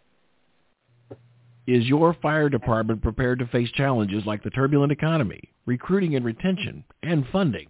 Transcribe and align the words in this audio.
Is 1.67 1.85
your 1.85 2.13
fire 2.21 2.47
department 2.47 3.01
prepared 3.01 3.39
to 3.39 3.47
face 3.47 3.71
challenges 3.71 4.23
like 4.25 4.43
the 4.43 4.51
turbulent 4.51 4.91
economy, 4.91 5.51
recruiting 5.65 6.15
and 6.15 6.23
retention, 6.23 6.83
and 7.01 7.25
funding? 7.31 7.67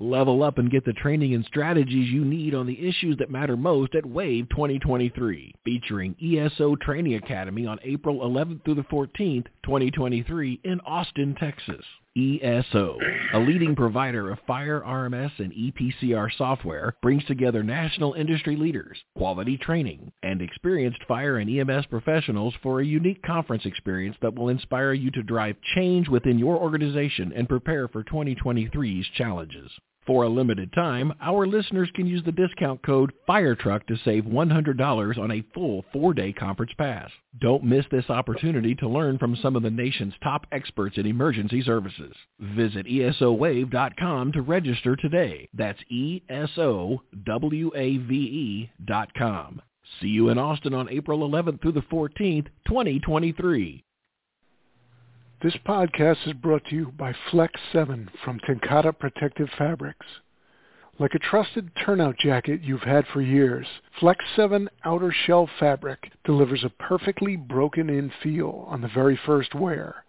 Level 0.00 0.44
up 0.44 0.58
and 0.58 0.70
get 0.70 0.84
the 0.84 0.92
training 0.92 1.34
and 1.34 1.44
strategies 1.44 2.08
you 2.08 2.24
need 2.24 2.54
on 2.54 2.66
the 2.66 2.86
issues 2.88 3.16
that 3.16 3.32
matter 3.32 3.56
most 3.56 3.96
at 3.96 4.06
WAVE 4.06 4.48
2023, 4.48 5.54
featuring 5.64 6.14
ESO 6.22 6.76
Training 6.76 7.14
Academy 7.14 7.66
on 7.66 7.80
April 7.82 8.20
11th 8.20 8.64
through 8.64 8.76
the 8.76 8.82
14th, 8.82 9.46
2023 9.64 10.60
in 10.62 10.80
Austin, 10.86 11.34
Texas. 11.34 11.84
ESO, 12.18 12.98
a 13.34 13.38
leading 13.38 13.76
provider 13.76 14.30
of 14.30 14.40
fire 14.46 14.82
RMS 14.84 15.30
and 15.38 15.52
EPCR 15.52 16.28
software, 16.36 16.96
brings 17.00 17.24
together 17.26 17.62
national 17.62 18.14
industry 18.14 18.56
leaders, 18.56 18.98
quality 19.16 19.56
training, 19.56 20.10
and 20.24 20.42
experienced 20.42 20.98
fire 21.06 21.36
and 21.38 21.48
EMS 21.48 21.86
professionals 21.86 22.54
for 22.62 22.80
a 22.80 22.86
unique 22.86 23.22
conference 23.22 23.64
experience 23.66 24.16
that 24.20 24.34
will 24.34 24.48
inspire 24.48 24.92
you 24.92 25.12
to 25.12 25.22
drive 25.22 25.56
change 25.76 26.08
within 26.08 26.40
your 26.40 26.56
organization 26.56 27.32
and 27.36 27.48
prepare 27.48 27.86
for 27.86 28.02
2023's 28.02 29.06
challenges. 29.16 29.70
For 30.08 30.22
a 30.22 30.28
limited 30.30 30.72
time, 30.72 31.12
our 31.20 31.46
listeners 31.46 31.90
can 31.94 32.06
use 32.06 32.22
the 32.24 32.32
discount 32.32 32.82
code 32.82 33.12
FIRETRUCK 33.28 33.86
to 33.88 33.96
save 34.06 34.24
$100 34.24 35.18
on 35.18 35.30
a 35.30 35.44
full 35.52 35.84
four-day 35.92 36.32
conference 36.32 36.72
pass. 36.78 37.10
Don't 37.38 37.62
miss 37.62 37.84
this 37.90 38.08
opportunity 38.08 38.74
to 38.76 38.88
learn 38.88 39.18
from 39.18 39.36
some 39.36 39.54
of 39.54 39.62
the 39.62 39.70
nation's 39.70 40.14
top 40.22 40.46
experts 40.50 40.96
in 40.96 41.04
emergency 41.04 41.62
services. 41.62 42.14
Visit 42.40 42.86
ESOWAVE.com 42.86 44.32
to 44.32 44.40
register 44.40 44.96
today. 44.96 45.46
That's 45.52 45.78
E-S-O-W-A-V-E 45.90 46.30
dot 48.86 49.12
com. 49.12 49.60
See 50.00 50.08
you 50.08 50.30
in 50.30 50.38
Austin 50.38 50.72
on 50.72 50.88
April 50.88 51.18
11th 51.28 51.60
through 51.60 51.72
the 51.72 51.82
14th, 51.82 52.46
2023. 52.66 53.84
This 55.40 55.56
podcast 55.64 56.26
is 56.26 56.32
brought 56.32 56.64
to 56.64 56.74
you 56.74 56.92
by 56.98 57.14
Flex 57.30 57.60
7 57.72 58.10
from 58.24 58.40
TenCate 58.40 58.98
Protective 58.98 59.48
Fabrics. 59.56 60.04
Like 60.98 61.14
a 61.14 61.20
trusted 61.20 61.70
turnout 61.76 62.16
jacket 62.18 62.60
you've 62.60 62.82
had 62.82 63.06
for 63.06 63.20
years, 63.20 63.64
Flex 64.00 64.24
7 64.34 64.68
outer 64.84 65.12
shell 65.12 65.48
fabric 65.60 66.10
delivers 66.24 66.64
a 66.64 66.70
perfectly 66.70 67.36
broken-in 67.36 68.10
feel 68.20 68.64
on 68.66 68.80
the 68.80 68.88
very 68.88 69.16
first 69.26 69.54
wear. 69.54 70.04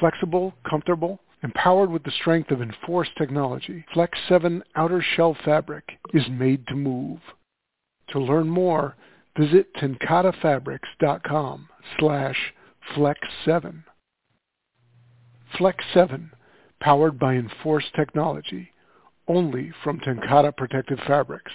Flexible, 0.00 0.54
comfortable, 0.66 1.20
and 1.42 1.52
powered 1.52 1.90
with 1.90 2.04
the 2.04 2.10
strength 2.10 2.50
of 2.50 2.62
enforced 2.62 3.14
technology, 3.18 3.84
Flex 3.92 4.18
7 4.30 4.62
outer 4.76 5.02
shell 5.02 5.36
fabric 5.44 5.98
is 6.14 6.26
made 6.30 6.66
to 6.68 6.74
move. 6.74 7.18
To 8.12 8.18
learn 8.18 8.48
more, 8.48 8.96
visit 9.38 9.74
tencatefabrics.com 9.74 11.68
slash 11.98 12.54
flex7. 12.96 13.84
Flex 15.56 15.84
7, 15.94 16.30
powered 16.80 17.18
by 17.18 17.34
Enforce 17.34 17.86
technology, 17.96 18.72
only 19.26 19.72
from 19.82 20.00
TenCate 20.00 20.56
Protective 20.56 20.98
Fabrics. 21.06 21.52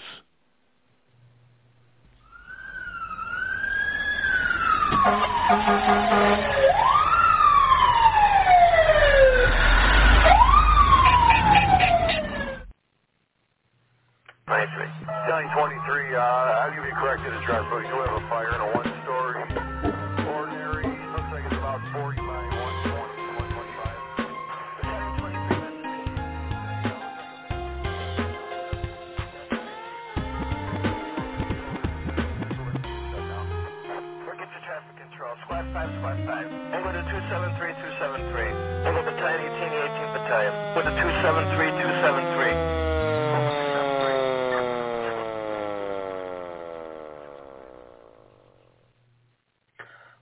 Battalion 39.10 39.50
18, 39.50 40.14
Battalion. 40.14 40.54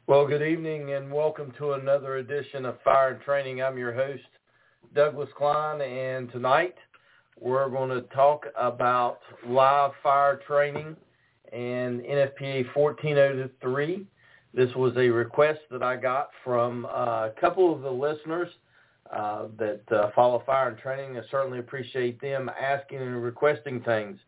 Well, 0.07 0.25
good 0.25 0.41
evening 0.41 0.93
and 0.93 1.11
welcome 1.11 1.51
to 1.57 1.73
another 1.73 2.15
edition 2.17 2.65
of 2.65 2.79
Fire 2.81 3.09
and 3.15 3.21
Training. 3.23 3.61
I'm 3.61 3.77
your 3.77 3.91
host, 3.91 4.23
Douglas 4.95 5.29
Cline, 5.37 5.81
and 5.81 6.31
tonight 6.31 6.75
we're 7.37 7.67
going 7.69 7.89
to 7.89 8.03
talk 8.15 8.45
about 8.57 9.19
live 9.45 9.91
fire 10.01 10.39
training 10.47 10.95
and 11.51 11.99
NFPA 12.03 12.73
1403 12.73 14.07
this 14.53 14.73
was 14.75 14.93
a 14.97 15.09
request 15.09 15.61
that 15.71 15.81
I 15.81 15.95
got 15.95 16.29
from 16.43 16.85
uh, 16.85 17.27
a 17.27 17.33
couple 17.39 17.73
of 17.73 17.81
the 17.81 17.91
listeners 17.91 18.49
uh, 19.11 19.47
that 19.57 19.81
uh, 19.91 20.09
follow 20.15 20.43
fire 20.45 20.69
and 20.69 20.77
training. 20.77 21.17
I 21.17 21.21
certainly 21.29 21.59
appreciate 21.59 22.19
them 22.21 22.49
asking 22.59 22.99
and 22.99 23.23
requesting 23.23 23.81
things. 23.81 24.19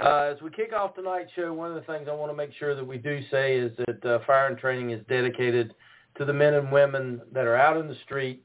Uh, 0.00 0.32
as 0.34 0.42
we 0.42 0.50
kick 0.50 0.72
off 0.72 0.94
tonight's 0.94 1.30
show, 1.36 1.52
one 1.52 1.70
of 1.70 1.76
the 1.76 1.92
things 1.92 2.08
I 2.10 2.14
want 2.14 2.32
to 2.32 2.36
make 2.36 2.50
sure 2.58 2.74
that 2.74 2.84
we 2.84 2.98
do 2.98 3.20
say 3.30 3.56
is 3.56 3.70
that 3.86 4.04
uh, 4.04 4.18
fire 4.26 4.48
and 4.48 4.58
training 4.58 4.90
is 4.90 5.04
dedicated 5.08 5.74
to 6.18 6.24
the 6.24 6.32
men 6.32 6.54
and 6.54 6.72
women 6.72 7.20
that 7.32 7.46
are 7.46 7.56
out 7.56 7.76
in 7.76 7.86
the 7.86 7.96
street 8.04 8.44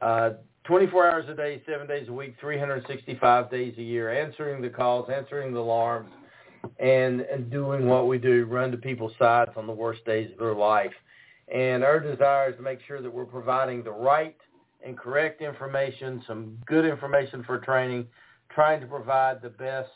uh, 0.00 0.30
24 0.64 1.10
hours 1.10 1.24
a 1.28 1.34
day, 1.34 1.62
seven 1.66 1.86
days 1.86 2.08
a 2.08 2.12
week, 2.12 2.36
365 2.40 3.50
days 3.50 3.74
a 3.76 3.82
year, 3.82 4.10
answering 4.10 4.62
the 4.62 4.68
calls, 4.68 5.08
answering 5.14 5.52
the 5.52 5.58
alarms, 5.58 6.10
and, 6.78 7.20
and 7.20 7.50
doing 7.50 7.86
what 7.86 8.06
we 8.08 8.18
do, 8.18 8.44
run 8.46 8.70
to 8.70 8.76
people's 8.76 9.12
sides 9.18 9.52
on 9.56 9.66
the 9.66 9.72
worst 9.72 10.04
days 10.04 10.30
of 10.32 10.38
their 10.38 10.54
life. 10.54 10.92
And 11.52 11.84
our 11.84 12.00
desire 12.00 12.50
is 12.50 12.56
to 12.56 12.62
make 12.62 12.78
sure 12.86 13.02
that 13.02 13.12
we're 13.12 13.24
providing 13.24 13.82
the 13.82 13.92
right 13.92 14.36
and 14.84 14.96
correct 14.96 15.42
information, 15.42 16.22
some 16.26 16.58
good 16.66 16.84
information 16.84 17.42
for 17.44 17.58
training, 17.58 18.06
trying 18.50 18.80
to 18.80 18.86
provide 18.86 19.42
the 19.42 19.50
best 19.50 19.90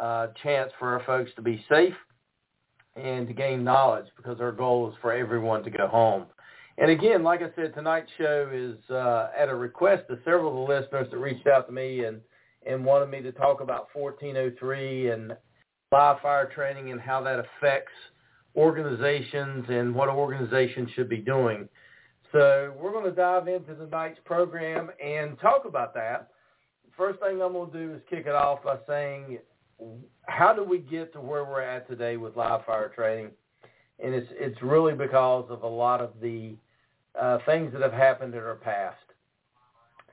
uh, 0.00 0.28
chance 0.42 0.72
for 0.78 0.92
our 0.98 1.04
folks 1.04 1.30
to 1.36 1.42
be 1.42 1.64
safe 1.68 1.94
and 2.96 3.26
to 3.26 3.32
gain 3.32 3.64
knowledge 3.64 4.06
because 4.16 4.40
our 4.40 4.52
goal 4.52 4.88
is 4.88 4.94
for 5.00 5.12
everyone 5.12 5.62
to 5.62 5.70
go 5.70 5.86
home. 5.86 6.26
And 6.78 6.90
again, 6.90 7.24
like 7.24 7.42
I 7.42 7.50
said, 7.56 7.74
tonight's 7.74 8.10
show 8.18 8.48
is 8.52 8.78
uh, 8.90 9.30
at 9.36 9.48
a 9.48 9.54
request 9.54 10.04
of 10.10 10.18
several 10.24 10.62
of 10.62 10.68
the 10.68 10.74
listeners 10.74 11.08
that 11.10 11.18
reached 11.18 11.46
out 11.48 11.66
to 11.66 11.72
me 11.72 12.04
and, 12.04 12.20
and 12.66 12.84
wanted 12.84 13.10
me 13.10 13.20
to 13.22 13.32
talk 13.32 13.60
about 13.60 13.88
1403 13.92 15.10
and 15.10 15.36
live 15.92 16.20
fire 16.20 16.50
training 16.54 16.90
and 16.90 17.00
how 17.00 17.22
that 17.22 17.38
affects 17.38 17.92
organizations 18.56 19.64
and 19.68 19.94
what 19.94 20.08
organizations 20.08 20.90
should 20.94 21.08
be 21.08 21.18
doing. 21.18 21.68
So 22.32 22.74
we're 22.78 22.92
going 22.92 23.06
to 23.06 23.12
dive 23.12 23.48
into 23.48 23.74
tonight's 23.74 24.18
program 24.26 24.90
and 25.02 25.38
talk 25.40 25.64
about 25.64 25.94
that. 25.94 26.28
First 26.96 27.20
thing 27.20 27.40
I'm 27.40 27.52
going 27.52 27.70
to 27.70 27.78
do 27.78 27.94
is 27.94 28.02
kick 28.10 28.26
it 28.26 28.34
off 28.34 28.62
by 28.62 28.76
saying 28.86 29.38
how 30.26 30.52
do 30.52 30.62
we 30.62 30.78
get 30.78 31.12
to 31.14 31.20
where 31.20 31.44
we're 31.44 31.62
at 31.62 31.88
today 31.88 32.18
with 32.18 32.36
live 32.36 32.66
fire 32.66 32.92
training? 32.94 33.30
And 33.98 34.14
it's 34.14 34.28
it's 34.32 34.60
really 34.62 34.94
because 34.94 35.46
of 35.48 35.62
a 35.62 35.68
lot 35.68 36.00
of 36.00 36.10
the 36.20 36.54
uh, 37.18 37.38
things 37.46 37.72
that 37.72 37.80
have 37.80 37.92
happened 37.92 38.34
in 38.34 38.40
our 38.40 38.56
past. 38.56 38.96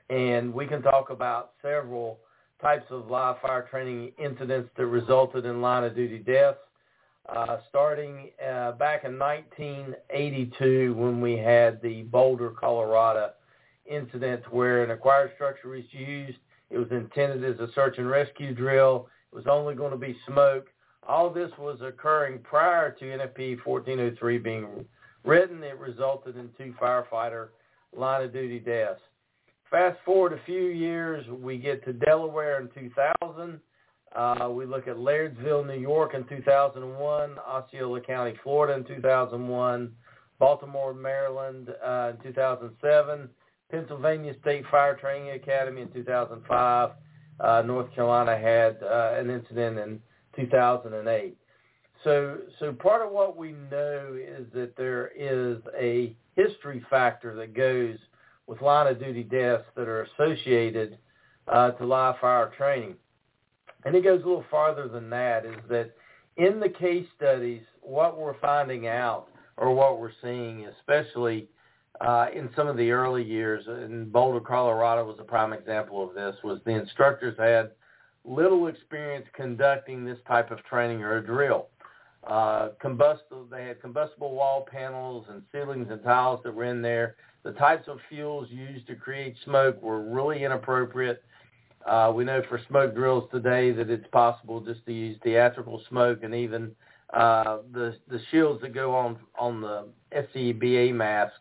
And 0.08 0.54
we 0.54 0.66
can 0.66 0.80
talk 0.80 1.10
about 1.10 1.52
several 1.60 2.20
types 2.60 2.86
of 2.90 3.10
live 3.10 3.36
fire 3.40 3.66
training 3.70 4.12
incidents 4.18 4.70
that 4.76 4.86
resulted 4.86 5.44
in 5.44 5.60
line 5.60 5.84
of 5.84 5.94
duty 5.94 6.18
deaths. 6.18 6.58
uh, 7.28 7.58
starting 7.68 8.30
uh, 8.40 8.72
back 8.72 9.04
in 9.04 9.18
1982 9.18 10.94
when 10.94 11.20
we 11.20 11.36
had 11.36 11.80
the 11.82 12.02
Boulder, 12.02 12.50
Colorado 12.50 13.30
incident 13.86 14.42
where 14.52 14.84
an 14.84 14.90
acquired 14.90 15.32
structure 15.34 15.68
was 15.68 15.84
used. 15.90 16.38
It 16.70 16.78
was 16.78 16.90
intended 16.90 17.44
as 17.44 17.58
a 17.60 17.72
search 17.72 17.98
and 17.98 18.08
rescue 18.08 18.54
drill. 18.54 19.08
It 19.32 19.36
was 19.36 19.46
only 19.46 19.74
going 19.74 19.92
to 19.92 19.96
be 19.96 20.16
smoke. 20.26 20.66
All 21.06 21.30
this 21.30 21.50
was 21.58 21.80
occurring 21.82 22.40
prior 22.40 22.90
to 22.92 23.04
NFP 23.04 23.64
1403 23.64 24.38
being 24.38 24.84
written. 25.24 25.62
It 25.62 25.78
resulted 25.78 26.36
in 26.36 26.50
two 26.58 26.74
firefighter 26.80 27.48
line 27.96 28.24
of 28.24 28.32
duty 28.32 28.58
deaths. 28.58 29.00
Fast 29.70 29.98
forward 30.04 30.32
a 30.32 30.40
few 30.46 30.66
years, 30.66 31.26
we 31.28 31.58
get 31.58 31.84
to 31.84 31.92
Delaware 31.92 32.60
in 32.60 32.68
2000. 32.68 33.60
Uh, 34.14 34.48
we 34.50 34.64
look 34.64 34.86
at 34.86 34.96
Lairdsville, 34.96 35.66
New 35.66 35.78
York 35.78 36.14
in 36.14 36.24
2001, 36.24 37.36
Osceola 37.40 38.00
County, 38.00 38.34
Florida 38.44 38.74
in 38.74 38.84
2001, 38.84 39.92
Baltimore, 40.38 40.94
Maryland 40.94 41.70
uh, 41.84 42.12
in 42.12 42.32
2007, 42.32 43.28
Pennsylvania 43.70 44.34
State 44.40 44.64
Fire 44.70 44.94
Training 44.94 45.30
Academy 45.30 45.82
in 45.82 45.88
2005. 45.90 46.90
Uh, 47.38 47.62
North 47.62 47.92
Carolina 47.92 48.38
had 48.38 48.80
uh, 48.82 49.14
an 49.18 49.28
incident 49.28 49.78
in 49.78 50.00
2008. 50.36 51.36
So, 52.04 52.38
so 52.60 52.72
part 52.72 53.04
of 53.04 53.10
what 53.10 53.36
we 53.36 53.52
know 53.70 54.16
is 54.16 54.46
that 54.54 54.76
there 54.76 55.10
is 55.16 55.58
a 55.76 56.14
history 56.36 56.84
factor 56.88 57.34
that 57.34 57.52
goes 57.52 57.96
with 58.46 58.60
line 58.60 58.86
of 58.86 59.00
duty 59.00 59.22
deaths 59.22 59.64
that 59.76 59.88
are 59.88 60.02
associated 60.02 60.98
uh, 61.48 61.72
to 61.72 61.84
live 61.84 62.16
fire 62.20 62.52
training. 62.56 62.94
And 63.84 63.94
it 63.94 64.02
goes 64.02 64.22
a 64.22 64.26
little 64.26 64.44
farther 64.50 64.88
than 64.88 65.10
that 65.10 65.44
is 65.44 65.56
that 65.68 65.92
in 66.36 66.60
the 66.60 66.68
case 66.68 67.06
studies, 67.16 67.62
what 67.80 68.18
we're 68.18 68.38
finding 68.40 68.88
out 68.88 69.28
or 69.56 69.74
what 69.74 70.00
we're 70.00 70.10
seeing, 70.22 70.66
especially 70.66 71.48
uh, 72.00 72.26
in 72.34 72.50
some 72.54 72.66
of 72.66 72.76
the 72.76 72.90
early 72.90 73.24
years, 73.24 73.64
in 73.66 74.10
Boulder, 74.10 74.40
Colorado 74.40 75.04
was 75.04 75.16
a 75.18 75.24
prime 75.24 75.52
example 75.52 76.06
of 76.06 76.14
this, 76.14 76.36
was 76.44 76.60
the 76.64 76.72
instructors 76.72 77.36
had 77.38 77.70
little 78.24 78.66
experience 78.66 79.26
conducting 79.34 80.04
this 80.04 80.18
type 80.26 80.50
of 80.50 80.62
training 80.64 81.02
or 81.02 81.18
a 81.18 81.24
drill. 81.24 81.68
Uh, 82.26 82.70
combustible, 82.80 83.46
they 83.48 83.66
had 83.66 83.80
combustible 83.80 84.34
wall 84.34 84.66
panels 84.70 85.26
and 85.30 85.42
ceilings 85.52 85.86
and 85.90 86.02
tiles 86.02 86.40
that 86.42 86.52
were 86.52 86.64
in 86.64 86.82
there. 86.82 87.14
The 87.46 87.52
types 87.52 87.86
of 87.86 88.00
fuels 88.08 88.48
used 88.50 88.88
to 88.88 88.96
create 88.96 89.36
smoke 89.44 89.80
were 89.80 90.02
really 90.02 90.42
inappropriate. 90.42 91.22
Uh, 91.86 92.12
we 92.12 92.24
know 92.24 92.42
for 92.48 92.60
smoke 92.66 92.92
drills 92.92 93.30
today 93.30 93.70
that 93.70 93.88
it's 93.88 94.06
possible 94.08 94.60
just 94.60 94.84
to 94.86 94.92
use 94.92 95.16
theatrical 95.22 95.80
smoke 95.88 96.24
and 96.24 96.34
even 96.34 96.72
uh, 97.14 97.58
the 97.72 97.94
the 98.08 98.18
shields 98.32 98.60
that 98.62 98.74
go 98.74 98.92
on 98.92 99.16
on 99.38 99.60
the 99.60 99.86
SCBA 100.12 100.92
mask 100.92 101.34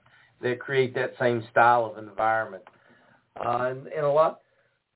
that 0.43 0.59
create 0.59 0.93
that 0.93 1.13
same 1.19 1.43
style 1.49 1.85
of 1.85 1.97
environment. 1.97 2.63
Uh, 3.43 3.71
and 3.71 3.87
in 3.87 4.03
a 4.03 4.13
lot 4.13 4.41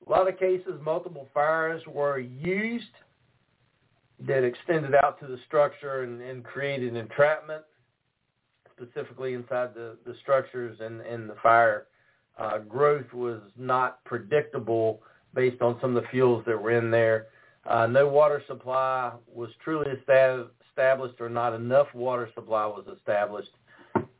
a 0.06 0.10
lot 0.10 0.28
of 0.28 0.38
cases, 0.38 0.74
multiple 0.80 1.26
fires 1.34 1.82
were 1.88 2.20
used 2.20 2.84
that 4.28 4.44
extended 4.44 4.94
out 5.02 5.18
to 5.18 5.26
the 5.26 5.38
structure 5.48 6.04
and, 6.04 6.22
and 6.22 6.44
created 6.44 6.94
entrapment, 6.94 7.64
specifically 8.80 9.34
inside 9.34 9.74
the, 9.74 9.96
the 10.06 10.14
structures 10.22 10.78
and, 10.80 11.00
and 11.02 11.28
the 11.28 11.36
fire. 11.42 11.86
Uh, 12.38 12.58
growth 12.58 13.12
was 13.12 13.40
not 13.58 14.02
predictable 14.04 15.02
based 15.34 15.60
on 15.60 15.78
some 15.80 15.96
of 15.96 16.02
the 16.02 16.08
fuels 16.08 16.42
that 16.46 16.60
were 16.60 16.70
in 16.70 16.90
there. 16.90 17.26
Uh, 17.66 17.86
no 17.86 18.08
water 18.08 18.42
supply 18.46 19.12
was 19.32 19.50
truly 19.62 19.90
established 19.90 21.20
or 21.20 21.28
not 21.28 21.52
enough 21.52 21.86
water 21.94 22.30
supply 22.34 22.64
was 22.66 22.86
established. 22.96 23.50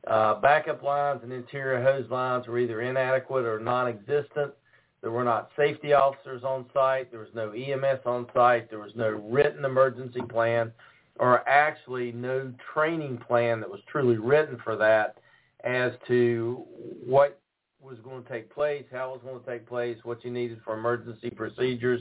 Uh, 0.07 0.35
backup 0.41 0.83
lines 0.83 1.21
and 1.23 1.33
interior 1.33 1.83
hose 1.83 2.09
lines 2.11 2.47
were 2.47 2.59
either 2.59 2.83
inadequate 2.83 3.45
or 3.45 3.59
non-existent. 3.59 4.53
There 5.01 5.11
were 5.11 5.25
not 5.25 5.51
safety 5.57 5.95
officers 5.95 6.45
on 6.45 6.67
site. 6.75 7.11
There 7.11 7.21
was 7.21 7.35
no 7.35 7.51
EMS 7.53 8.01
on 8.05 8.27
site. 8.35 8.69
There 8.69 8.81
was 8.81 8.93
no 8.95 9.09
written 9.09 9.65
emergency 9.65 10.21
plan 10.29 10.73
or 11.21 11.47
actually 11.47 12.13
no 12.13 12.51
training 12.73 13.19
plan 13.19 13.61
that 13.61 13.71
was 13.71 13.81
truly 13.87 14.17
written 14.17 14.59
for 14.65 14.75
that 14.75 15.19
as 15.63 15.93
to 16.09 16.65
what 17.05 17.39
was 17.79 17.99
going 18.03 18.23
to 18.23 18.29
take 18.29 18.53
place, 18.53 18.85
how 18.91 19.11
it 19.11 19.13
was 19.13 19.21
going 19.23 19.39
to 19.39 19.47
take 19.47 19.69
place, 19.69 19.99
what 20.03 20.25
you 20.25 20.31
needed 20.31 20.59
for 20.65 20.77
emergency 20.79 21.29
procedures. 21.29 22.01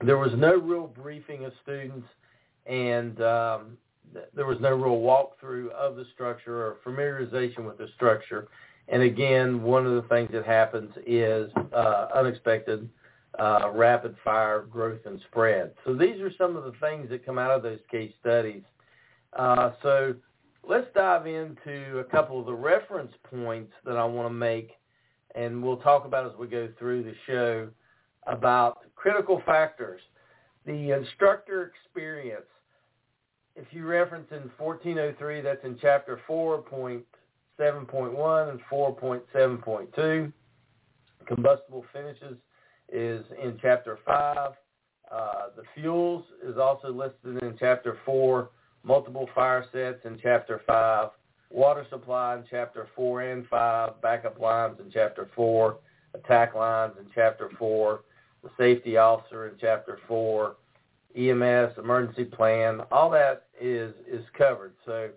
There 0.00 0.16
was 0.16 0.30
no 0.36 0.56
real 0.56 0.86
briefing 0.86 1.44
of 1.44 1.52
students, 1.64 2.06
and 2.66 3.20
um, 3.20 3.76
there 4.32 4.46
was 4.46 4.58
no 4.60 4.70
real 4.70 5.00
walkthrough 5.00 5.72
of 5.72 5.96
the 5.96 6.04
structure 6.14 6.56
or 6.56 6.76
familiarization 6.86 7.66
with 7.66 7.78
the 7.78 7.88
structure. 7.96 8.46
And 8.86 9.02
again, 9.02 9.60
one 9.60 9.86
of 9.86 10.00
the 10.00 10.08
things 10.08 10.30
that 10.32 10.46
happens 10.46 10.92
is 11.04 11.50
uh, 11.74 12.06
unexpected 12.14 12.88
uh, 13.38 13.70
rapid 13.72 14.16
fire 14.24 14.62
growth 14.62 15.00
and 15.06 15.20
spread. 15.30 15.72
So 15.84 15.94
these 15.94 16.20
are 16.20 16.32
some 16.36 16.56
of 16.56 16.64
the 16.64 16.72
things 16.80 17.08
that 17.10 17.24
come 17.24 17.38
out 17.38 17.50
of 17.50 17.62
those 17.62 17.78
case 17.90 18.12
studies. 18.20 18.62
Uh, 19.34 19.72
so 19.82 20.14
let's 20.68 20.86
dive 20.94 21.26
into 21.26 21.98
a 21.98 22.04
couple 22.04 22.40
of 22.40 22.46
the 22.46 22.54
reference 22.54 23.12
points 23.30 23.72
that 23.84 23.96
I 23.96 24.04
want 24.04 24.28
to 24.28 24.34
make, 24.34 24.72
and 25.34 25.62
we'll 25.62 25.76
talk 25.76 26.04
about 26.04 26.30
as 26.30 26.36
we 26.38 26.46
go 26.46 26.68
through 26.78 27.04
the 27.04 27.14
show 27.26 27.68
about 28.26 28.80
critical 28.96 29.42
factors. 29.46 30.02
The 30.66 30.90
instructor 30.90 31.72
experience. 31.72 32.44
If 33.56 33.66
you 33.72 33.86
reference 33.86 34.26
in 34.30 34.50
1403, 34.58 35.40
that's 35.40 35.64
in 35.64 35.78
chapter 35.80 36.20
4.7.1 36.28 38.50
and 38.50 38.60
4.7.2. 38.70 40.32
Combustible 41.26 41.84
finishes 41.92 42.36
is 42.92 43.24
in 43.42 43.58
chapter 43.60 43.98
5. 44.04 44.52
Uh, 45.10 45.22
the 45.56 45.62
fuels 45.74 46.24
is 46.46 46.58
also 46.58 46.88
listed 46.88 47.42
in 47.42 47.56
chapter 47.58 47.98
4 48.04 48.50
multiple 48.84 49.28
fire 49.34 49.64
sets 49.72 50.04
in 50.04 50.18
Chapter 50.22 50.62
5, 50.66 51.10
water 51.50 51.86
supply 51.90 52.36
in 52.36 52.44
Chapter 52.50 52.88
4 52.94 53.22
and 53.22 53.46
5, 53.48 54.00
backup 54.00 54.40
lines 54.40 54.78
in 54.80 54.90
Chapter 54.90 55.28
4, 55.34 55.76
attack 56.14 56.54
lines 56.54 56.94
in 56.98 57.06
Chapter 57.14 57.50
4, 57.58 58.00
the 58.42 58.50
safety 58.56 58.96
officer 58.96 59.48
in 59.48 59.54
Chapter 59.60 59.98
4, 60.06 60.56
EMS, 61.16 61.72
emergency 61.78 62.24
plan, 62.24 62.80
all 62.90 63.10
that 63.10 63.46
is, 63.60 63.92
is 64.10 64.24
covered. 64.36 64.72
So, 64.86 65.10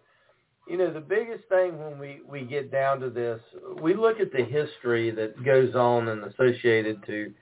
you 0.68 0.78
know, 0.78 0.92
the 0.92 1.02
biggest 1.02 1.48
thing 1.50 1.78
when 1.78 2.00
we, 2.00 2.22
we 2.28 2.42
get 2.42 2.72
down 2.72 3.00
to 3.02 3.10
this, 3.10 3.40
we 3.82 3.94
look 3.94 4.20
at 4.20 4.32
the 4.32 4.44
history 4.44 5.12
that 5.12 5.44
goes 5.44 5.76
on 5.76 6.08
and 6.08 6.24
associated 6.24 7.06
to 7.06 7.34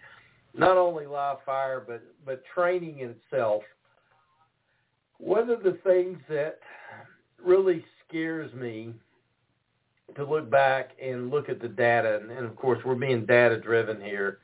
not 0.54 0.78
only 0.78 1.06
live 1.06 1.38
fire, 1.46 1.84
but, 1.86 2.04
but 2.26 2.44
training 2.54 3.00
itself– 3.00 3.64
one 5.20 5.50
of 5.50 5.64
the 5.64 5.78
things 5.84 6.18
that 6.30 6.60
really 7.44 7.86
scares 8.08 8.52
me 8.54 8.94
to 10.16 10.24
look 10.24 10.50
back 10.50 10.92
and 11.02 11.30
look 11.30 11.50
at 11.50 11.62
the 11.62 11.68
data, 11.68 12.20
and, 12.22 12.32
and 12.32 12.46
of 12.46 12.56
course 12.56 12.80
we're 12.84 12.96
being 12.96 13.26
data 13.26 13.60
driven 13.60 14.02
here, 14.02 14.40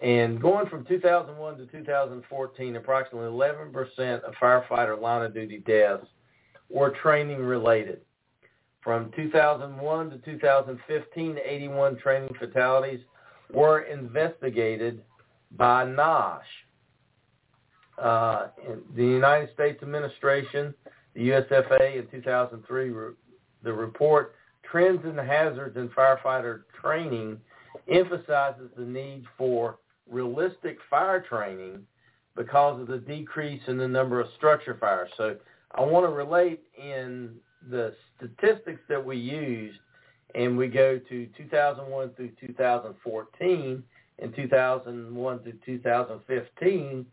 and 0.00 0.40
going 0.40 0.66
from 0.68 0.84
2001 0.86 1.58
to 1.58 1.66
2014, 1.66 2.76
approximately 2.76 3.28
11% 3.28 4.22
of 4.22 4.34
firefighter 4.40 5.00
line 5.00 5.22
of 5.22 5.34
duty 5.34 5.58
deaths 5.58 6.06
were 6.70 6.90
training 7.02 7.42
related. 7.42 8.00
From 8.82 9.12
2001 9.14 10.10
to 10.10 10.18
2015, 10.18 11.38
81 11.44 11.96
training 11.98 12.34
fatalities 12.38 13.00
were 13.52 13.82
investigated 13.82 15.02
by 15.56 15.84
NIOSH, 15.84 16.40
uh, 17.98 18.46
the 18.96 19.04
United 19.04 19.52
States 19.54 19.82
Administration, 19.82 20.74
the 21.14 21.28
USFA 21.28 21.98
in 21.98 22.06
2003, 22.10 22.90
re- 22.90 23.14
the 23.62 23.72
report 23.72 24.34
Trends 24.70 25.04
and 25.04 25.18
Hazards 25.18 25.76
in 25.76 25.88
Firefighter 25.90 26.62
Training 26.80 27.38
emphasizes 27.90 28.70
the 28.76 28.84
need 28.84 29.24
for 29.36 29.78
realistic 30.08 30.78
fire 30.88 31.20
training 31.20 31.84
because 32.36 32.80
of 32.80 32.86
the 32.86 32.98
decrease 32.98 33.60
in 33.66 33.76
the 33.76 33.86
number 33.86 34.20
of 34.20 34.28
structure 34.36 34.76
fires. 34.80 35.10
So 35.16 35.36
I 35.74 35.82
want 35.82 36.06
to 36.06 36.12
relate 36.12 36.62
in 36.78 37.34
the 37.70 37.94
statistics 38.16 38.80
that 38.88 39.04
we 39.04 39.16
used, 39.16 39.78
and 40.34 40.56
we 40.56 40.68
go 40.68 40.98
to 40.98 41.28
2001 41.36 42.10
through 42.16 42.30
2014 42.40 43.82
and 44.18 44.34
2001 44.34 45.44
to 45.44 45.52
2015 45.64 47.06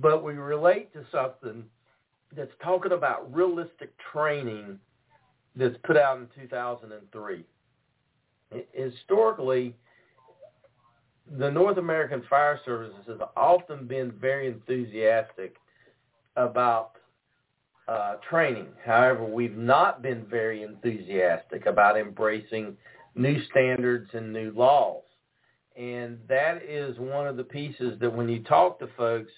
but 0.00 0.22
we 0.22 0.34
relate 0.34 0.92
to 0.92 1.04
something 1.12 1.64
that's 2.36 2.52
talking 2.62 2.92
about 2.92 3.32
realistic 3.34 3.92
training 4.12 4.78
that's 5.54 5.76
put 5.84 5.96
out 5.96 6.18
in 6.18 6.28
2003. 6.42 7.44
Historically, 8.72 9.74
the 11.38 11.50
North 11.50 11.78
American 11.78 12.22
Fire 12.28 12.60
Services 12.64 13.00
has 13.06 13.18
often 13.36 13.86
been 13.86 14.12
very 14.12 14.48
enthusiastic 14.48 15.56
about 16.36 16.92
uh, 17.88 18.16
training. 18.28 18.66
However, 18.84 19.24
we've 19.24 19.56
not 19.56 20.02
been 20.02 20.26
very 20.26 20.62
enthusiastic 20.62 21.66
about 21.66 21.96
embracing 21.96 22.76
new 23.14 23.42
standards 23.50 24.10
and 24.12 24.32
new 24.32 24.52
laws. 24.52 25.02
And 25.76 26.18
that 26.28 26.62
is 26.62 26.98
one 26.98 27.26
of 27.26 27.36
the 27.36 27.44
pieces 27.44 27.98
that 28.00 28.12
when 28.12 28.28
you 28.28 28.42
talk 28.42 28.78
to 28.78 28.88
folks, 28.96 29.30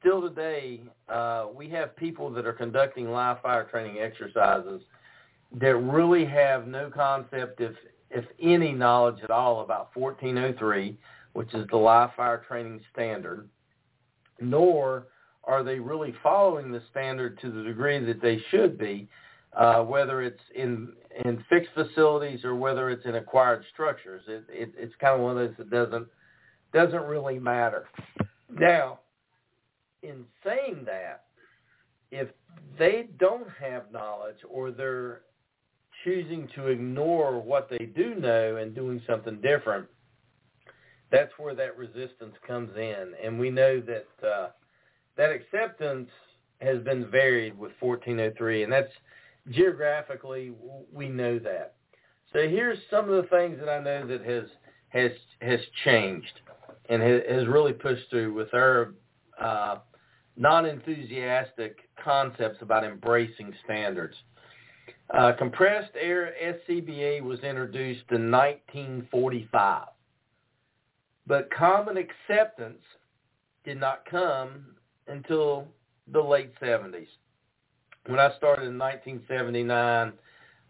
still 0.00 0.22
today, 0.22 0.80
uh, 1.08 1.46
we 1.54 1.68
have 1.70 1.94
people 1.96 2.30
that 2.30 2.46
are 2.46 2.52
conducting 2.52 3.10
live 3.10 3.42
fire 3.42 3.64
training 3.64 3.98
exercises 3.98 4.82
that 5.60 5.76
really 5.76 6.24
have 6.24 6.66
no 6.66 6.90
concept, 6.90 7.60
if, 7.60 7.72
if 8.10 8.24
any 8.40 8.72
knowledge 8.72 9.18
at 9.22 9.30
all 9.30 9.60
about 9.60 9.94
1403, 9.94 10.96
which 11.32 11.52
is 11.54 11.66
the 11.70 11.76
live 11.76 12.10
fire 12.16 12.42
training 12.46 12.80
standard, 12.92 13.48
nor 14.40 15.06
are 15.44 15.62
they 15.62 15.78
really 15.78 16.14
following 16.22 16.70
the 16.70 16.82
standard 16.90 17.38
to 17.40 17.50
the 17.50 17.62
degree 17.62 18.04
that 18.04 18.20
they 18.20 18.40
should 18.50 18.78
be, 18.78 19.08
uh, 19.54 19.82
whether 19.82 20.22
it's 20.22 20.40
in 20.54 20.92
in 21.24 21.44
fixed 21.48 21.70
facilities 21.74 22.44
or 22.44 22.54
whether 22.54 22.90
it's 22.90 23.04
in 23.04 23.16
acquired 23.16 23.64
structures. 23.72 24.22
It, 24.28 24.44
it, 24.48 24.72
it's 24.76 24.94
kind 25.00 25.14
of 25.14 25.20
one 25.20 25.38
of 25.38 25.48
those 25.48 25.56
that 25.58 25.70
doesn't 25.70 26.06
doesn't 26.72 27.04
really 27.04 27.38
matter. 27.38 27.86
Now, 28.50 29.00
in 30.02 30.24
saying 30.44 30.82
that, 30.84 31.24
if 32.10 32.28
they 32.78 33.08
don't 33.18 33.48
have 33.60 33.90
knowledge 33.90 34.36
or 34.48 34.70
they're 34.70 35.22
choosing 36.04 36.48
to 36.54 36.66
ignore 36.66 37.40
what 37.40 37.68
they 37.70 37.86
do 37.86 38.14
know 38.14 38.56
and 38.56 38.74
doing 38.74 39.00
something 39.06 39.40
different, 39.40 39.86
that's 41.10 41.32
where 41.38 41.54
that 41.54 41.76
resistance 41.76 42.34
comes 42.46 42.70
in. 42.76 43.12
And 43.24 43.38
we 43.38 43.50
know 43.50 43.80
that 43.80 44.26
uh, 44.26 44.48
that 45.16 45.30
acceptance 45.30 46.10
has 46.60 46.82
been 46.82 47.10
varied 47.10 47.58
with 47.58 47.72
1403, 47.80 48.64
and 48.64 48.72
that's 48.72 48.92
geographically 49.50 50.52
we 50.92 51.08
know 51.08 51.38
that. 51.38 51.74
So 52.32 52.40
here's 52.48 52.78
some 52.90 53.10
of 53.10 53.22
the 53.22 53.28
things 53.28 53.58
that 53.58 53.68
I 53.68 53.82
know 53.82 54.06
that 54.06 54.24
has 54.24 54.44
has 54.88 55.12
has 55.40 55.60
changed 55.84 56.40
and 56.88 57.02
has 57.02 57.46
really 57.46 57.72
pushed 57.72 58.08
through 58.10 58.32
with 58.32 58.52
our 58.54 58.94
uh, 59.40 59.76
non-enthusiastic 60.36 61.76
concepts 62.02 62.58
about 62.62 62.84
embracing 62.84 63.54
standards. 63.64 64.14
Uh, 65.12 65.32
compressed 65.38 65.92
air 65.98 66.34
SCBA 66.42 67.22
was 67.22 67.40
introduced 67.40 68.04
in 68.10 68.30
1945, 68.30 69.86
but 71.26 71.50
common 71.50 71.96
acceptance 71.96 72.82
did 73.64 73.80
not 73.80 74.04
come 74.10 74.66
until 75.06 75.66
the 76.12 76.20
late 76.20 76.52
70s. 76.60 77.06
When 78.08 78.18
I 78.18 78.34
started 78.38 78.66
in 78.66 78.78
1979, 78.78 80.12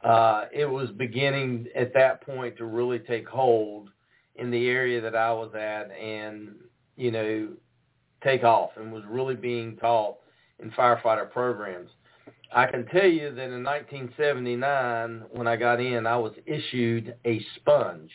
uh, 0.02 0.44
it 0.52 0.64
was 0.64 0.90
beginning 0.90 1.68
at 1.76 1.94
that 1.94 2.20
point 2.22 2.56
to 2.56 2.64
really 2.64 2.98
take 2.98 3.28
hold 3.28 3.90
in 4.34 4.50
the 4.50 4.66
area 4.66 5.00
that 5.00 5.14
I 5.14 5.32
was 5.32 5.54
at 5.54 5.88
and, 5.96 6.56
you 6.96 7.12
know, 7.12 7.50
take 8.24 8.42
off 8.42 8.70
and 8.76 8.92
was 8.92 9.04
really 9.08 9.36
being 9.36 9.76
taught 9.76 10.16
in 10.58 10.72
firefighter 10.72 11.30
programs. 11.30 11.90
I 12.52 12.66
can 12.66 12.86
tell 12.86 13.06
you 13.06 13.32
that 13.32 13.50
in 13.52 13.62
1979, 13.62 15.22
when 15.30 15.46
I 15.46 15.54
got 15.54 15.80
in, 15.80 16.08
I 16.08 16.16
was 16.16 16.32
issued 16.44 17.14
a 17.24 17.40
sponge. 17.54 18.10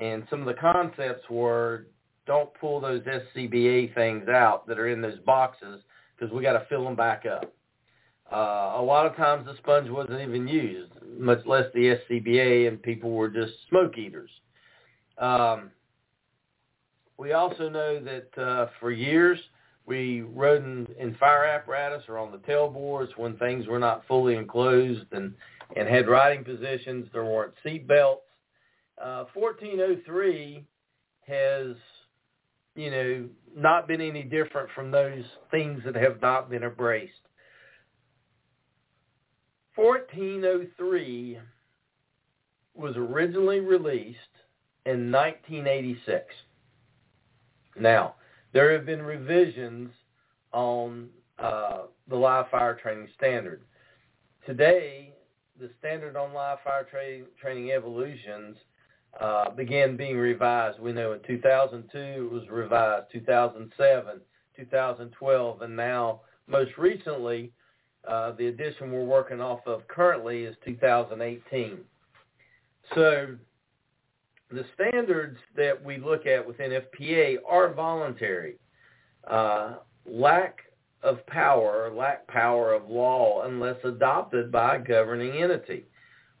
And 0.00 0.26
some 0.28 0.40
of 0.40 0.46
the 0.46 0.60
concepts 0.60 1.22
were 1.30 1.86
don't 2.26 2.52
pull 2.54 2.80
those 2.80 3.02
SCBA 3.02 3.94
things 3.94 4.28
out 4.28 4.66
that 4.66 4.80
are 4.80 4.88
in 4.88 5.00
those 5.00 5.20
boxes 5.20 5.80
because 6.16 6.34
we 6.34 6.42
got 6.42 6.54
to 6.54 6.66
fill 6.68 6.82
them 6.82 6.96
back 6.96 7.24
up. 7.24 7.52
Uh, 8.32 8.76
a 8.76 8.82
lot 8.82 9.06
of 9.06 9.14
times 9.16 9.44
the 9.44 9.56
sponge 9.58 9.90
wasn't 9.90 10.20
even 10.20 10.48
used, 10.48 10.92
much 11.18 11.44
less 11.44 11.66
the 11.74 11.98
SCBA, 12.10 12.68
and 12.68 12.82
people 12.82 13.10
were 13.10 13.28
just 13.28 13.52
smoke 13.68 13.98
eaters. 13.98 14.30
Um, 15.18 15.70
we 17.18 17.32
also 17.32 17.68
know 17.68 18.00
that 18.00 18.42
uh, 18.42 18.66
for 18.80 18.90
years 18.90 19.38
we 19.84 20.22
rode 20.22 20.64
in, 20.64 20.86
in 20.98 21.14
fire 21.16 21.44
apparatus 21.44 22.04
or 22.08 22.18
on 22.18 22.32
the 22.32 22.38
tailboards 22.38 23.10
when 23.16 23.36
things 23.36 23.66
were 23.66 23.78
not 23.78 24.04
fully 24.08 24.36
enclosed 24.36 25.06
and, 25.12 25.34
and 25.76 25.88
had 25.88 26.08
riding 26.08 26.44
positions. 26.44 27.08
There 27.12 27.24
weren't 27.24 27.54
seat 27.62 27.86
belts. 27.86 28.22
Uh, 29.02 29.24
1403 29.34 30.64
has 31.26 31.76
you 32.74 32.90
know, 32.90 33.28
not 33.56 33.86
been 33.86 34.00
any 34.00 34.22
different 34.22 34.68
from 34.74 34.90
those 34.90 35.24
things 35.50 35.82
that 35.84 35.94
have 35.94 36.20
not 36.22 36.48
been 36.48 36.62
embraced. 36.62 37.12
1403 39.74 41.38
was 42.74 42.96
originally 42.96 43.60
released 43.60 44.18
in 44.86 45.10
1986. 45.10 46.24
Now, 47.78 48.14
there 48.52 48.72
have 48.72 48.84
been 48.84 49.02
revisions 49.02 49.90
on 50.52 51.08
uh, 51.38 51.82
the 52.08 52.16
live 52.16 52.50
fire 52.50 52.74
training 52.74 53.08
standard. 53.16 53.62
Today, 54.46 55.14
the 55.58 55.70
standard 55.78 56.16
on 56.16 56.34
live 56.34 56.58
fire 56.64 56.86
tra- 56.90 57.26
training 57.40 57.70
evolutions 57.70 58.56
uh, 59.20 59.50
began 59.50 59.96
being 59.96 60.16
revised. 60.16 60.80
We 60.80 60.92
know 60.92 61.12
in 61.12 61.20
2002 61.26 61.98
it 61.98 62.30
was 62.30 62.42
revised, 62.50 63.06
2007, 63.12 64.20
2012, 64.56 65.62
and 65.62 65.76
now 65.76 66.20
most 66.46 66.72
recently, 66.76 67.52
uh, 68.08 68.32
the 68.32 68.48
edition 68.48 68.90
we're 68.90 69.04
working 69.04 69.40
off 69.40 69.60
of 69.66 69.86
currently 69.88 70.44
is 70.44 70.56
2018. 70.64 71.78
So 72.94 73.36
the 74.50 74.64
standards 74.74 75.38
that 75.56 75.82
we 75.82 75.98
look 75.98 76.26
at 76.26 76.46
within 76.46 76.72
FPA 76.72 77.36
are 77.48 77.72
voluntary. 77.72 78.56
Uh, 79.28 79.76
lack 80.04 80.58
of 81.02 81.24
power, 81.26 81.92
lack 81.94 82.26
power 82.26 82.72
of 82.72 82.88
law 82.88 83.42
unless 83.44 83.76
adopted 83.84 84.52
by 84.52 84.76
a 84.76 84.80
governing 84.80 85.42
entity. 85.42 85.84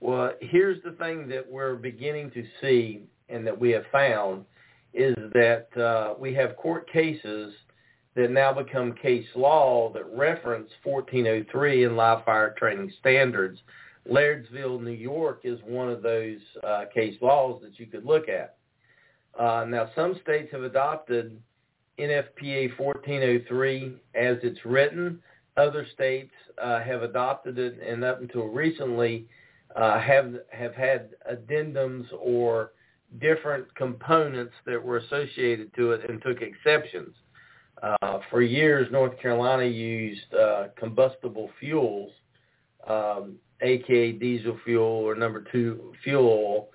Well, 0.00 0.32
here's 0.40 0.82
the 0.82 0.92
thing 0.92 1.28
that 1.28 1.48
we're 1.48 1.76
beginning 1.76 2.32
to 2.32 2.44
see 2.60 3.04
and 3.28 3.46
that 3.46 3.58
we 3.58 3.70
have 3.70 3.84
found 3.92 4.44
is 4.92 5.14
that 5.32 5.68
uh, 5.76 6.14
we 6.18 6.34
have 6.34 6.56
court 6.56 6.90
cases 6.90 7.54
that 8.14 8.30
now 8.30 8.52
become 8.52 8.92
case 8.92 9.26
law 9.34 9.90
that 9.92 10.04
reference 10.14 10.70
1403 10.84 11.84
in 11.84 11.96
live 11.96 12.24
fire 12.24 12.54
training 12.58 12.92
standards. 13.00 13.58
Lairdsville, 14.10 14.82
New 14.82 14.90
York 14.90 15.42
is 15.44 15.60
one 15.64 15.88
of 15.88 16.02
those 16.02 16.38
uh, 16.66 16.84
case 16.92 17.16
laws 17.20 17.60
that 17.62 17.78
you 17.78 17.86
could 17.86 18.04
look 18.04 18.28
at. 18.28 18.56
Uh, 19.38 19.64
now, 19.66 19.88
some 19.94 20.18
states 20.22 20.48
have 20.52 20.62
adopted 20.62 21.40
NFPA 21.98 22.78
1403 22.78 23.94
as 24.14 24.36
it's 24.42 24.64
written. 24.64 25.20
Other 25.56 25.86
states 25.94 26.32
uh, 26.62 26.80
have 26.80 27.02
adopted 27.02 27.58
it, 27.58 27.78
and 27.86 28.04
up 28.04 28.20
until 28.20 28.46
recently, 28.46 29.26
uh, 29.76 30.00
have 30.00 30.34
have 30.50 30.74
had 30.74 31.10
addendums 31.30 32.06
or 32.18 32.72
different 33.20 33.74
components 33.74 34.54
that 34.66 34.82
were 34.82 34.98
associated 34.98 35.74
to 35.74 35.92
it 35.92 36.08
and 36.08 36.20
took 36.22 36.40
exceptions. 36.42 37.14
Uh, 37.82 38.20
for 38.30 38.42
years, 38.42 38.86
North 38.92 39.18
Carolina 39.20 39.64
used 39.64 40.32
uh, 40.34 40.68
combustible 40.76 41.50
fuels, 41.58 42.12
um, 42.86 43.36
aka 43.60 44.12
diesel 44.12 44.56
fuel 44.64 44.84
or 44.84 45.16
number 45.16 45.44
two 45.50 45.92
fuel 46.04 46.68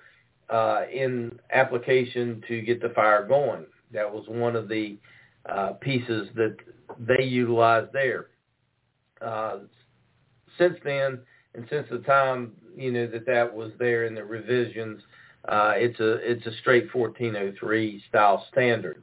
uh, 0.50 0.82
in 0.92 1.38
application 1.50 2.42
to 2.46 2.60
get 2.60 2.82
the 2.82 2.90
fire 2.90 3.26
going. 3.26 3.64
That 3.90 4.12
was 4.12 4.24
one 4.28 4.54
of 4.54 4.68
the 4.68 4.98
uh, 5.48 5.72
pieces 5.80 6.28
that 6.34 6.56
they 6.98 7.24
utilized 7.24 7.92
there. 7.94 8.26
Uh, 9.22 9.60
since 10.58 10.76
then, 10.84 11.20
and 11.54 11.66
since 11.70 11.86
the 11.90 12.00
time 12.00 12.52
you 12.76 12.92
know 12.92 13.06
that 13.06 13.24
that 13.24 13.52
was 13.52 13.72
there 13.78 14.04
in 14.04 14.14
the 14.14 14.24
revisions, 14.24 15.00
it's 15.48 16.00
a 16.00 16.12
it's 16.16 16.46
a 16.46 16.52
straight 16.60 16.94
1403 16.94 18.02
style 18.10 18.46
standard. 18.52 19.02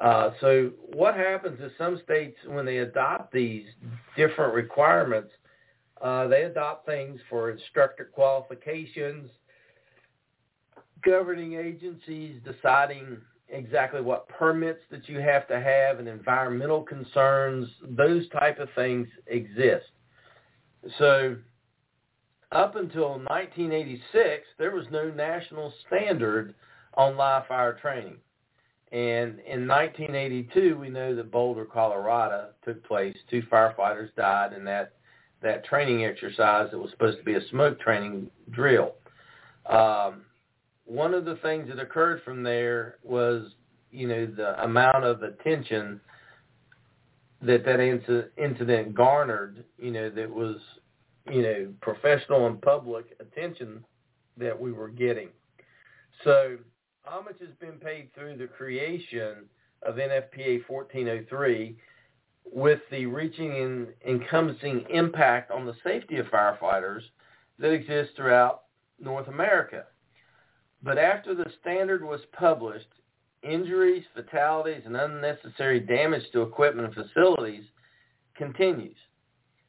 Uh, 0.00 0.30
so 0.40 0.70
what 0.92 1.14
happens 1.14 1.58
is 1.60 1.72
some 1.78 2.00
states 2.04 2.36
when 2.46 2.66
they 2.66 2.78
adopt 2.78 3.32
these 3.32 3.64
different 4.16 4.54
requirements, 4.54 5.30
uh, 6.02 6.26
they 6.26 6.42
adopt 6.42 6.84
things 6.84 7.18
for 7.30 7.50
instructor 7.50 8.10
qualifications, 8.12 9.30
governing 11.02 11.54
agencies 11.54 12.40
deciding 12.44 13.16
exactly 13.48 14.02
what 14.02 14.28
permits 14.28 14.80
that 14.90 15.08
you 15.08 15.18
have 15.20 15.46
to 15.48 15.60
have 15.60 15.98
and 15.98 16.08
environmental 16.08 16.82
concerns, 16.82 17.68
those 17.90 18.28
type 18.30 18.58
of 18.58 18.68
things 18.74 19.08
exist. 19.28 19.86
So 20.98 21.36
up 22.52 22.76
until 22.76 23.18
1986, 23.18 24.46
there 24.58 24.72
was 24.72 24.86
no 24.90 25.10
national 25.10 25.72
standard 25.86 26.54
on 26.94 27.16
live 27.16 27.46
fire 27.46 27.78
training. 27.80 28.16
And 28.92 29.40
in 29.40 29.66
1982, 29.66 30.76
we 30.78 30.88
know 30.88 31.14
that 31.14 31.30
Boulder, 31.30 31.64
Colorado 31.64 32.50
took 32.64 32.84
place. 32.86 33.16
Two 33.28 33.42
firefighters 33.42 34.14
died 34.14 34.52
in 34.52 34.64
that 34.64 34.92
that 35.42 35.64
training 35.66 36.04
exercise 36.04 36.70
that 36.70 36.78
was 36.78 36.90
supposed 36.90 37.18
to 37.18 37.24
be 37.24 37.34
a 37.34 37.48
smoke 37.50 37.78
training 37.78 38.30
drill. 38.50 38.94
Um, 39.66 40.22
one 40.86 41.12
of 41.12 41.24
the 41.24 41.36
things 41.36 41.68
that 41.68 41.78
occurred 41.78 42.22
from 42.24 42.42
there 42.42 42.96
was, 43.02 43.52
you 43.90 44.08
know, 44.08 44.26
the 44.26 44.62
amount 44.64 45.04
of 45.04 45.22
attention 45.22 46.00
that 47.42 47.64
that 47.64 47.80
incident 48.38 48.94
garnered, 48.94 49.64
you 49.78 49.90
know, 49.90 50.08
that 50.08 50.30
was, 50.30 50.56
you 51.30 51.42
know, 51.42 51.72
professional 51.82 52.46
and 52.46 52.60
public 52.62 53.14
attention 53.20 53.84
that 54.38 54.58
we 54.58 54.72
were 54.72 54.88
getting. 54.88 55.28
So 56.24 56.56
homage 57.06 57.36
has 57.40 57.54
been 57.60 57.78
paid 57.78 58.12
through 58.14 58.36
the 58.36 58.46
creation 58.46 59.44
of 59.82 59.96
NFPA 59.96 60.68
1403 60.68 61.76
with 62.44 62.80
the 62.90 63.06
reaching 63.06 63.52
and 63.52 63.88
encompassing 64.06 64.84
impact 64.90 65.50
on 65.50 65.66
the 65.66 65.74
safety 65.84 66.16
of 66.18 66.26
firefighters 66.26 67.02
that 67.58 67.72
exists 67.72 68.12
throughout 68.16 68.64
North 69.00 69.28
America. 69.28 69.84
But 70.82 70.98
after 70.98 71.34
the 71.34 71.50
standard 71.60 72.04
was 72.04 72.20
published, 72.32 72.88
injuries, 73.42 74.04
fatalities, 74.14 74.82
and 74.84 74.96
unnecessary 74.96 75.80
damage 75.80 76.24
to 76.32 76.42
equipment 76.42 76.92
and 76.94 77.06
facilities 77.06 77.64
continues. 78.36 78.96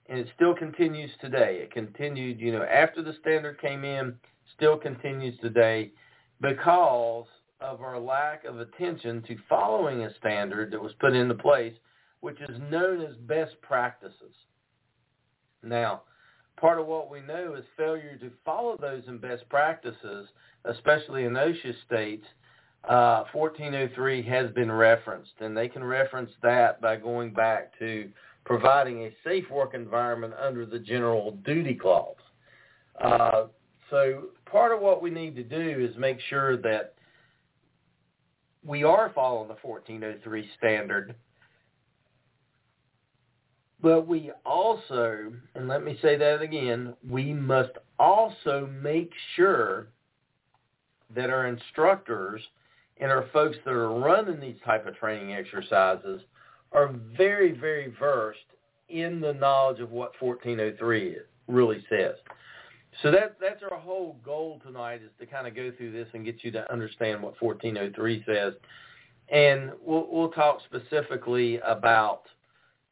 And 0.10 0.20
it 0.20 0.28
still 0.36 0.56
continues 0.56 1.12
today. 1.22 1.60
It 1.62 1.72
continued, 1.72 2.40
you 2.40 2.52
know, 2.52 2.64
after 2.64 3.04
the 3.04 3.16
standard 3.22 3.60
came 3.62 3.84
in, 3.84 4.16
still 4.56 4.78
continues 4.78 5.38
today 5.40 5.92
because 6.42 7.26
of 7.60 7.82
our 7.82 8.00
lack 8.00 8.46
of 8.46 8.60
attention 8.60 9.24
to 9.24 9.36
following 9.50 10.04
a 10.04 10.16
standard 10.16 10.72
that 10.72 10.82
was 10.82 10.94
put 11.00 11.14
into 11.14 11.34
place, 11.34 11.74
which 12.20 12.40
is 12.42 12.60
known 12.70 13.02
as 13.02 13.16
best 13.28 13.60
practices. 13.62 14.36
Now, 15.64 16.04
part 16.60 16.80
of 16.80 16.88
what 16.88 17.10
we 17.10 17.22
know 17.22 17.56
is 17.56 17.64
failure 17.76 18.18
to 18.22 18.32
follow 18.46 18.78
those 18.78 19.04
in 19.08 19.18
best 19.18 19.48
practices, 19.50 20.28
especially 20.66 21.24
in 21.26 21.34
OSHA 21.34 21.74
states, 21.86 22.26
uh, 22.88 23.26
1403 23.34 24.22
has 24.24 24.52
been 24.52 24.72
referenced, 24.72 25.34
and 25.40 25.58
they 25.58 25.68
can 25.68 25.84
reference 25.84 26.32
that 26.42 26.80
by 26.80 26.96
going 26.96 27.34
back 27.34 27.78
to 27.80 28.10
providing 28.46 29.04
a 29.04 29.12
safe 29.24 29.50
work 29.52 29.74
environment 29.74 30.34
under 30.40 30.66
the 30.66 30.80
general 30.80 31.32
duty 31.44 31.74
clause. 31.74 32.16
Uh, 33.04 33.48
so 33.90 34.30
part 34.46 34.72
of 34.72 34.82
what 34.82 35.02
we 35.02 35.10
need 35.10 35.36
to 35.36 35.44
do 35.44 35.88
is 35.90 35.96
make 35.98 36.20
sure 36.30 36.58
that 36.58 36.94
we 38.66 38.84
are 38.84 39.12
following 39.16 39.48
the 39.48 39.56
1403 39.62 40.50
standard, 40.58 41.16
but 43.82 44.08
we 44.08 44.32
also, 44.46 45.32
and 45.56 45.68
let 45.68 45.84
me 45.84 45.98
say 46.02 46.18
that 46.18 46.42
again, 46.42 46.94
we 47.08 47.34
must 47.34 47.72
also 48.00 48.70
make 48.82 49.12
sure 49.36 49.88
that 51.16 51.30
our 51.30 51.48
instructors 51.48 52.42
and 53.00 53.12
our 53.12 53.28
folks 53.32 53.58
that 53.64 53.72
are 53.72 54.00
running 54.00 54.40
these 54.40 54.60
type 54.66 54.88
of 54.88 54.96
training 54.98 55.34
exercises 55.34 56.22
are 56.74 56.94
very, 57.16 57.52
very 57.52 57.94
versed 58.00 58.40
in 58.90 59.22
the 59.22 59.34
knowledge 59.34 59.80
of 59.80 59.92
what 59.92 60.12
1403 60.20 61.18
really 61.48 61.86
says. 61.90 62.16
So 63.04 63.12
that 63.12 63.38
that's 63.40 63.62
our 63.70 63.78
whole 63.78 64.18
goal 64.26 64.60
tonight 64.66 65.02
is 65.04 65.12
to 65.20 65.26
kind 65.26 65.48
of 65.48 65.56
go 65.56 65.72
through 65.78 65.92
this 65.92 66.08
and 66.14 66.26
get 66.26 66.44
you 66.44 66.52
to 66.52 66.72
understand 66.72 67.22
what 67.22 67.36
1403 67.40 68.24
says, 68.26 68.54
and 69.30 69.72
we'll 69.86 70.08
we'll 70.10 70.32
talk 70.32 70.60
specifically 70.66 71.60
about 71.60 72.24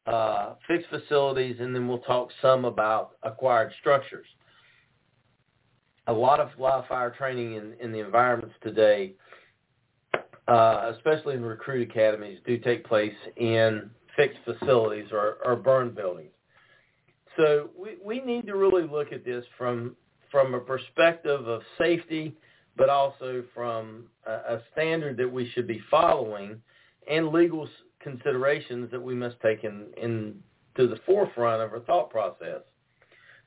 uh, 0.06 0.54
fixed 0.68 0.88
facilities, 0.90 1.56
and 1.58 1.74
then 1.74 1.88
we'll 1.88 1.98
talk 1.98 2.28
some 2.40 2.64
about 2.64 3.16
acquired 3.22 3.72
structures. 3.80 4.26
A 6.06 6.12
lot 6.12 6.38
of 6.38 6.50
live 6.56 6.86
fire 6.86 7.10
training 7.10 7.54
in, 7.54 7.74
in 7.80 7.90
the 7.90 7.98
environments 7.98 8.54
today 8.62 9.14
uh, 10.48 10.92
especially 10.94 11.34
in 11.34 11.44
recruit 11.44 11.88
academies, 11.90 12.38
do 12.46 12.58
take 12.58 12.84
place 12.84 13.14
in 13.36 13.90
fixed 14.16 14.38
facilities 14.44 15.06
or, 15.12 15.38
or 15.44 15.56
burn 15.56 15.90
buildings. 15.90 16.30
So 17.36 17.70
we, 17.78 17.96
we 18.04 18.20
need 18.20 18.46
to 18.46 18.56
really 18.56 18.86
look 18.86 19.12
at 19.12 19.24
this 19.24 19.44
from 19.58 19.96
from 20.30 20.54
a 20.54 20.60
perspective 20.60 21.46
of 21.46 21.62
safety, 21.78 22.34
but 22.76 22.88
also 22.88 23.44
from 23.54 24.04
a, 24.26 24.32
a 24.32 24.62
standard 24.72 25.16
that 25.16 25.30
we 25.30 25.48
should 25.50 25.66
be 25.66 25.80
following 25.90 26.60
and 27.08 27.28
legal 27.28 27.68
considerations 28.00 28.90
that 28.90 29.00
we 29.00 29.14
must 29.14 29.36
take 29.40 29.62
in, 29.62 29.86
in 29.96 30.34
to 30.76 30.88
the 30.88 30.98
forefront 31.06 31.62
of 31.62 31.72
our 31.72 31.80
thought 31.80 32.10
process. 32.10 32.60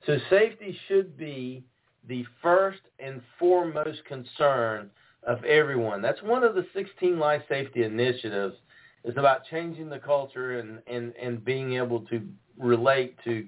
So 0.05 0.17
safety 0.29 0.77
should 0.87 1.17
be 1.17 1.63
the 2.07 2.25
first 2.41 2.79
and 2.99 3.21
foremost 3.37 4.03
concern 4.05 4.89
of 5.23 5.43
everyone. 5.43 6.01
That's 6.01 6.21
one 6.23 6.43
of 6.43 6.55
the 6.55 6.65
16 6.73 7.19
life 7.19 7.41
safety 7.49 7.83
initiatives 7.83 8.55
It's 9.03 9.17
about 9.17 9.45
changing 9.45 9.89
the 9.89 9.99
culture 9.99 10.59
and, 10.59 10.79
and, 10.87 11.13
and 11.21 11.43
being 11.43 11.73
able 11.73 12.01
to 12.07 12.21
relate 12.57 13.17
to 13.25 13.45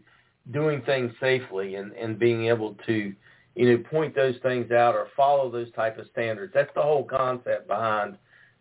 doing 0.49 0.82
things 0.82 1.12
safely 1.19 1.75
and, 1.75 1.93
and 1.93 2.17
being 2.17 2.47
able 2.47 2.75
to, 2.88 3.13
you 3.56 3.69
know, 3.69 3.84
point 3.89 4.15
those 4.15 4.36
things 4.41 4.71
out 4.71 4.95
or 4.95 5.08
follow 5.15 5.51
those 5.51 5.71
type 5.73 5.99
of 5.99 6.08
standards. 6.12 6.51
That's 6.54 6.73
the 6.73 6.82
whole 6.82 7.04
concept 7.04 7.67
behind 7.67 8.17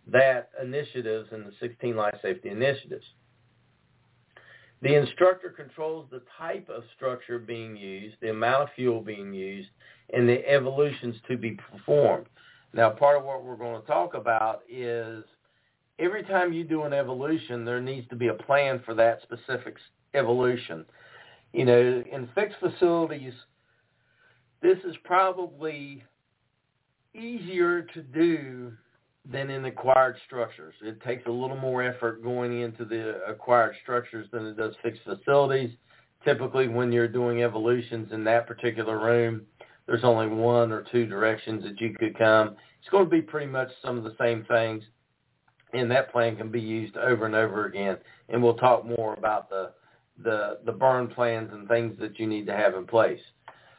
that 0.07 0.51
initiatives 0.63 1.29
and 1.33 1.47
the 1.47 1.53
16 1.61 1.97
life 1.97 2.15
safety 2.23 2.51
initiatives. 2.51 3.05
The 4.83 4.95
instructor 4.95 5.51
controls 5.51 6.07
the 6.11 6.23
type 6.39 6.69
of 6.71 6.85
structure 6.97 7.39
being 7.39 7.77
used, 7.77 8.17
the 8.21 8.31
amount 8.31 8.63
of 8.63 8.69
fuel 8.75 9.01
being 9.03 9.33
used, 9.33 9.69
and 10.13 10.29
the 10.29 10.47
evolutions 10.49 11.17
to 11.29 11.37
be 11.37 11.59
performed. 11.71 12.27
Now, 12.73 12.91
part 12.91 13.19
of 13.19 13.25
what 13.25 13.45
we're 13.45 13.57
going 13.57 13.81
to 13.81 13.87
talk 13.87 14.15
about 14.15 14.63
is 14.71 15.25
every 15.99 16.23
time 16.23 16.53
you 16.53 16.65
do 16.65 16.85
an 16.85 16.95
evolution, 16.95 17.65
there 17.65 17.81
needs 17.81 18.09
to 18.09 18.17
be 18.17 18.29
a 18.29 18.35
plan 18.35 18.81
for 18.85 18.95
that 18.95 19.21
specific 19.23 19.77
evolution. 20.15 20.87
You 21.53 21.65
know, 21.65 22.05
in 22.13 22.29
fixed 22.35 22.59
facilities, 22.61 23.33
this 24.63 24.79
is 24.85 24.95
probably 25.05 26.05
easier 27.15 27.83
to 27.83 28.03
do 28.03 28.73
than 29.31 29.51
in 29.51 29.65
acquired 29.65 30.17
structures. 30.27 30.75
It 30.83 31.03
takes 31.03 31.27
a 31.27 31.31
little 31.31 31.57
more 31.57 31.83
effort 31.83 32.23
going 32.23 32.61
into 32.61 32.85
the 32.85 33.23
acquired 33.29 33.75
structures 33.83 34.29
than 34.33 34.47
it 34.47 34.57
does 34.57 34.75
fixed 34.83 35.03
facilities. 35.05 35.71
Typically, 36.25 36.69
when 36.69 36.93
you're 36.93 37.09
doing 37.09 37.43
evolutions 37.43 38.13
in 38.13 38.25
that 38.25 38.47
particular 38.47 38.99
room, 38.99 39.43
there's 39.87 40.05
only 40.05 40.29
one 40.29 40.71
or 40.71 40.85
two 40.93 41.07
directions 41.07 41.65
that 41.65 41.81
you 41.81 41.95
could 41.99 42.17
come. 42.17 42.57
It's 42.81 42.89
going 42.91 43.05
to 43.05 43.11
be 43.11 43.23
pretty 43.23 43.47
much 43.47 43.69
some 43.83 43.99
of 43.99 44.05
the 44.05 44.15
same 44.21 44.45
things, 44.45 44.85
and 45.73 45.91
that 45.91 46.13
plan 46.13 46.37
can 46.37 46.51
be 46.51 46.61
used 46.61 46.97
over 46.97 47.27
and 47.27 47.35
over 47.35 47.67
again. 47.67 47.97
And 48.29 48.43
we'll 48.43 48.55
talk 48.55 48.87
more 48.87 49.15
about 49.15 49.51
the 49.51 49.73
the, 50.23 50.59
the 50.65 50.73
burn 50.73 51.09
plans 51.09 51.51
and 51.53 51.69
things 51.69 51.99
that 52.01 52.19
you 52.19 52.27
need 52.27 52.47
to 52.47 52.57
have 52.57 52.75
in 52.75 52.87
place. 52.87 53.21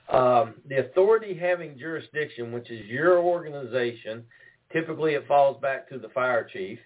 Um, 0.10 0.56
the 0.68 0.80
authority 0.80 1.34
having 1.34 1.78
jurisdiction, 1.78 2.52
which 2.52 2.70
is 2.70 2.86
your 2.86 3.20
organization, 3.20 4.24
typically 4.72 5.14
it 5.14 5.28
falls 5.28 5.62
back 5.62 5.88
to 5.90 5.98
the 5.98 6.10
fire 6.10 6.48
chief 6.52 6.80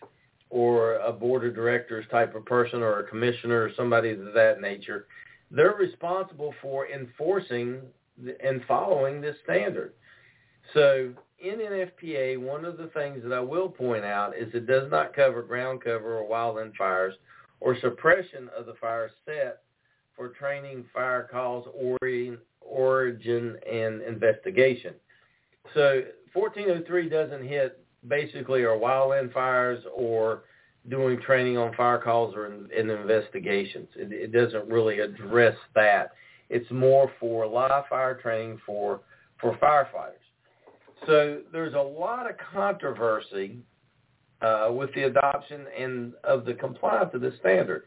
or 0.50 0.96
a 0.96 1.12
board 1.12 1.46
of 1.46 1.56
directors 1.56 2.06
type 2.12 2.36
of 2.36 2.46
person 2.46 2.82
or 2.82 3.00
a 3.00 3.08
commissioner 3.08 3.64
or 3.64 3.72
somebody 3.76 4.12
of 4.12 4.34
that 4.34 4.62
nature. 4.62 5.08
They're 5.50 5.76
responsible 5.76 6.54
for 6.62 6.88
enforcing 6.88 7.82
and 8.44 8.62
following 8.68 9.22
this 9.22 9.36
standard. 9.44 9.94
So 10.74 11.12
in 11.40 11.60
NFPA, 11.60 12.40
one 12.40 12.66
of 12.66 12.78
the 12.78 12.88
things 12.88 13.22
that 13.24 13.34
I 13.34 13.40
will 13.40 13.70
point 13.70 14.06
out 14.06 14.36
is 14.38 14.54
it 14.54 14.68
does 14.68 14.90
not 14.90 15.16
cover 15.16 15.42
ground 15.42 15.84
cover 15.84 16.18
or 16.18 16.30
wildland 16.30 16.76
fires 16.76 17.16
or 17.66 17.76
suppression 17.82 18.48
of 18.56 18.68
the 18.68 18.76
fire 18.80 19.10
set 19.26 19.64
for 20.16 20.30
training, 20.30 20.86
fire 20.94 21.28
cause, 21.32 21.66
origin, 22.62 23.58
and 23.70 24.02
investigation. 24.04 24.94
So 25.74 26.04
1403 26.34 27.10
doesn't 27.10 27.44
hit 27.44 27.84
basically 28.08 28.64
our 28.66 28.78
wildland 28.78 29.34
fires 29.34 29.84
or 29.98 30.44
doing 30.90 31.20
training 31.20 31.58
on 31.58 31.74
fire 31.74 31.98
calls 31.98 32.36
or 32.36 32.46
in, 32.46 32.70
in 32.72 32.92
investigations. 32.92 33.88
It, 33.96 34.14
it 34.14 34.32
doesn't 34.32 34.70
really 34.70 35.00
address 35.00 35.56
that. 35.74 36.12
It's 36.50 36.70
more 36.70 37.12
for 37.20 37.48
live 37.48 37.86
fire 37.90 38.20
training 38.22 38.60
for 38.64 39.02
for 39.42 39.58
firefighters. 39.58 40.22
So 41.08 41.40
there's 41.52 41.74
a 41.74 41.80
lot 41.80 42.30
of 42.30 42.36
controversy 42.54 43.58
uh, 44.42 44.70
with 44.72 44.94
the 44.94 45.04
adoption 45.04 45.66
and 45.78 46.14
of 46.24 46.46
the 46.46 46.54
compliance 46.54 47.12
of 47.14 47.22
this 47.22 47.34
standard. 47.40 47.84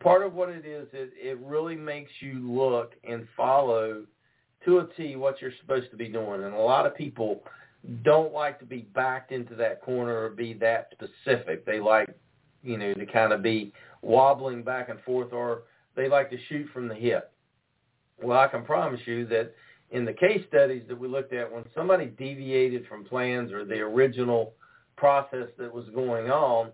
Part 0.00 0.22
of 0.22 0.34
what 0.34 0.48
it 0.48 0.64
is, 0.64 0.88
it, 0.92 1.12
it 1.14 1.38
really 1.40 1.76
makes 1.76 2.10
you 2.20 2.34
look 2.40 2.94
and 3.04 3.26
follow 3.36 4.04
to 4.64 4.78
a 4.78 4.86
T 4.96 5.16
what 5.16 5.40
you're 5.40 5.52
supposed 5.60 5.90
to 5.90 5.96
be 5.96 6.08
doing. 6.08 6.42
And 6.44 6.54
a 6.54 6.58
lot 6.58 6.86
of 6.86 6.96
people 6.96 7.42
don't 8.02 8.32
like 8.32 8.58
to 8.60 8.66
be 8.66 8.88
backed 8.94 9.32
into 9.32 9.54
that 9.56 9.82
corner 9.82 10.24
or 10.24 10.30
be 10.30 10.54
that 10.54 10.92
specific. 10.92 11.64
They 11.64 11.80
like, 11.80 12.08
you 12.62 12.76
know, 12.76 12.94
to 12.94 13.06
kind 13.06 13.32
of 13.32 13.42
be 13.42 13.72
wobbling 14.02 14.62
back 14.62 14.88
and 14.88 15.00
forth 15.00 15.32
or 15.32 15.62
they 15.96 16.08
like 16.08 16.30
to 16.30 16.38
shoot 16.48 16.66
from 16.72 16.88
the 16.88 16.94
hip. 16.94 17.32
Well, 18.22 18.38
I 18.38 18.48
can 18.48 18.64
promise 18.64 19.00
you 19.06 19.26
that 19.26 19.54
in 19.90 20.04
the 20.04 20.12
case 20.12 20.44
studies 20.48 20.84
that 20.88 20.98
we 20.98 21.08
looked 21.08 21.32
at, 21.32 21.50
when 21.50 21.64
somebody 21.74 22.06
deviated 22.06 22.86
from 22.86 23.04
plans 23.04 23.50
or 23.50 23.64
the 23.64 23.80
original 23.80 24.52
process 25.00 25.48
that 25.58 25.74
was 25.74 25.86
going 25.94 26.30
on, 26.30 26.70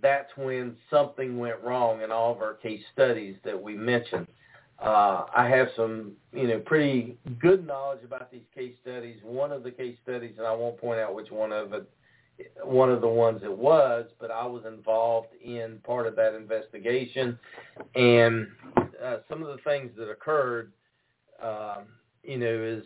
that's 0.00 0.30
when 0.36 0.74
something 0.90 1.38
went 1.38 1.62
wrong 1.62 2.02
in 2.02 2.10
all 2.10 2.32
of 2.32 2.40
our 2.40 2.54
case 2.54 2.82
studies 2.92 3.36
that 3.44 3.60
we 3.60 3.74
mentioned. 3.76 4.26
Uh, 4.78 5.24
I 5.34 5.48
have 5.48 5.68
some, 5.76 6.12
you 6.32 6.48
know, 6.48 6.58
pretty 6.58 7.16
good 7.38 7.66
knowledge 7.66 8.04
about 8.04 8.30
these 8.32 8.48
case 8.54 8.74
studies. 8.82 9.18
One 9.22 9.52
of 9.52 9.62
the 9.62 9.70
case 9.70 9.96
studies, 10.02 10.34
and 10.38 10.46
I 10.46 10.54
won't 10.54 10.78
point 10.78 11.00
out 11.00 11.14
which 11.14 11.30
one 11.30 11.52
of 11.52 11.72
it, 11.72 11.88
one 12.62 12.90
of 12.90 13.00
the 13.00 13.08
ones 13.08 13.40
it 13.42 13.56
was, 13.56 14.06
but 14.20 14.30
I 14.30 14.46
was 14.46 14.64
involved 14.66 15.28
in 15.42 15.78
part 15.84 16.06
of 16.06 16.16
that 16.16 16.34
investigation, 16.34 17.38
and 17.94 18.48
uh, 19.02 19.18
some 19.28 19.42
of 19.42 19.48
the 19.48 19.62
things 19.64 19.92
that 19.96 20.10
occurred, 20.10 20.72
um, 21.42 21.84
you 22.22 22.38
know, 22.38 22.46
is 22.46 22.84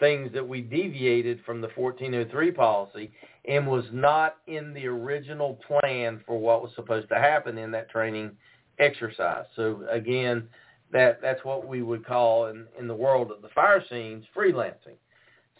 things 0.00 0.32
that 0.32 0.46
we 0.46 0.62
deviated 0.62 1.40
from 1.46 1.60
the 1.60 1.68
1403 1.76 2.50
policy 2.50 3.12
and 3.44 3.66
was 3.66 3.84
not 3.92 4.38
in 4.46 4.74
the 4.74 4.86
original 4.86 5.60
plan 5.66 6.20
for 6.26 6.38
what 6.38 6.62
was 6.62 6.72
supposed 6.74 7.08
to 7.08 7.14
happen 7.14 7.58
in 7.58 7.70
that 7.70 7.90
training 7.90 8.32
exercise. 8.78 9.44
So 9.54 9.84
again, 9.90 10.48
that 10.92 11.20
that's 11.22 11.44
what 11.44 11.66
we 11.66 11.82
would 11.82 12.04
call 12.04 12.46
in, 12.46 12.66
in 12.78 12.88
the 12.88 12.94
world 12.94 13.30
of 13.30 13.42
the 13.42 13.48
fire 13.54 13.84
scenes 13.88 14.24
freelancing. 14.36 14.96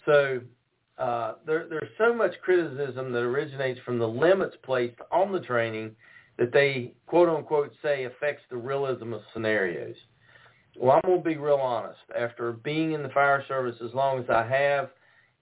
So 0.04 0.40
uh, 0.98 1.34
there, 1.46 1.66
there's 1.68 1.90
so 1.98 2.12
much 2.12 2.32
criticism 2.42 3.12
that 3.12 3.20
originates 3.20 3.80
from 3.84 3.98
the 3.98 4.08
limits 4.08 4.56
placed 4.62 4.96
on 5.12 5.32
the 5.32 5.40
training 5.40 5.94
that 6.38 6.52
they 6.52 6.92
quote 7.06 7.28
unquote 7.28 7.72
say 7.82 8.04
affects 8.04 8.42
the 8.50 8.56
realism 8.56 9.12
of 9.12 9.22
scenarios. 9.32 9.96
Well, 10.78 11.00
I'm 11.02 11.10
to 11.22 11.28
be 11.28 11.36
real 11.36 11.56
honest. 11.56 12.00
After 12.18 12.52
being 12.52 12.92
in 12.92 13.02
the 13.02 13.08
fire 13.10 13.44
service 13.48 13.76
as 13.84 13.92
long 13.94 14.18
as 14.18 14.30
I 14.30 14.46
have 14.46 14.90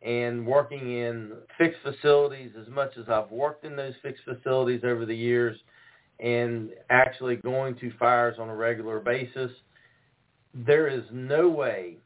and 0.03 0.47
working 0.47 0.97
in 0.99 1.33
fixed 1.59 1.81
facilities 1.83 2.53
as 2.61 2.69
much 2.69 2.93
as 2.99 3.09
I've 3.09 3.31
worked 3.31 3.65
in 3.65 3.77
those 3.77 3.95
fixed 4.03 4.25
facilities 4.25 4.83
over 4.85 5.05
the 5.05 5.15
years 5.17 5.57
and 6.21 6.71
actually 6.91 7.37
going 7.37 7.77
to 7.77 7.93
fires 7.99 8.37
on 8.39 8.49
a 8.49 8.55
regular 8.55 9.01
basis, 9.01 9.51
there 10.55 10.89
is 10.89 11.03
no 11.13 11.49
way 11.49 11.97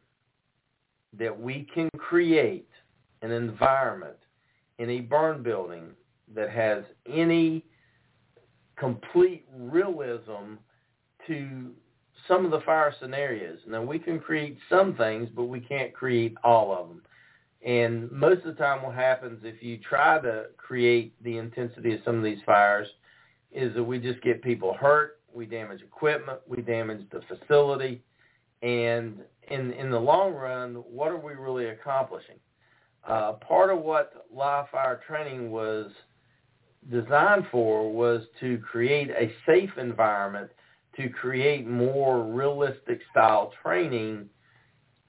that 1.19 1.39
we 1.39 1.67
can 1.75 1.89
create 1.99 2.69
an 3.23 3.31
environment 3.31 4.17
in 4.79 4.91
a 4.91 5.01
burn 5.01 5.43
building 5.43 5.85
that 6.35 6.51
has 6.51 6.83
any 7.09 7.65
complete 8.77 9.47
realism 9.55 10.55
to 11.27 11.71
some 12.29 12.45
of 12.45 12.51
the 12.51 12.61
fire 12.61 12.95
scenarios. 13.01 13.59
Now 13.67 13.83
we 13.83 13.99
can 13.99 14.19
create 14.21 14.59
some 14.69 14.95
things, 14.95 15.29
but 15.35 15.45
we 15.45 15.61
can't 15.61 15.93
create 15.93 16.37
all 16.45 16.73
of 16.73 16.89
them. 16.89 17.03
And 17.65 18.11
most 18.11 18.45
of 18.45 18.57
the 18.57 18.63
time 18.63 18.83
what 18.83 18.95
happens 18.95 19.41
if 19.45 19.63
you 19.63 19.79
try 19.79 20.21
to 20.21 20.47
create 20.57 21.15
the 21.23 21.39
intensity 21.39 21.95
of 21.95 22.01
some 22.05 22.17
of 22.17 22.25
these 22.25 22.41
fires 22.45 22.89
is 23.53 23.75
that 23.75 23.85
we 23.85 23.99
just 23.99 24.21
get 24.23 24.43
people 24.43 24.75
hurt, 24.75 25.21
we 25.33 25.47
damage 25.47 25.81
equipment, 25.83 26.41
we 26.47 26.63
damage 26.63 27.03
the 27.11 27.21
facility, 27.29 28.03
and 28.63 29.21
in 29.51 29.73
in 29.73 29.91
the 29.91 29.99
long 29.99 30.33
run, 30.33 30.75
what 30.75 31.11
are 31.11 31.19
we 31.19 31.35
really 31.35 31.67
accomplishing? 31.67 32.37
Uh, 33.07 33.33
part 33.35 33.71
of 33.71 33.81
what 33.81 34.27
live 34.33 34.67
fire 34.71 35.01
training 35.07 35.51
was 35.51 35.91
designed 36.91 37.47
for 37.51 37.93
was 37.93 38.23
to 38.41 38.59
create 38.59 39.11
a 39.11 39.33
safe 39.47 39.71
environment 39.77 40.51
to 40.97 41.09
create 41.09 41.67
more 41.67 42.23
realistic 42.23 43.01
style 43.11 43.53
training 43.63 44.29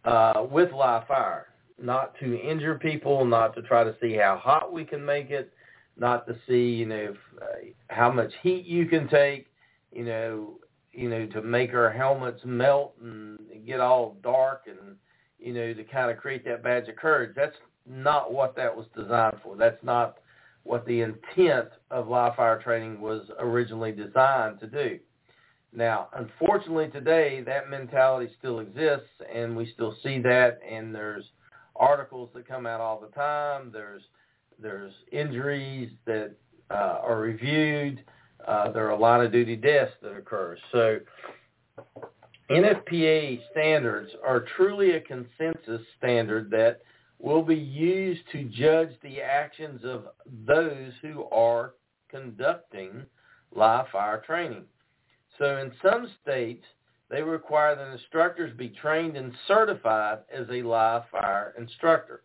uh, 0.06 0.46
with 0.50 0.72
live 0.72 1.08
fire, 1.08 1.48
not 1.82 2.18
to 2.20 2.40
injure 2.40 2.76
people, 2.76 3.26
not 3.26 3.56
to 3.56 3.62
try 3.62 3.84
to 3.84 3.96
see 4.02 4.14
how 4.14 4.38
hot 4.42 4.72
we 4.72 4.86
can 4.86 5.04
make 5.04 5.30
it, 5.30 5.52
not 5.98 6.26
to 6.28 6.36
see 6.48 6.70
you 6.70 6.86
know 6.86 6.96
if, 6.96 7.18
uh, 7.42 7.46
how 7.88 8.12
much 8.12 8.32
heat 8.42 8.66
you 8.66 8.86
can 8.86 9.08
take, 9.08 9.48
you 9.92 10.04
know, 10.04 10.60
you 10.92 11.10
know 11.10 11.26
to 11.28 11.42
make 11.42 11.74
our 11.74 11.92
helmets 11.92 12.42
melt 12.46 12.94
and 13.02 13.40
get 13.66 13.80
all 13.80 14.18
dark 14.24 14.64
and 14.68 14.96
you 15.40 15.54
know 15.54 15.74
to 15.74 15.84
kind 15.84 16.12
of 16.12 16.18
create 16.18 16.46
that 16.46 16.64
badge 16.64 16.88
of 16.88 16.96
courage. 16.96 17.32
That's 17.36 17.56
not 17.90 18.32
what 18.32 18.56
that 18.56 18.76
was 18.76 18.86
designed 18.96 19.38
for. 19.44 19.56
That's 19.56 19.84
not 19.84 20.18
what 20.64 20.86
the 20.86 21.02
intent 21.02 21.70
of 21.92 22.08
live 22.08 22.36
fire 22.36 22.62
training 22.62 23.02
was 23.02 23.24
originally 23.40 23.92
designed 23.92 24.60
to 24.62 24.68
do. 24.68 25.00
Now, 25.76 26.10
unfortunately 26.14 26.90
today, 26.90 27.42
that 27.42 27.70
mentality 27.70 28.32
still 28.38 28.60
exists, 28.60 29.10
and 29.34 29.56
we 29.56 29.72
still 29.74 29.96
see 30.04 30.20
that, 30.20 30.60
and 30.70 30.94
there's 30.94 31.26
articles 31.76 32.30
that 32.36 32.48
come 32.48 32.68
out 32.68 32.80
all 32.80 33.00
the 33.00 33.08
time. 33.08 33.72
There's 33.72 34.04
there's 34.60 34.94
injuries 35.12 35.92
that 36.06 36.36
uh, 36.70 37.00
are 37.04 37.20
reviewed. 37.20 38.04
Uh, 38.48 38.72
there 38.72 38.86
are 38.86 38.92
a 38.92 39.00
lot 39.00 39.24
of 39.24 39.32
duty 39.32 39.56
deaths 39.56 39.94
that 40.02 40.16
occur. 40.16 40.58
So 40.72 41.00
NFPA 42.52 43.40
standards 43.52 44.12
are 44.26 44.46
truly 44.56 44.92
a 44.92 45.02
consensus 45.02 45.82
standard 45.98 46.52
that 46.52 46.82
will 47.20 47.42
be 47.42 47.56
used 47.56 48.22
to 48.32 48.44
judge 48.44 48.90
the 49.02 49.22
actions 49.22 49.82
of 49.84 50.06
those 50.46 50.92
who 51.02 51.24
are 51.32 51.74
conducting 52.10 53.06
live 53.56 53.88
fire 53.92 54.22
training. 54.26 54.66
So 55.40 55.58
in 55.58 55.72
some 55.82 56.10
states, 56.22 56.64
they 57.10 57.22
require 57.22 57.76
that 57.76 57.92
instructors 57.92 58.56
be 58.58 58.70
trained 58.70 59.18
and 59.18 59.34
certified 59.48 60.20
as 60.34 60.48
a 60.50 60.62
live 60.62 61.04
fire 61.12 61.54
instructor. 61.60 62.24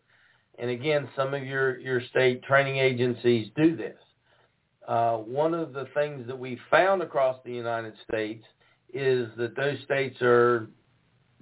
And 0.57 0.69
again, 0.69 1.07
some 1.15 1.33
of 1.33 1.43
your, 1.43 1.77
your 1.79 2.01
state 2.07 2.43
training 2.43 2.77
agencies 2.77 3.49
do 3.55 3.75
this. 3.75 3.97
Uh, 4.87 5.17
one 5.17 5.53
of 5.53 5.73
the 5.73 5.87
things 5.93 6.25
that 6.27 6.37
we 6.37 6.59
found 6.71 7.01
across 7.01 7.37
the 7.45 7.51
United 7.51 7.93
States 8.09 8.43
is 8.93 9.29
that 9.37 9.55
those 9.55 9.77
states 9.85 10.19
are 10.21 10.67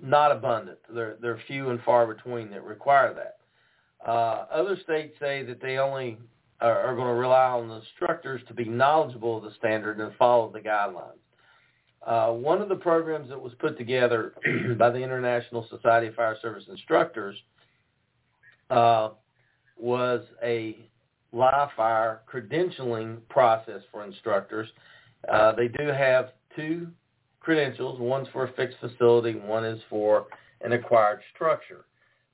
not 0.01 0.31
abundant. 0.31 0.79
They're, 0.93 1.15
they're 1.21 1.41
few 1.47 1.69
and 1.69 1.81
far 1.83 2.13
between 2.13 2.49
that 2.51 2.63
require 2.63 3.13
that. 3.13 3.37
Uh, 4.05 4.45
other 4.51 4.77
states 4.83 5.15
say 5.19 5.43
that 5.43 5.61
they 5.61 5.77
only 5.77 6.17
are, 6.61 6.79
are 6.81 6.95
going 6.95 7.07
to 7.07 7.13
rely 7.13 7.47
on 7.47 7.69
the 7.69 7.75
instructors 7.75 8.41
to 8.47 8.53
be 8.53 8.65
knowledgeable 8.65 9.37
of 9.37 9.43
the 9.43 9.53
standard 9.57 9.99
and 9.99 10.11
follow 10.17 10.51
the 10.51 10.59
guidelines. 10.59 11.13
Uh, 12.05 12.29
one 12.29 12.61
of 12.61 12.69
the 12.69 12.75
programs 12.75 13.29
that 13.29 13.41
was 13.41 13.53
put 13.59 13.77
together 13.77 14.33
by 14.77 14.89
the 14.89 14.99
International 14.99 15.67
Society 15.69 16.07
of 16.07 16.15
Fire 16.15 16.37
Service 16.41 16.63
Instructors 16.69 17.35
uh, 18.69 19.09
was 19.77 20.23
a 20.43 20.77
live 21.33 21.69
fire 21.75 22.21
credentialing 22.31 23.17
process 23.29 23.81
for 23.91 24.05
instructors. 24.05 24.67
Uh, 25.31 25.51
they 25.53 25.67
do 25.67 25.87
have 25.87 26.31
two 26.55 26.87
credentials. 27.39 27.99
One's 27.99 28.27
for 28.33 28.45
a 28.45 28.53
fixed 28.53 28.77
facility. 28.79 29.33
One 29.33 29.65
is 29.65 29.81
for 29.89 30.27
an 30.61 30.73
acquired 30.73 31.21
structure. 31.33 31.85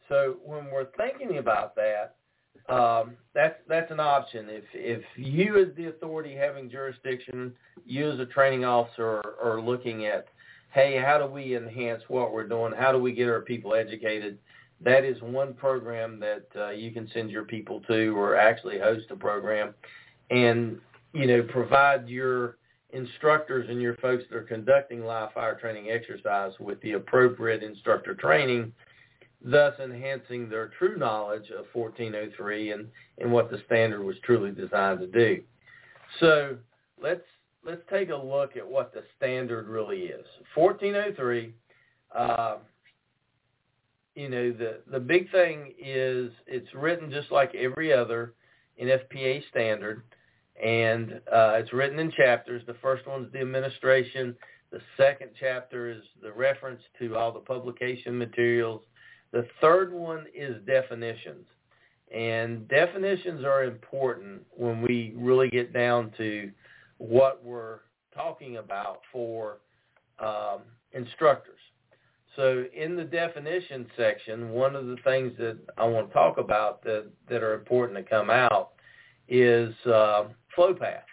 So 0.09 0.37
when 0.43 0.65
we're 0.71 0.87
thinking 0.97 1.37
about 1.37 1.75
that, 1.75 2.15
um, 2.69 3.15
that's 3.33 3.55
that's 3.67 3.91
an 3.91 3.99
option. 3.99 4.47
If 4.49 4.63
if 4.73 5.03
you 5.17 5.57
as 5.61 5.75
the 5.75 5.87
authority 5.87 6.33
having 6.35 6.69
jurisdiction, 6.69 7.53
you 7.85 8.09
as 8.09 8.19
a 8.19 8.25
training 8.25 8.63
officer 8.63 9.17
are, 9.17 9.35
are 9.43 9.61
looking 9.61 10.05
at, 10.05 10.27
hey, 10.71 10.97
how 10.97 11.17
do 11.17 11.25
we 11.25 11.57
enhance 11.57 12.03
what 12.07 12.31
we're 12.31 12.47
doing? 12.47 12.73
How 12.77 12.91
do 12.91 12.99
we 12.99 13.11
get 13.11 13.27
our 13.27 13.41
people 13.41 13.75
educated? 13.75 14.37
That 14.79 15.03
is 15.03 15.21
one 15.21 15.53
program 15.53 16.19
that 16.21 16.45
uh, 16.55 16.69
you 16.71 16.91
can 16.91 17.09
send 17.13 17.31
your 17.31 17.43
people 17.43 17.81
to, 17.87 18.17
or 18.17 18.35
actually 18.35 18.79
host 18.79 19.07
a 19.11 19.15
program, 19.15 19.73
and 20.29 20.79
you 21.13 21.27
know 21.27 21.43
provide 21.43 22.07
your 22.07 22.57
instructors 22.91 23.67
and 23.69 23.81
your 23.81 23.95
folks 23.97 24.23
that 24.29 24.37
are 24.37 24.43
conducting 24.43 25.03
live 25.03 25.33
fire 25.33 25.55
training 25.59 25.89
exercise 25.89 26.53
with 26.59 26.79
the 26.81 26.93
appropriate 26.93 27.63
instructor 27.63 28.13
training 28.13 28.71
thus 29.43 29.73
enhancing 29.83 30.49
their 30.49 30.71
true 30.79 30.97
knowledge 30.97 31.49
of 31.49 31.65
1403 31.73 32.71
and, 32.71 32.87
and 33.19 33.31
what 33.31 33.51
the 33.51 33.61
standard 33.65 34.03
was 34.03 34.15
truly 34.23 34.51
designed 34.51 34.99
to 34.99 35.07
do. 35.07 35.41
So 36.19 36.57
let's 37.01 37.25
let's 37.65 37.81
take 37.89 38.09
a 38.09 38.15
look 38.15 38.55
at 38.57 38.67
what 38.67 38.93
the 38.93 39.03
standard 39.17 39.67
really 39.67 40.03
is. 40.03 40.25
1403, 40.55 41.53
uh, 42.15 42.57
you 44.15 44.29
know, 44.29 44.51
the, 44.51 44.79
the 44.91 44.99
big 44.99 45.31
thing 45.31 45.73
is 45.79 46.31
it's 46.45 46.73
written 46.73 47.11
just 47.11 47.31
like 47.31 47.55
every 47.55 47.91
other 47.91 48.33
NFPA 48.81 49.47
standard, 49.49 50.03
and 50.63 51.13
uh, 51.31 51.53
it's 51.55 51.73
written 51.73 51.99
in 51.99 52.11
chapters. 52.11 52.63
The 52.67 52.75
first 52.75 53.07
one's 53.07 53.31
the 53.31 53.39
administration. 53.39 54.35
The 54.71 54.81
second 54.97 55.31
chapter 55.39 55.89
is 55.89 56.01
the 56.21 56.31
reference 56.31 56.81
to 56.99 57.15
all 57.15 57.31
the 57.31 57.39
publication 57.39 58.17
materials 58.17 58.81
the 59.33 59.47
third 59.59 59.91
one 59.91 60.27
is 60.33 60.63
definitions. 60.65 61.45
And 62.13 62.67
definitions 62.67 63.43
are 63.43 63.63
important 63.63 64.43
when 64.51 64.81
we 64.81 65.13
really 65.17 65.49
get 65.49 65.73
down 65.73 66.11
to 66.17 66.51
what 66.99 67.43
we're 67.43 67.79
talking 68.15 68.57
about 68.57 69.01
for 69.11 69.57
um, 70.19 70.61
instructors. 70.91 71.59
So 72.35 72.65
in 72.75 72.95
the 72.95 73.03
definition 73.03 73.87
section, 73.97 74.49
one 74.49 74.75
of 74.75 74.85
the 74.85 74.97
things 75.03 75.33
that 75.39 75.57
I 75.77 75.85
want 75.85 76.09
to 76.09 76.13
talk 76.13 76.37
about 76.37 76.83
that, 76.83 77.05
that 77.29 77.41
are 77.41 77.55
important 77.55 77.97
to 77.97 78.03
come 78.03 78.29
out 78.29 78.73
is 79.27 79.73
uh, 79.87 80.25
flow 80.55 80.75
path. 80.75 81.05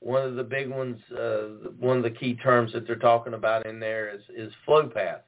One 0.00 0.22
of 0.22 0.34
the 0.34 0.44
big 0.44 0.68
ones, 0.68 1.00
uh, 1.18 1.70
one 1.78 1.96
of 1.96 2.02
the 2.02 2.10
key 2.10 2.34
terms 2.34 2.74
that 2.74 2.86
they're 2.86 2.96
talking 2.96 3.32
about 3.32 3.66
in 3.66 3.80
there 3.80 4.14
is, 4.14 4.20
is 4.36 4.52
flow 4.66 4.86
path. 4.86 5.20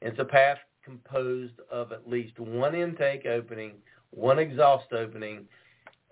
It's 0.00 0.18
a 0.18 0.24
path 0.24 0.58
composed 0.86 1.60
of 1.70 1.92
at 1.92 2.08
least 2.08 2.38
one 2.38 2.74
intake 2.74 3.26
opening, 3.26 3.72
one 4.10 4.38
exhaust 4.38 4.92
opening, 4.92 5.44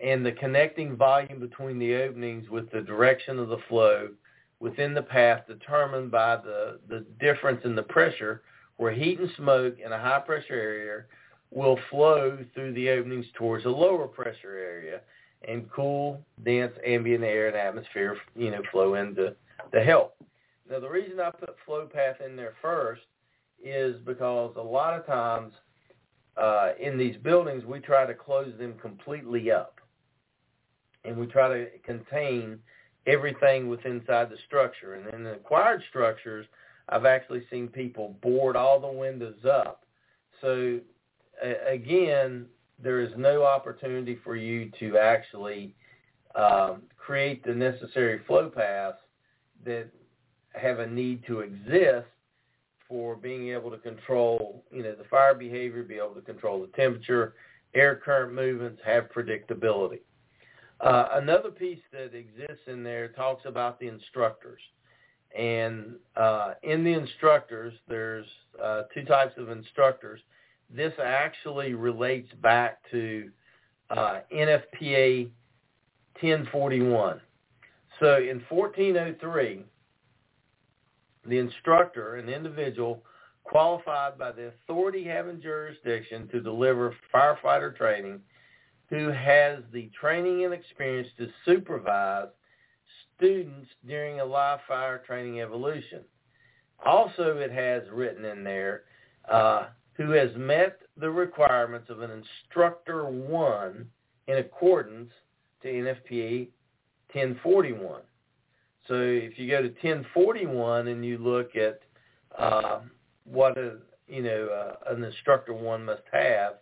and 0.04 0.26
the 0.26 0.32
connecting 0.32 0.96
volume 0.96 1.40
between 1.40 1.78
the 1.78 1.94
openings 1.94 2.50
with 2.50 2.70
the 2.70 2.82
direction 2.82 3.38
of 3.38 3.48
the 3.48 3.58
flow 3.68 4.08
within 4.60 4.92
the 4.92 5.02
path 5.02 5.46
determined 5.46 6.10
by 6.10 6.36
the, 6.36 6.78
the 6.88 7.06
difference 7.20 7.60
in 7.64 7.74
the 7.74 7.82
pressure 7.82 8.42
where 8.76 8.92
heat 8.92 9.20
and 9.20 9.30
smoke 9.36 9.76
in 9.78 9.92
a 9.92 9.98
high 9.98 10.18
pressure 10.18 10.54
area 10.54 11.04
will 11.50 11.78
flow 11.90 12.36
through 12.54 12.72
the 12.74 12.90
openings 12.90 13.26
towards 13.34 13.64
a 13.64 13.68
lower 13.68 14.08
pressure 14.08 14.56
area 14.56 15.00
and 15.46 15.70
cool, 15.70 16.20
dense 16.44 16.72
ambient 16.84 17.22
air 17.22 17.46
and 17.46 17.56
atmosphere, 17.56 18.16
you 18.34 18.50
know, 18.50 18.62
flow 18.72 18.94
into 18.94 19.34
the 19.72 19.80
help. 19.80 20.16
Now 20.68 20.80
the 20.80 20.88
reason 20.88 21.20
I 21.20 21.30
put 21.30 21.54
flow 21.64 21.86
path 21.86 22.16
in 22.24 22.34
there 22.34 22.54
first 22.60 23.02
is 23.64 23.96
because 24.04 24.54
a 24.56 24.62
lot 24.62 24.94
of 24.94 25.06
times 25.06 25.52
uh, 26.36 26.72
in 26.80 26.98
these 26.98 27.16
buildings 27.16 27.64
we 27.64 27.80
try 27.80 28.06
to 28.06 28.14
close 28.14 28.52
them 28.58 28.74
completely 28.80 29.50
up 29.50 29.80
and 31.04 31.16
we 31.16 31.26
try 31.26 31.48
to 31.48 31.66
contain 31.84 32.58
everything 33.06 33.68
within 33.68 34.00
inside 34.00 34.30
the 34.30 34.36
structure. 34.46 34.94
And 34.94 35.12
in 35.14 35.24
the 35.24 35.32
acquired 35.32 35.82
structures, 35.90 36.46
I've 36.88 37.04
actually 37.04 37.44
seen 37.50 37.68
people 37.68 38.16
board 38.22 38.56
all 38.56 38.80
the 38.80 38.88
windows 38.88 39.44
up. 39.44 39.84
So 40.40 40.80
uh, 41.44 41.70
again, 41.70 42.46
there 42.82 43.00
is 43.00 43.10
no 43.16 43.44
opportunity 43.44 44.18
for 44.24 44.36
you 44.36 44.70
to 44.80 44.98
actually 44.98 45.74
um, 46.34 46.82
create 46.98 47.44
the 47.44 47.54
necessary 47.54 48.20
flow 48.26 48.48
paths 48.48 48.98
that 49.64 49.88
have 50.52 50.80
a 50.80 50.86
need 50.86 51.24
to 51.26 51.40
exist 51.40 52.06
for 52.88 53.16
being 53.16 53.48
able 53.50 53.70
to 53.70 53.78
control, 53.78 54.64
you 54.70 54.82
know, 54.82 54.94
the 54.94 55.04
fire 55.04 55.34
behavior, 55.34 55.82
be 55.82 55.96
able 55.96 56.14
to 56.14 56.20
control 56.20 56.60
the 56.60 56.68
temperature, 56.68 57.34
air 57.74 57.96
current 57.96 58.34
movements, 58.34 58.80
have 58.84 59.10
predictability. 59.12 60.00
Uh, 60.80 61.08
another 61.12 61.50
piece 61.50 61.80
that 61.92 62.14
exists 62.14 62.64
in 62.66 62.82
there 62.82 63.08
talks 63.08 63.44
about 63.46 63.78
the 63.80 63.88
instructors. 63.88 64.60
And 65.36 65.96
uh, 66.16 66.54
in 66.62 66.84
the 66.84 66.92
instructors, 66.92 67.74
there's 67.88 68.26
uh, 68.62 68.82
two 68.92 69.04
types 69.04 69.34
of 69.36 69.50
instructors. 69.50 70.20
This 70.70 70.92
actually 71.02 71.74
relates 71.74 72.32
back 72.42 72.78
to 72.90 73.30
uh, 73.90 74.20
NFPA 74.32 75.30
1041. 76.20 77.20
So 78.00 78.16
in 78.16 78.42
1403, 78.48 79.64
the 81.26 81.38
instructor, 81.38 82.16
an 82.16 82.28
individual 82.28 83.02
qualified 83.44 84.18
by 84.18 84.32
the 84.32 84.48
authority 84.48 85.04
having 85.04 85.40
jurisdiction 85.40 86.28
to 86.28 86.40
deliver 86.40 86.94
firefighter 87.14 87.76
training, 87.76 88.20
who 88.88 89.08
has 89.08 89.58
the 89.72 89.90
training 89.98 90.44
and 90.44 90.54
experience 90.54 91.08
to 91.18 91.28
supervise 91.44 92.28
students 93.16 93.68
during 93.86 94.20
a 94.20 94.24
live 94.24 94.60
fire 94.66 95.02
training 95.06 95.40
evolution. 95.40 96.00
Also, 96.84 97.38
it 97.38 97.50
has 97.52 97.82
written 97.92 98.24
in 98.24 98.44
there 98.44 98.82
uh, 99.30 99.66
who 99.94 100.10
has 100.10 100.30
met 100.36 100.80
the 100.96 101.10
requirements 101.10 101.88
of 101.88 102.00
an 102.00 102.10
instructor 102.10 103.04
one 103.04 103.86
in 104.26 104.38
accordance 104.38 105.10
to 105.62 105.68
NFPA 105.68 106.48
1041. 107.12 108.02
So 108.88 108.94
if 108.94 109.38
you 109.38 109.48
go 109.50 109.62
to 109.62 109.68
1041 109.68 110.88
and 110.88 111.04
you 111.04 111.18
look 111.18 111.56
at 111.56 111.80
uh, 112.38 112.80
what 113.24 113.56
a 113.56 113.78
you 114.06 114.22
know 114.22 114.48
uh, 114.48 114.92
an 114.92 115.02
instructor 115.04 115.54
one 115.54 115.84
must 115.84 116.02
have, 116.12 116.54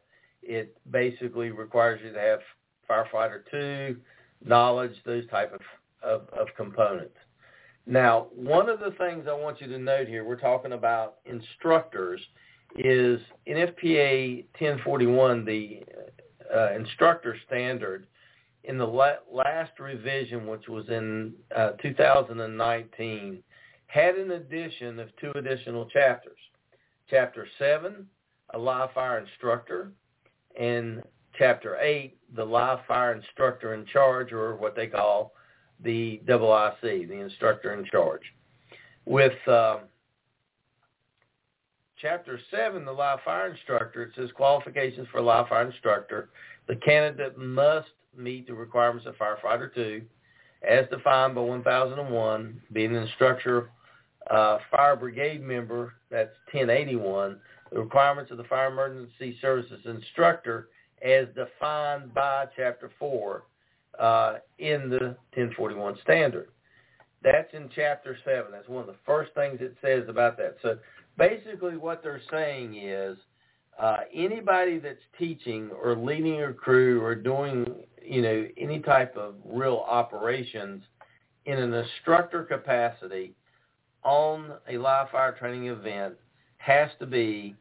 it 0.42 0.76
basically 0.90 1.50
requires 1.50 2.00
you 2.04 2.12
to 2.12 2.20
have 2.20 2.40
firefighter 2.88 3.42
two 3.50 3.96
knowledge, 4.44 4.92
those 5.04 5.26
type 5.28 5.52
of, 5.52 5.60
of, 6.02 6.28
of 6.36 6.48
components. 6.56 7.16
Now, 7.86 8.28
one 8.34 8.68
of 8.68 8.80
the 8.80 8.92
things 8.92 9.26
I 9.28 9.34
want 9.34 9.60
you 9.60 9.66
to 9.68 9.78
note 9.78 10.08
here, 10.08 10.24
we're 10.24 10.36
talking 10.36 10.72
about 10.72 11.16
instructors, 11.24 12.20
is 12.76 13.20
NFPA 13.46 14.44
1041, 14.58 15.44
the 15.44 15.80
uh, 16.54 16.72
instructor 16.74 17.36
standard, 17.46 18.06
in 18.64 18.78
the 18.78 18.86
la- 18.86 19.16
last 19.30 19.78
revision, 19.78 20.46
which 20.46 20.68
was 20.68 20.88
in 20.88 21.32
uh, 21.54 21.72
2019, 21.82 23.42
had 23.86 24.14
an 24.14 24.32
addition 24.32 24.98
of 24.98 25.08
two 25.20 25.32
additional 25.34 25.86
chapters. 25.86 26.38
Chapter 27.10 27.46
7, 27.58 28.06
a 28.54 28.58
live 28.58 28.92
fire 28.92 29.18
instructor, 29.18 29.90
and 30.58 31.02
chapter 31.38 31.76
8, 31.78 32.16
the 32.36 32.44
live 32.44 32.78
fire 32.86 33.14
instructor 33.14 33.74
in 33.74 33.84
charge, 33.86 34.32
or 34.32 34.56
what 34.56 34.76
they 34.76 34.86
call 34.86 35.32
the 35.82 36.20
IIC, 36.26 37.08
the 37.08 37.20
instructor 37.20 37.74
in 37.74 37.84
charge. 37.84 38.22
With 39.04 39.32
uh, 39.48 39.78
chapter 42.00 42.38
7, 42.50 42.84
the 42.84 42.92
live 42.92 43.18
fire 43.24 43.50
instructor, 43.50 44.04
it 44.04 44.12
says 44.16 44.30
qualifications 44.34 45.08
for 45.10 45.20
live 45.20 45.48
fire 45.48 45.68
instructor. 45.68 46.30
The 46.68 46.76
candidate 46.76 47.36
must 47.36 47.88
meet 48.16 48.46
the 48.46 48.54
requirements 48.54 49.06
of 49.06 49.14
firefighter 49.16 49.74
2 49.74 50.02
as 50.68 50.86
defined 50.90 51.34
by 51.34 51.40
1001, 51.40 52.60
being 52.72 52.94
an 52.94 53.02
instructor, 53.02 53.70
uh, 54.30 54.58
fire 54.70 54.96
brigade 54.96 55.42
member, 55.42 55.94
that's 56.10 56.34
1081, 56.52 57.38
the 57.72 57.80
requirements 57.80 58.30
of 58.30 58.36
the 58.36 58.44
fire 58.44 58.70
emergency 58.70 59.36
services 59.40 59.80
instructor 59.84 60.68
as 61.02 61.26
defined 61.34 62.14
by 62.14 62.46
chapter 62.56 62.90
4 62.98 63.42
uh, 63.98 64.34
in 64.58 64.88
the 64.88 65.16
1041 65.34 65.98
standard. 66.02 66.48
That's 67.22 67.52
in 67.54 67.68
chapter 67.74 68.16
7. 68.24 68.46
That's 68.50 68.68
one 68.68 68.80
of 68.80 68.86
the 68.86 68.96
first 69.06 69.32
things 69.34 69.58
it 69.60 69.76
says 69.82 70.04
about 70.08 70.36
that. 70.38 70.56
So 70.62 70.78
basically 71.16 71.76
what 71.76 72.02
they're 72.02 72.22
saying 72.30 72.74
is 72.76 73.16
uh, 73.78 73.98
anybody 74.14 74.78
that's 74.78 75.02
teaching 75.18 75.70
or 75.70 75.96
leading 75.96 76.42
a 76.42 76.52
crew 76.52 77.00
or 77.02 77.14
doing, 77.14 77.66
you 78.06 78.22
know, 78.22 78.46
any 78.56 78.80
type 78.80 79.16
of 79.16 79.34
real 79.44 79.84
operations 79.88 80.82
in 81.46 81.58
an 81.58 81.72
instructor 81.72 82.44
capacity 82.44 83.34
on 84.04 84.52
a 84.68 84.78
live 84.78 85.10
fire 85.10 85.32
training 85.32 85.66
event 85.66 86.14
has 86.58 86.90
to 86.98 87.06
be 87.06 87.54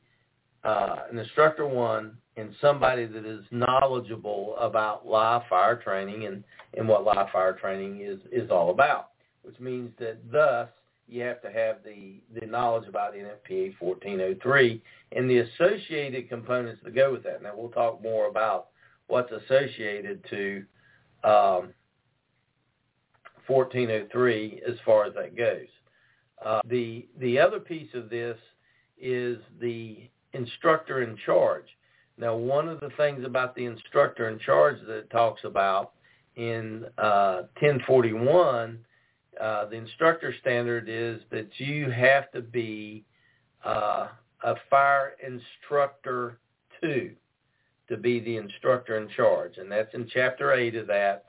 uh, 0.63 0.97
an 1.12 1.17
instructor 1.17 1.65
one 1.65 2.17
and 2.38 2.54
somebody 2.62 3.06
that 3.06 3.25
is 3.25 3.43
knowledgeable 3.51 4.56
about 4.58 5.08
live 5.08 5.41
fire 5.49 5.75
training 5.75 6.25
and, 6.25 6.43
and 6.77 6.88
what 6.88 7.04
live 7.04 7.30
fire 7.32 7.54
training 7.54 8.01
is, 8.01 8.19
is 8.32 8.49
all 8.49 8.69
about, 8.69 9.10
which 9.43 9.60
means 9.60 9.91
that 9.99 10.17
thus 10.32 10.69
you 11.08 11.21
have 11.21 11.41
to 11.41 11.51
have 11.51 11.77
the, 11.84 12.21
the 12.39 12.45
knowledge 12.45 12.88
about 12.88 13.13
NFPA 13.13 13.73
1403 13.80 14.82
and 15.12 15.30
the 15.30 15.39
associated 15.39 16.30
components 16.30 16.82
that 16.84 16.95
go 16.95 17.12
with 17.12 17.23
that. 17.23 17.43
Now 17.43 17.51
we'll 17.56 17.69
talk 17.69 18.01
more 18.01 18.27
about 18.27 18.67
what's 19.08 19.32
associated 19.32 20.24
to 20.30 20.64
um, 21.24 21.74
1403 23.48 24.62
as 24.68 24.76
far 24.86 25.06
as 25.06 25.14
that 25.16 25.36
goes. 25.36 25.68
Uh, 26.44 26.60
the 26.66 27.08
the 27.20 27.38
other 27.38 27.60
piece 27.60 27.94
of 27.94 28.10
this 28.10 28.38
is 29.00 29.38
the 29.60 29.98
instructor 30.34 31.04
in 31.04 31.18
charge. 31.26 31.66
Now, 32.18 32.36
one 32.36 32.68
of 32.68 32.80
the 32.80 32.90
things 32.98 33.26
about 33.26 33.56
the 33.56 33.66
instructor 33.66 34.30
in 34.30 34.40
charge 34.40 34.78
that 34.88 34.98
it 34.98 35.10
talks 35.10 35.44
about 35.44 35.94
in 36.36 36.86
uh, 36.98 37.44
1041, 37.60 38.80
uh, 39.40 39.66
the 39.66 39.76
instructor 39.76 40.34
standard 40.40 40.88
is 40.88 41.22
that 41.32 41.48
you 41.58 41.90
have 41.90 42.32
to 42.32 42.42
be 42.42 43.04
uh, 43.66 44.08
a 44.44 44.56
fire 44.70 45.14
instructor 45.26 46.40
two 46.80 47.12
to 47.89 47.98
be 47.98 48.20
the 48.20 48.38
instructor 48.38 48.98
in 48.98 49.10
charge, 49.10 49.58
and 49.58 49.72
that's 49.72 49.94
in 49.94 50.08
chapter 50.13 50.54
eight 50.54 50.76
of 50.76 50.88
that. 50.88 51.26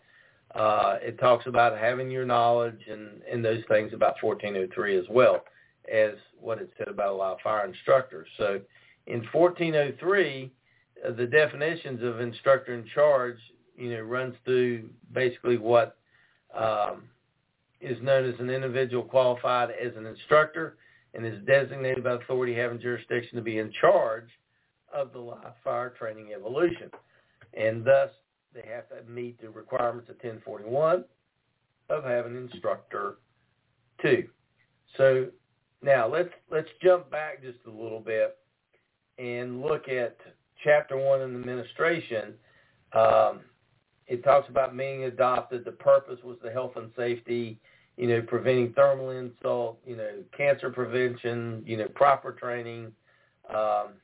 Uh, 0.54 0.98
it 1.00 1.18
talks 1.18 1.46
about 1.46 1.78
having 1.78 2.10
your 2.10 2.26
knowledge 2.26 2.80
and, 2.90 3.22
and 3.30 3.44
those 3.44 3.62
things 3.68 3.92
about 3.94 4.14
1403 4.20 4.98
as 4.98 5.04
well 5.08 5.44
as 5.90 6.12
what 6.38 6.58
it 6.58 6.70
said 6.76 6.88
about 6.88 7.14
a 7.14 7.22
of 7.34 7.40
fire 7.40 7.66
instructors. 7.66 8.28
So 8.36 8.60
in 9.06 9.26
1403, 9.32 10.52
uh, 11.04 11.12
the 11.12 11.26
definitions 11.26 12.02
of 12.02 12.20
instructor 12.20 12.74
in 12.74 12.84
charge, 12.94 13.38
you 13.76 13.90
know, 13.90 14.02
runs 14.02 14.34
through 14.44 14.90
basically 15.12 15.56
what 15.56 15.96
um, 16.54 17.04
is 17.80 18.00
known 18.02 18.28
as 18.28 18.38
an 18.38 18.50
individual 18.50 19.02
qualified 19.02 19.70
as 19.70 19.96
an 19.96 20.06
instructor 20.06 20.76
and 21.14 21.26
is 21.26 21.40
designated 21.46 22.04
by 22.04 22.12
authority 22.12 22.54
having 22.54 22.80
jurisdiction 22.80 23.36
to 23.36 23.42
be 23.42 23.58
in 23.58 23.72
charge 23.80 24.28
of 24.92 25.12
the 25.12 25.18
live 25.18 25.54
fire 25.64 25.90
training 25.98 26.32
evolution. 26.34 26.90
And 27.54 27.84
thus, 27.84 28.10
they 28.54 28.68
have 28.68 28.88
to 28.88 29.10
meet 29.10 29.40
the 29.40 29.50
requirements 29.50 30.10
of 30.10 30.16
1041 30.16 31.04
of 31.88 32.04
having 32.04 32.36
instructor 32.36 33.16
two. 34.00 34.28
So 34.96 35.26
now 35.82 36.08
let's 36.08 36.30
let's 36.50 36.68
jump 36.82 37.10
back 37.10 37.42
just 37.42 37.58
a 37.66 37.70
little 37.70 38.00
bit 38.00 38.38
and 39.18 39.62
look 39.62 39.88
at 39.88 40.16
chapter 40.62 40.96
one 40.96 41.20
in 41.22 41.34
administration. 41.34 42.34
Um, 42.92 43.40
it 44.06 44.22
talks 44.24 44.48
about 44.48 44.76
being 44.76 45.04
adopted. 45.04 45.64
The 45.64 45.72
purpose 45.72 46.18
was 46.22 46.36
the 46.42 46.50
health 46.50 46.72
and 46.76 46.90
safety, 46.96 47.58
you 47.96 48.08
know, 48.08 48.20
preventing 48.22 48.72
thermal 48.74 49.10
insult, 49.10 49.78
you 49.86 49.96
know, 49.96 50.10
cancer 50.36 50.70
prevention, 50.70 51.62
you 51.64 51.76
know, 51.76 51.88
proper 51.88 52.32
training, 52.32 52.92
um, 53.48 53.94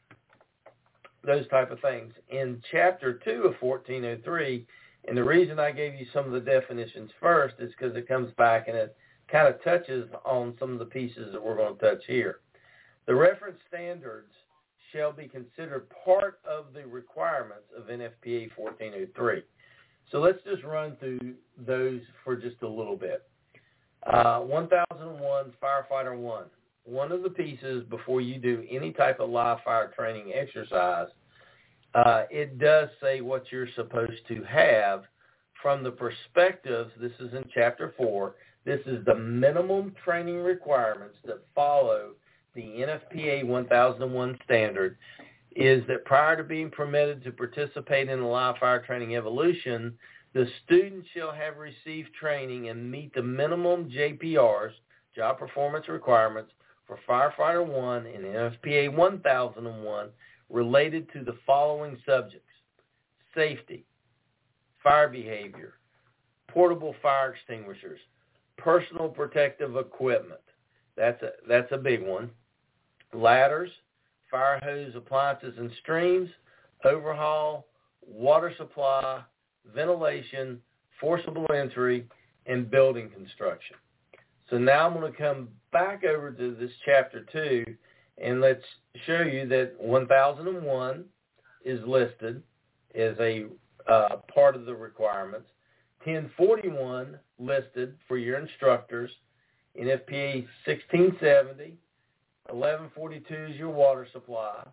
those 1.24 1.48
type 1.48 1.70
of 1.70 1.80
things. 1.80 2.12
In 2.30 2.62
chapter 2.70 3.14
two 3.24 3.42
of 3.44 3.54
1403, 3.60 4.66
and 5.06 5.16
the 5.16 5.24
reason 5.24 5.58
I 5.58 5.70
gave 5.70 5.94
you 5.94 6.06
some 6.12 6.26
of 6.26 6.32
the 6.32 6.40
definitions 6.40 7.10
first 7.20 7.56
is 7.58 7.72
because 7.72 7.96
it 7.96 8.08
comes 8.08 8.32
back 8.34 8.68
and 8.68 8.76
it 8.76 8.96
kind 9.30 9.48
of 9.48 9.62
touches 9.62 10.08
on 10.24 10.54
some 10.58 10.72
of 10.72 10.78
the 10.78 10.84
pieces 10.84 11.32
that 11.32 11.42
we're 11.42 11.56
going 11.56 11.76
to 11.76 11.80
touch 11.80 12.02
here. 12.06 12.40
The 13.06 13.14
reference 13.14 13.58
standards 13.68 14.32
shall 14.92 15.12
be 15.12 15.28
considered 15.28 15.86
part 16.04 16.40
of 16.48 16.66
the 16.74 16.86
requirements 16.86 17.66
of 17.76 17.84
NFPA 17.84 18.50
1403. 18.56 19.42
So 20.10 20.20
let's 20.20 20.38
just 20.44 20.64
run 20.64 20.96
through 20.96 21.34
those 21.66 22.00
for 22.24 22.36
just 22.36 22.62
a 22.62 22.68
little 22.68 22.96
bit. 22.96 23.28
Uh, 24.06 24.40
1001 24.40 25.52
Firefighter 25.62 26.16
1. 26.16 26.44
One 26.88 27.12
of 27.12 27.22
the 27.22 27.30
pieces 27.30 27.84
before 27.90 28.22
you 28.22 28.38
do 28.38 28.64
any 28.70 28.92
type 28.92 29.20
of 29.20 29.28
live 29.28 29.58
fire 29.62 29.92
training 29.94 30.32
exercise, 30.34 31.08
uh, 31.94 32.22
it 32.30 32.58
does 32.58 32.88
say 33.02 33.20
what 33.20 33.44
you're 33.52 33.68
supposed 33.76 34.26
to 34.28 34.42
have 34.44 35.04
from 35.62 35.82
the 35.82 35.90
perspectives, 35.90 36.90
this 36.98 37.12
is 37.20 37.34
in 37.34 37.44
chapter 37.52 37.92
4, 37.98 38.36
this 38.64 38.80
is 38.86 39.04
the 39.04 39.14
minimum 39.14 39.94
training 40.02 40.38
requirements 40.38 41.16
that 41.26 41.44
follow 41.54 42.12
the 42.54 42.62
NFPA 42.62 43.44
1001 43.44 44.38
standard 44.44 44.96
is 45.56 45.82
that 45.88 46.04
prior 46.06 46.36
to 46.36 46.44
being 46.44 46.70
permitted 46.70 47.22
to 47.24 47.32
participate 47.32 48.08
in 48.08 48.20
the 48.20 48.26
live 48.26 48.56
fire 48.58 48.82
training 48.82 49.16
evolution, 49.16 49.92
the 50.32 50.46
student 50.64 51.04
shall 51.14 51.32
have 51.32 51.56
received 51.56 52.14
training 52.14 52.68
and 52.68 52.90
meet 52.90 53.12
the 53.14 53.22
minimum 53.22 53.90
JPRs, 53.90 54.72
job 55.14 55.38
performance 55.38 55.88
requirements, 55.88 56.52
for 56.88 56.98
firefighter 57.08 57.64
1 57.64 58.06
and 58.06 58.24
NFPA 58.24 58.96
1001 58.96 60.08
related 60.50 61.12
to 61.12 61.22
the 61.22 61.36
following 61.46 61.98
subjects. 62.04 62.44
Safety, 63.34 63.84
fire 64.82 65.08
behavior, 65.08 65.74
portable 66.48 66.94
fire 67.02 67.34
extinguishers, 67.34 68.00
personal 68.56 69.08
protective 69.08 69.76
equipment. 69.76 70.40
That's 70.96 71.22
a, 71.22 71.30
that's 71.46 71.70
a 71.70 71.78
big 71.78 72.02
one. 72.02 72.30
Ladders, 73.12 73.70
fire 74.30 74.58
hose 74.62 74.94
appliances 74.96 75.54
and 75.58 75.70
streams, 75.82 76.30
overhaul, 76.84 77.66
water 78.06 78.52
supply, 78.56 79.22
ventilation, 79.74 80.60
forcible 81.00 81.46
entry, 81.54 82.06
and 82.46 82.70
building 82.70 83.10
construction. 83.10 83.76
So 84.50 84.56
now 84.56 84.86
I'm 84.86 84.98
going 84.98 85.10
to 85.10 85.18
come 85.18 85.48
back 85.72 86.04
over 86.04 86.30
to 86.30 86.54
this 86.54 86.70
chapter 86.84 87.24
2 87.32 87.64
and 88.16 88.40
let's 88.40 88.64
show 89.06 89.20
you 89.20 89.46
that 89.48 89.74
1001 89.78 91.04
is 91.64 91.80
listed 91.86 92.42
as 92.94 93.14
a 93.20 93.46
uh, 93.86 94.16
part 94.32 94.56
of 94.56 94.64
the 94.64 94.74
requirements. 94.74 95.48
1041 96.04 97.18
listed 97.38 97.94
for 98.06 98.16
your 98.16 98.38
instructors. 98.38 99.10
NFPA 99.78 100.46
1670. 100.66 101.76
1142 102.48 103.34
is 103.52 103.56
your 103.56 103.70
water 103.70 104.06
supply. 104.12 104.66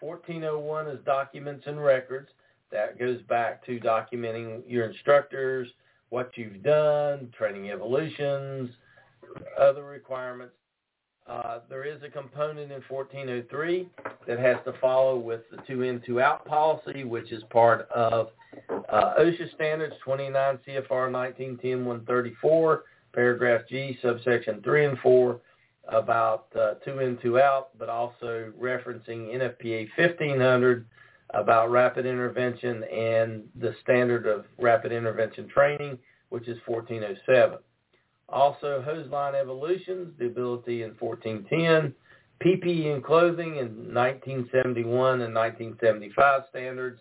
1401 0.00 0.88
is 0.88 1.04
documents 1.04 1.64
and 1.66 1.82
records. 1.82 2.28
That 2.70 2.98
goes 2.98 3.22
back 3.22 3.64
to 3.66 3.80
documenting 3.80 4.62
your 4.66 4.86
instructors, 4.86 5.68
what 6.10 6.32
you've 6.36 6.62
done, 6.62 7.32
training 7.36 7.70
evolutions, 7.70 8.70
other 9.58 9.84
requirements. 9.84 10.54
Uh, 11.26 11.58
there 11.68 11.84
is 11.84 12.00
a 12.04 12.08
component 12.08 12.70
in 12.70 12.82
1403 12.88 13.88
that 14.28 14.38
has 14.38 14.58
to 14.64 14.72
follow 14.80 15.18
with 15.18 15.40
the 15.50 15.56
two 15.66 15.82
in, 15.82 16.00
two 16.06 16.20
out 16.20 16.44
policy, 16.44 17.02
which 17.02 17.32
is 17.32 17.42
part 17.50 17.88
of 17.90 18.28
uh, 18.88 19.14
OSHA 19.18 19.52
standards 19.54 19.94
29 20.04 20.58
CFR 20.66 21.10
1910-134, 21.60 22.80
paragraph 23.12 23.62
G, 23.68 23.98
subsection 24.00 24.62
3 24.62 24.84
and 24.86 24.98
4, 25.00 25.40
about 25.88 26.46
uh, 26.58 26.74
two 26.84 27.00
in, 27.00 27.16
two 27.18 27.40
out, 27.40 27.76
but 27.78 27.88
also 27.88 28.52
referencing 28.60 29.34
NFPA 29.34 29.88
1500 29.96 30.86
about 31.30 31.70
rapid 31.70 32.06
intervention 32.06 32.84
and 32.84 33.42
the 33.56 33.74
standard 33.82 34.26
of 34.26 34.44
rapid 34.58 34.92
intervention 34.92 35.48
training, 35.48 35.98
which 36.28 36.48
is 36.48 36.58
1407. 36.66 37.58
Also, 38.28 38.82
hose 38.82 39.08
line 39.10 39.34
evolutions, 39.34 40.12
the 40.18 40.26
ability 40.26 40.82
in 40.82 40.90
1410, 40.98 41.94
PPE 42.44 42.94
and 42.94 43.04
clothing 43.04 43.56
in 43.56 43.94
1971 43.94 45.22
and 45.22 45.34
1975 45.34 46.42
standards, 46.50 47.00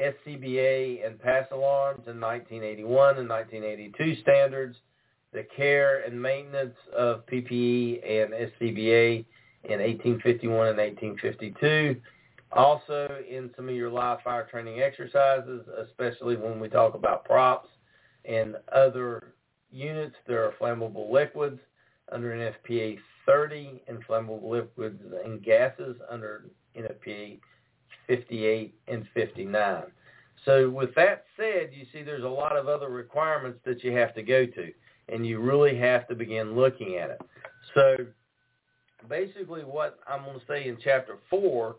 SCBA 0.00 1.06
and 1.06 1.20
pass 1.20 1.46
alarms 1.52 2.02
in 2.06 2.20
1981 2.20 3.18
and 3.18 3.28
1982 3.28 4.20
standards, 4.22 4.76
the 5.32 5.46
care 5.56 6.00
and 6.00 6.20
maintenance 6.20 6.76
of 6.96 7.24
PPE 7.26 8.02
and 8.04 8.32
SCBA 8.32 9.24
in 9.64 9.78
1851 9.78 10.68
and 10.68 10.78
1852. 10.78 12.00
Also 12.52 13.18
in 13.30 13.50
some 13.54 13.68
of 13.68 13.74
your 13.74 13.90
live 13.90 14.20
fire 14.22 14.48
training 14.50 14.80
exercises, 14.80 15.62
especially 15.86 16.36
when 16.36 16.58
we 16.58 16.68
talk 16.68 16.94
about 16.94 17.24
props 17.24 17.68
and 18.24 18.56
other 18.74 19.34
units, 19.70 20.16
there 20.26 20.44
are 20.44 20.52
flammable 20.60 21.10
liquids 21.10 21.58
under 22.12 22.30
NFPA 22.30 22.98
30 23.26 23.82
and 23.88 24.04
flammable 24.06 24.48
liquids 24.48 25.00
and 25.24 25.42
gases 25.42 25.96
under 26.10 26.46
NFPA 26.76 27.38
58 28.06 28.74
and 28.88 29.06
59. 29.14 29.82
So 30.44 30.70
with 30.70 30.94
that 30.94 31.24
said, 31.36 31.70
you 31.72 31.86
see 31.92 32.02
there's 32.02 32.24
a 32.24 32.28
lot 32.28 32.56
of 32.56 32.66
other 32.66 32.88
requirements 32.88 33.60
that 33.64 33.84
you 33.84 33.92
have 33.92 34.14
to 34.14 34.22
go 34.22 34.46
to, 34.46 34.72
and 35.08 35.26
you 35.26 35.38
really 35.38 35.76
have 35.78 36.08
to 36.08 36.14
begin 36.14 36.56
looking 36.56 36.96
at 36.96 37.10
it. 37.10 37.20
So 37.74 37.96
basically 39.08 39.62
what 39.62 39.98
I'm 40.08 40.24
going 40.24 40.40
to 40.40 40.46
say 40.46 40.66
in 40.66 40.78
chapter 40.82 41.18
4 41.28 41.76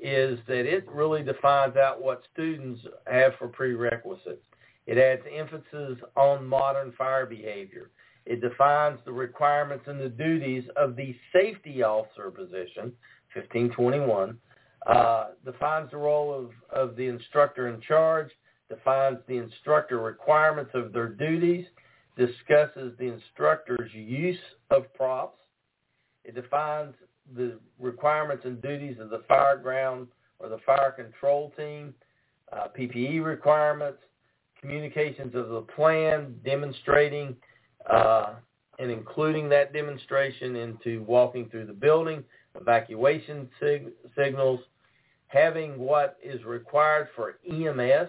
is 0.00 0.38
that 0.46 0.66
it 0.66 0.88
really 0.88 1.22
defines 1.22 1.76
out 1.76 2.02
what 2.02 2.22
students 2.32 2.80
have 3.06 3.32
for 3.38 3.48
prerequisites. 3.48 4.44
It 4.86 4.98
adds 4.98 5.22
emphasis 5.34 5.98
on 6.16 6.46
modern 6.46 6.92
fire 6.92 7.26
behavior. 7.26 7.90
It 8.26 8.40
defines 8.40 8.98
the 9.04 9.12
requirements 9.12 9.84
and 9.86 10.00
the 10.00 10.08
duties 10.08 10.64
of 10.76 10.96
the 10.96 11.14
safety 11.32 11.82
officer 11.82 12.30
position, 12.30 12.92
1521, 13.34 14.38
uh, 14.86 15.26
defines 15.44 15.90
the 15.90 15.96
role 15.96 16.32
of, 16.32 16.50
of 16.70 16.96
the 16.96 17.06
instructor 17.06 17.68
in 17.68 17.80
charge, 17.80 18.30
defines 18.68 19.18
the 19.28 19.36
instructor 19.36 19.98
requirements 19.98 20.70
of 20.74 20.92
their 20.92 21.08
duties, 21.08 21.66
discusses 22.16 22.92
the 22.98 23.12
instructor's 23.12 23.92
use 23.92 24.38
of 24.70 24.92
props. 24.94 25.38
It 26.24 26.34
defines 26.34 26.94
the 27.36 27.58
requirements 27.78 28.44
and 28.46 28.60
duties 28.62 28.96
of 29.00 29.10
the 29.10 29.22
fire 29.28 29.58
ground 29.58 30.08
or 30.38 30.48
the 30.48 30.58
fire 30.64 30.92
control 30.92 31.52
team, 31.56 31.94
uh, 32.52 32.68
PPE 32.78 33.24
requirements, 33.24 33.98
communications 34.64 35.34
of 35.34 35.50
the 35.50 35.60
plan, 35.76 36.34
demonstrating 36.42 37.36
uh, 37.90 38.34
and 38.78 38.90
including 38.90 39.46
that 39.50 39.74
demonstration 39.74 40.56
into 40.56 41.02
walking 41.02 41.50
through 41.50 41.66
the 41.66 41.72
building, 41.72 42.24
evacuation 42.58 43.46
sig- 43.60 43.92
signals, 44.16 44.60
having 45.26 45.78
what 45.78 46.16
is 46.22 46.42
required 46.44 47.08
for 47.14 47.36
EMS 47.46 48.08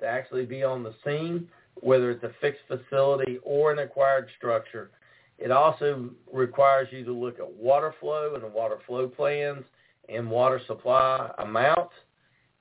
to 0.00 0.06
actually 0.06 0.44
be 0.44 0.62
on 0.62 0.82
the 0.82 0.94
scene, 1.02 1.48
whether 1.80 2.10
it's 2.10 2.24
a 2.24 2.32
fixed 2.42 2.60
facility 2.68 3.38
or 3.42 3.72
an 3.72 3.78
acquired 3.78 4.28
structure. 4.36 4.90
It 5.38 5.50
also 5.50 6.10
requires 6.30 6.88
you 6.90 7.06
to 7.06 7.12
look 7.12 7.38
at 7.38 7.50
water 7.50 7.94
flow 8.00 8.34
and 8.34 8.42
the 8.42 8.48
water 8.48 8.78
flow 8.86 9.08
plans 9.08 9.64
and 10.10 10.30
water 10.30 10.60
supply 10.66 11.30
amounts, 11.38 11.94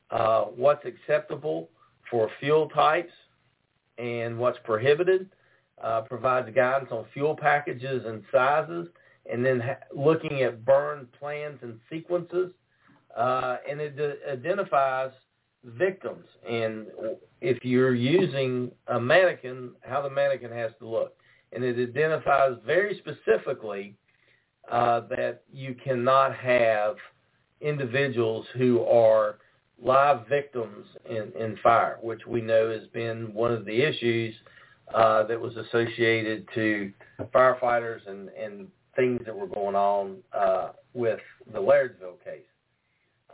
uh, 0.10 0.44
what's 0.44 0.86
acceptable 0.86 1.70
for 2.10 2.30
fuel 2.40 2.70
types 2.70 3.12
and 3.98 4.38
what's 4.38 4.60
prohibited, 4.64 5.30
uh, 5.84 6.02
provides 6.02 6.50
guidance 6.56 6.92
on 6.92 7.06
fuel 7.14 7.36
packages 7.36 8.04
and 8.06 8.24
sizes, 8.32 8.88
and 9.32 9.46
then 9.46 9.60
ha- 9.60 9.78
looking 9.96 10.42
at 10.44 10.64
burn 10.66 11.08
plans 11.20 11.60
and 11.62 11.80
sequences, 11.90 12.52
uh, 13.16 13.58
and 13.70 13.80
it 13.80 13.98
d- 13.98 14.14
identifies 14.32 15.12
victims 15.64 16.26
and 16.48 16.86
if 17.42 17.64
you're 17.64 17.94
using 17.94 18.72
a 18.88 19.00
mannequin, 19.00 19.72
how 19.82 20.02
the 20.02 20.10
mannequin 20.10 20.52
has 20.52 20.72
to 20.80 20.88
look. 20.88 21.16
And 21.52 21.64
it 21.64 21.78
identifies 21.78 22.58
very 22.66 23.00
specifically 23.00 23.96
uh, 24.70 25.02
that 25.10 25.44
you 25.52 25.76
cannot 25.76 26.36
have 26.36 26.96
individuals 27.62 28.46
who 28.58 28.84
are 28.84 29.38
live 29.82 30.28
victims 30.28 30.86
in, 31.10 31.32
in 31.40 31.58
fire, 31.62 31.98
which 32.02 32.26
we 32.28 32.42
know 32.42 32.72
has 32.72 32.88
been 32.94 33.34
one 33.34 33.52
of 33.52 33.66
the 33.66 33.82
issues 33.82 34.34
uh, 34.94 35.24
that 35.24 35.40
was 35.40 35.56
associated 35.58 36.48
to 36.54 36.92
firefighters 37.34 38.08
and, 38.08 38.30
and 38.30 38.68
things 38.96 39.20
that 39.26 39.36
were 39.36 39.48
going 39.48 39.76
on 39.76 40.18
uh, 40.34 40.70
with 40.94 41.20
the 41.52 41.60
Lairdsville 41.60 42.24
case. 42.24 42.46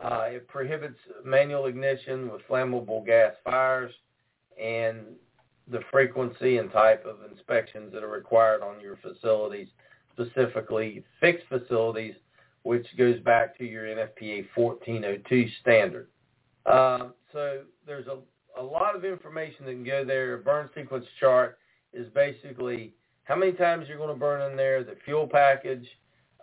Uh, 0.04 0.26
it 0.28 0.48
prohibits 0.48 0.98
manual 1.24 1.68
ignition 1.68 2.32
with 2.32 2.42
flammable 2.50 3.06
gas 3.06 3.34
fires 3.44 3.92
and 4.62 4.98
the 5.70 5.82
frequency 5.92 6.58
and 6.58 6.72
type 6.72 7.06
of 7.06 7.18
inspections 7.32 7.94
that 7.94 8.04
are 8.04 8.10
required 8.10 8.62
on 8.62 8.82
your 8.82 8.98
facilities, 8.98 9.68
specifically 10.14 11.04
fixed 11.20 11.46
facilities, 11.48 12.16
which 12.64 12.86
goes 12.98 13.20
back 13.20 13.58
to 13.58 13.66
your 13.66 13.86
NFPA 13.86 14.48
1402 14.56 15.48
standard. 15.62 16.08
Uh, 16.66 17.10
so 17.32 17.62
there's 17.86 18.08
a, 18.08 18.18
a 18.60 18.64
lot 18.64 18.96
of 18.96 19.06
information 19.06 19.66
that 19.66 19.72
can 19.72 19.84
go 19.84 20.06
there. 20.06 20.38
Burn 20.38 20.70
sequence 20.76 21.06
chart 21.20 21.58
is 21.94 22.08
basically 22.14 22.94
how 23.24 23.36
many 23.36 23.54
times 23.54 23.88
you're 23.88 23.98
going 23.98 24.14
to 24.14 24.20
burn 24.20 24.50
in 24.50 24.58
there, 24.58 24.84
the 24.84 24.96
fuel 25.06 25.28
package, 25.28 25.86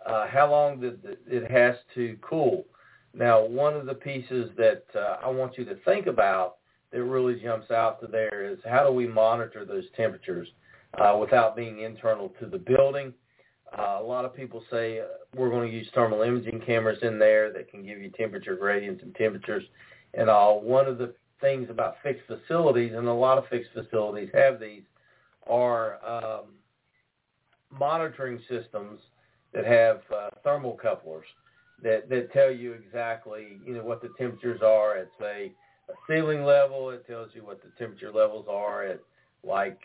uh, 0.05 0.27
how 0.27 0.49
long 0.49 0.81
it 0.81 1.51
has 1.51 1.75
to 1.95 2.17
cool. 2.21 2.65
Now, 3.13 3.43
one 3.43 3.73
of 3.75 3.85
the 3.85 3.95
pieces 3.95 4.51
that 4.57 4.83
uh, 4.95 5.17
I 5.23 5.29
want 5.29 5.57
you 5.57 5.65
to 5.65 5.75
think 5.85 6.07
about 6.07 6.57
that 6.91 7.03
really 7.03 7.39
jumps 7.39 7.71
out 7.71 7.99
to 8.01 8.07
there 8.07 8.49
is 8.49 8.59
how 8.67 8.85
do 8.85 8.91
we 8.91 9.07
monitor 9.07 9.65
those 9.65 9.85
temperatures 9.95 10.47
uh, 10.99 11.17
without 11.19 11.55
being 11.55 11.81
internal 11.81 12.31
to 12.39 12.45
the 12.45 12.57
building. 12.57 13.13
Uh, 13.77 13.99
a 13.99 14.03
lot 14.03 14.25
of 14.25 14.35
people 14.35 14.63
say 14.71 14.99
uh, 14.99 15.05
we're 15.35 15.49
going 15.49 15.69
to 15.69 15.75
use 15.75 15.87
thermal 15.93 16.23
imaging 16.23 16.61
cameras 16.65 16.97
in 17.03 17.19
there 17.19 17.53
that 17.53 17.69
can 17.69 17.85
give 17.85 17.99
you 17.99 18.09
temperature 18.11 18.55
gradients 18.55 19.03
and 19.03 19.13
temperatures 19.15 19.63
and 20.13 20.29
all. 20.29 20.61
One 20.61 20.87
of 20.87 20.97
the 20.97 21.13
things 21.41 21.69
about 21.69 21.95
fixed 22.03 22.23
facilities, 22.27 22.93
and 22.95 23.07
a 23.07 23.13
lot 23.13 23.37
of 23.37 23.47
fixed 23.47 23.71
facilities 23.73 24.29
have 24.33 24.59
these, 24.59 24.83
are 25.47 25.99
um, 26.05 26.45
monitoring 27.71 28.39
systems 28.49 28.99
that 29.53 29.65
have 29.65 30.01
uh, 30.15 30.29
thermocouplers 30.45 31.23
that 31.83 32.09
that 32.09 32.31
tell 32.33 32.51
you 32.51 32.73
exactly 32.73 33.59
you 33.65 33.73
know 33.73 33.83
what 33.83 34.01
the 34.01 34.09
temperatures 34.17 34.61
are 34.61 34.97
at 34.97 35.09
say 35.19 35.51
a 35.89 35.93
ceiling 36.07 36.43
level. 36.43 36.91
It 36.91 37.07
tells 37.07 37.29
you 37.33 37.43
what 37.43 37.61
the 37.63 37.69
temperature 37.77 38.11
levels 38.11 38.45
are 38.49 38.85
at 38.85 38.99
like 39.43 39.79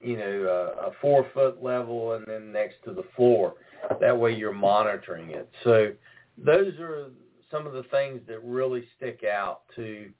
you 0.00 0.16
know 0.16 0.74
a, 0.78 0.88
a 0.88 0.92
four 1.00 1.26
foot 1.34 1.62
level 1.62 2.14
and 2.14 2.24
then 2.26 2.52
next 2.52 2.76
to 2.84 2.92
the 2.92 3.04
floor. 3.16 3.54
That 4.00 4.18
way 4.18 4.34
you're 4.34 4.52
monitoring 4.52 5.30
it. 5.30 5.48
So 5.64 5.92
those 6.38 6.74
are 6.78 7.06
some 7.50 7.66
of 7.66 7.72
the 7.72 7.84
things 7.84 8.20
that 8.28 8.42
really 8.42 8.84
stick 8.96 9.22
out 9.24 9.62
to 9.76 10.10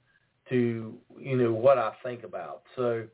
to 0.49 0.95
you 1.19 1.37
know 1.37 1.53
what 1.53 1.77
I 1.77 1.93
think 2.03 2.23
about. 2.23 2.63
So 2.75 3.05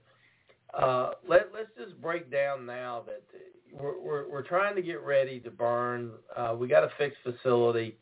uh, 0.73 1.11
let 1.27 1.49
let's 1.53 1.69
just 1.77 1.99
break 2.01 2.31
down 2.31 2.65
now 2.65 3.03
that 3.05 3.23
we're 3.71 3.99
we're, 3.99 4.29
we're 4.29 4.47
trying 4.47 4.75
to 4.75 4.81
get 4.81 5.01
ready 5.01 5.39
to 5.41 5.51
burn. 5.51 6.11
Uh, 6.35 6.55
we 6.57 6.67
got 6.67 6.83
a 6.83 6.89
fixed 6.97 7.19
facility 7.23 7.97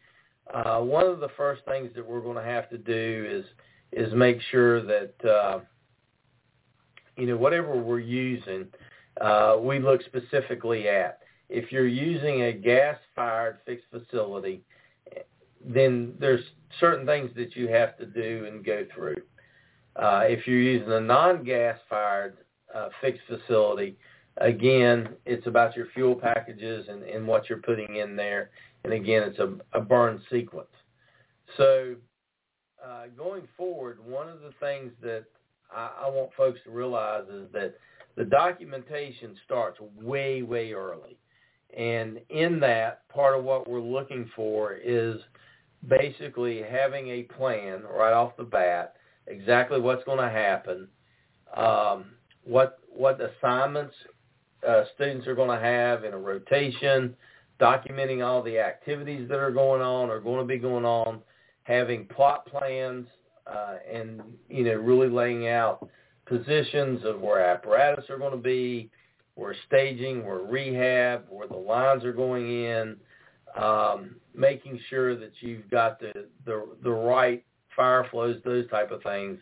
uh, 0.53 0.79
one 0.79 1.05
of 1.07 1.19
the 1.19 1.29
first 1.37 1.63
things 1.65 1.89
that 1.95 2.05
we're 2.05 2.21
going 2.21 2.37
to 2.37 2.43
have 2.43 2.69
to 2.69 2.77
do 2.77 3.27
is 3.29 3.45
is 3.91 4.13
make 4.13 4.39
sure 4.51 4.81
that 4.81 5.13
uh, 5.27 5.59
you 7.17 7.25
know 7.25 7.37
whatever 7.37 7.75
we're 7.75 7.99
using, 7.99 8.67
uh, 9.21 9.57
we 9.59 9.79
look 9.79 10.01
specifically 10.03 10.87
at. 10.87 11.19
If 11.47 11.71
you're 11.71 11.87
using 11.87 12.43
a 12.43 12.53
gas-fired 12.53 13.59
fixed 13.65 13.85
facility, 13.91 14.63
then 15.67 16.13
there's 16.19 16.43
certain 16.79 17.05
things 17.05 17.31
that 17.35 17.55
you 17.55 17.67
have 17.69 17.97
to 17.97 18.05
do 18.05 18.45
and 18.47 18.65
go 18.65 18.85
through. 18.93 19.21
Uh, 19.95 20.23
if 20.25 20.45
you're 20.45 20.59
using 20.59 20.91
a 20.91 20.99
non-gas-fired 20.99 22.37
uh, 22.73 22.89
fixed 23.01 23.21
facility, 23.27 23.97
again, 24.37 25.09
it's 25.25 25.47
about 25.47 25.75
your 25.75 25.87
fuel 25.93 26.15
packages 26.15 26.87
and, 26.89 27.03
and 27.03 27.25
what 27.25 27.49
you're 27.49 27.59
putting 27.59 27.95
in 27.95 28.15
there 28.15 28.49
and 28.85 28.93
again, 28.93 29.23
it's 29.23 29.39
a, 29.39 29.55
a 29.73 29.81
burn 29.81 30.21
sequence. 30.31 30.69
So 31.57 31.95
uh, 32.83 33.05
going 33.17 33.47
forward, 33.57 33.97
one 34.05 34.29
of 34.29 34.41
the 34.41 34.53
things 34.59 34.91
that 35.01 35.25
I, 35.75 36.03
I 36.05 36.09
want 36.09 36.29
folks 36.37 36.59
to 36.65 36.69
realize 36.69 37.23
is 37.27 37.47
that 37.51 37.75
the 38.15 38.25
documentation 38.25 39.35
starts 39.43 39.79
way, 39.99 40.43
way 40.43 40.73
early. 40.73 41.17
And 41.75 42.19
in 42.29 42.59
that, 42.59 43.09
part 43.09 43.35
of 43.35 43.43
what 43.43 43.67
we're 43.67 43.79
looking 43.81 44.29
for 44.35 44.73
is 44.73 45.15
basically 45.87 46.61
having 46.61 47.09
a 47.09 47.23
plan 47.23 47.83
right 47.83 48.13
off 48.13 48.37
the 48.37 48.43
bat, 48.43 48.95
exactly 49.27 49.79
what's 49.79 50.03
going 50.03 50.19
to 50.19 50.29
happen, 50.29 50.87
um, 51.55 52.05
what 52.43 52.79
what 52.89 53.19
assignments 53.19 53.93
uh, 54.67 54.83
students 54.95 55.27
are 55.27 55.35
going 55.35 55.49
to 55.49 55.63
have 55.63 56.03
in 56.03 56.13
a 56.13 56.17
rotation, 56.17 57.15
documenting 57.59 58.25
all 58.25 58.41
the 58.41 58.59
activities 58.59 59.27
that 59.29 59.37
are 59.37 59.51
going 59.51 59.81
on 59.81 60.09
or 60.09 60.19
going 60.19 60.39
to 60.39 60.45
be 60.45 60.57
going 60.57 60.85
on, 60.85 61.21
having 61.63 62.05
plot 62.07 62.45
plans, 62.47 63.07
uh, 63.47 63.75
and 63.91 64.21
you 64.49 64.63
know 64.63 64.73
really 64.73 65.09
laying 65.09 65.47
out 65.47 65.87
positions 66.25 67.03
of 67.05 67.21
where 67.21 67.39
apparatus 67.39 68.09
are 68.09 68.17
going 68.17 68.31
to 68.31 68.37
be, 68.37 68.89
where 69.35 69.55
staging, 69.67 70.25
where 70.25 70.39
rehab, 70.39 71.25
where 71.29 71.47
the 71.47 71.55
lines 71.55 72.03
are 72.03 72.13
going 72.13 72.47
in, 72.47 72.95
um, 73.55 74.15
making 74.33 74.79
sure 74.89 75.15
that 75.15 75.31
you've 75.39 75.69
got 75.69 75.99
the, 75.99 76.27
the 76.45 76.67
the 76.83 76.91
right 76.91 77.43
fire 77.75 78.07
flows, 78.11 78.41
those 78.43 78.69
type 78.69 78.91
of 78.91 79.01
things. 79.03 79.39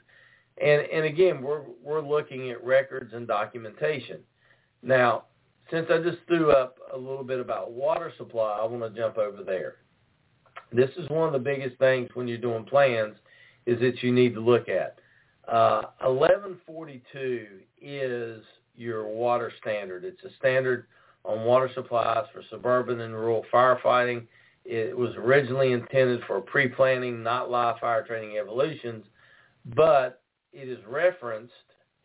And 0.61 0.81
and 0.81 1.05
again, 1.05 1.41
we're 1.41 1.63
we're 1.81 2.01
looking 2.01 2.51
at 2.51 2.63
records 2.63 3.13
and 3.13 3.27
documentation. 3.27 4.19
Now, 4.81 5.25
since 5.71 5.87
I 5.89 5.97
just 5.97 6.19
threw 6.27 6.51
up 6.51 6.77
a 6.93 6.97
little 6.97 7.23
bit 7.23 7.39
about 7.39 7.71
water 7.71 8.11
supply, 8.17 8.59
I 8.61 8.65
want 8.65 8.83
to 8.83 8.99
jump 8.99 9.17
over 9.17 9.43
there. 9.43 9.77
This 10.71 10.89
is 10.97 11.09
one 11.09 11.27
of 11.27 11.33
the 11.33 11.39
biggest 11.39 11.77
things 11.77 12.09
when 12.13 12.27
you're 12.27 12.37
doing 12.37 12.63
plans 12.65 13.15
is 13.65 13.79
that 13.79 14.03
you 14.03 14.11
need 14.11 14.33
to 14.33 14.39
look 14.39 14.67
at. 14.69 14.99
Uh, 15.47 15.83
1142 16.01 17.47
is 17.81 18.43
your 18.75 19.07
water 19.07 19.51
standard. 19.61 20.03
It's 20.03 20.23
a 20.23 20.35
standard 20.37 20.87
on 21.23 21.45
water 21.45 21.69
supplies 21.73 22.25
for 22.33 22.43
suburban 22.49 23.01
and 23.01 23.13
rural 23.13 23.45
firefighting. 23.53 24.25
It 24.65 24.95
was 24.95 25.11
originally 25.15 25.71
intended 25.71 26.21
for 26.25 26.39
pre-planning, 26.41 27.21
not 27.21 27.49
live 27.49 27.79
fire 27.79 28.05
training 28.05 28.37
evolutions, 28.37 29.05
but 29.75 30.21
it 30.51 30.69
is 30.69 30.79
referenced 30.87 31.53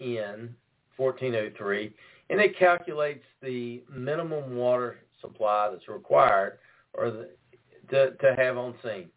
in 0.00 0.54
1403 0.96 1.94
and 2.30 2.40
it 2.40 2.58
calculates 2.58 3.24
the 3.42 3.82
minimum 3.90 4.56
water 4.56 4.98
supply 5.20 5.68
that's 5.70 5.88
required 5.88 6.58
or 6.94 7.10
the, 7.10 7.28
to, 7.90 8.10
to 8.12 8.34
have 8.36 8.56
on 8.56 8.74
scene. 8.82 9.08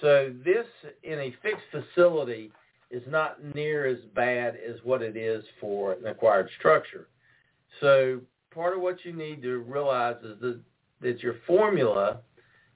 So 0.00 0.32
this 0.44 0.66
in 1.02 1.18
a 1.18 1.34
fixed 1.42 1.64
facility 1.72 2.52
is 2.90 3.02
not 3.08 3.42
near 3.54 3.86
as 3.86 3.98
bad 4.14 4.56
as 4.56 4.76
what 4.84 5.02
it 5.02 5.16
is 5.16 5.44
for 5.60 5.92
an 5.94 6.06
acquired 6.06 6.48
structure. 6.58 7.08
So 7.80 8.20
part 8.50 8.74
of 8.74 8.80
what 8.80 9.04
you 9.04 9.12
need 9.12 9.42
to 9.42 9.58
realize 9.58 10.16
is 10.24 10.40
that, 10.40 10.60
that 11.00 11.22
your 11.22 11.36
formula, 11.46 12.18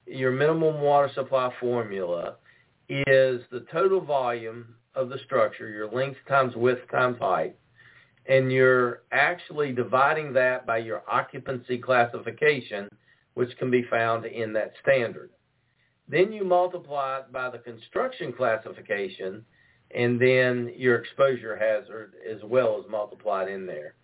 your 0.05 0.31
minimum 0.31 0.81
water 0.81 1.09
supply 1.13 1.51
formula, 1.59 2.35
is 2.89 3.41
the 3.51 3.65
total 3.71 4.01
volume 4.01 4.75
of 4.95 5.09
the 5.09 5.17
structure, 5.25 5.69
your 5.69 5.89
length 5.89 6.17
times 6.27 6.55
width 6.55 6.89
times 6.91 7.17
height, 7.19 7.55
and 8.27 8.51
you're 8.51 9.03
actually 9.11 9.71
dividing 9.71 10.33
that 10.33 10.65
by 10.65 10.77
your 10.77 11.03
occupancy 11.09 11.77
classification, 11.77 12.87
which 13.33 13.57
can 13.57 13.71
be 13.71 13.83
found 13.89 14.25
in 14.25 14.53
that 14.53 14.73
standard. 14.81 15.31
Then 16.07 16.31
you 16.31 16.43
multiply 16.43 17.19
it 17.19 17.31
by 17.31 17.49
the 17.49 17.57
construction 17.57 18.33
classification, 18.33 19.43
and 19.95 20.19
then 20.19 20.71
your 20.75 20.95
exposure 20.95 21.55
hazard 21.55 22.13
as 22.29 22.41
well 22.43 22.79
is 22.79 22.85
multiplied 22.89 23.49
in 23.49 23.65
there. 23.65 23.95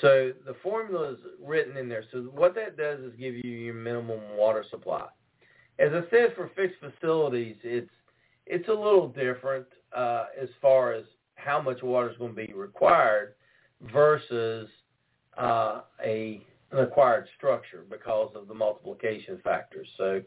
So 0.00 0.32
the 0.46 0.54
formula 0.62 1.12
is 1.12 1.18
written 1.44 1.76
in 1.76 1.88
there. 1.88 2.04
So 2.12 2.22
what 2.34 2.54
that 2.54 2.76
does 2.76 3.00
is 3.00 3.12
give 3.18 3.34
you 3.34 3.50
your 3.50 3.74
minimum 3.74 4.20
water 4.36 4.64
supply. 4.70 5.06
As 5.78 5.92
I 5.92 6.02
said, 6.10 6.34
for 6.36 6.50
fixed 6.54 6.78
facilities, 6.80 7.56
it's 7.62 7.90
it's 8.46 8.68
a 8.68 8.72
little 8.72 9.08
different 9.08 9.66
uh, 9.94 10.26
as 10.40 10.48
far 10.60 10.92
as 10.92 11.04
how 11.36 11.60
much 11.60 11.82
water 11.82 12.10
is 12.10 12.16
going 12.18 12.34
to 12.34 12.46
be 12.46 12.52
required 12.52 13.34
versus 13.92 14.68
uh, 15.38 15.82
a 16.04 16.42
an 16.72 16.78
acquired 16.78 17.26
structure 17.36 17.84
because 17.90 18.30
of 18.34 18.46
the 18.46 18.54
multiplication 18.54 19.40
factors. 19.42 19.88
So 19.96 20.22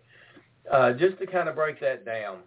uh, 0.72 0.94
just 0.94 1.18
to 1.20 1.28
kind 1.28 1.48
of 1.48 1.56
break 1.56 1.80
that 1.82 2.06
down, 2.06 2.40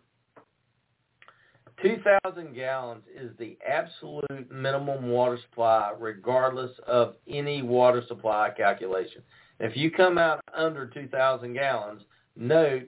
2,000 1.83 2.55
gallons 2.55 3.03
is 3.15 3.31
the 3.39 3.59
absolute 3.67 4.51
minimum 4.51 5.11
water 5.11 5.39
supply 5.49 5.93
regardless 5.99 6.71
of 6.87 7.17
any 7.29 7.63
water 7.63 8.03
supply 8.09 8.51
calculation. 8.57 9.23
If 9.61 9.77
you 9.77 9.91
come 9.91 10.19
out 10.19 10.41
under 10.55 10.87
2,000 10.87 11.53
gallons, 11.53 12.03
note 12.35 12.85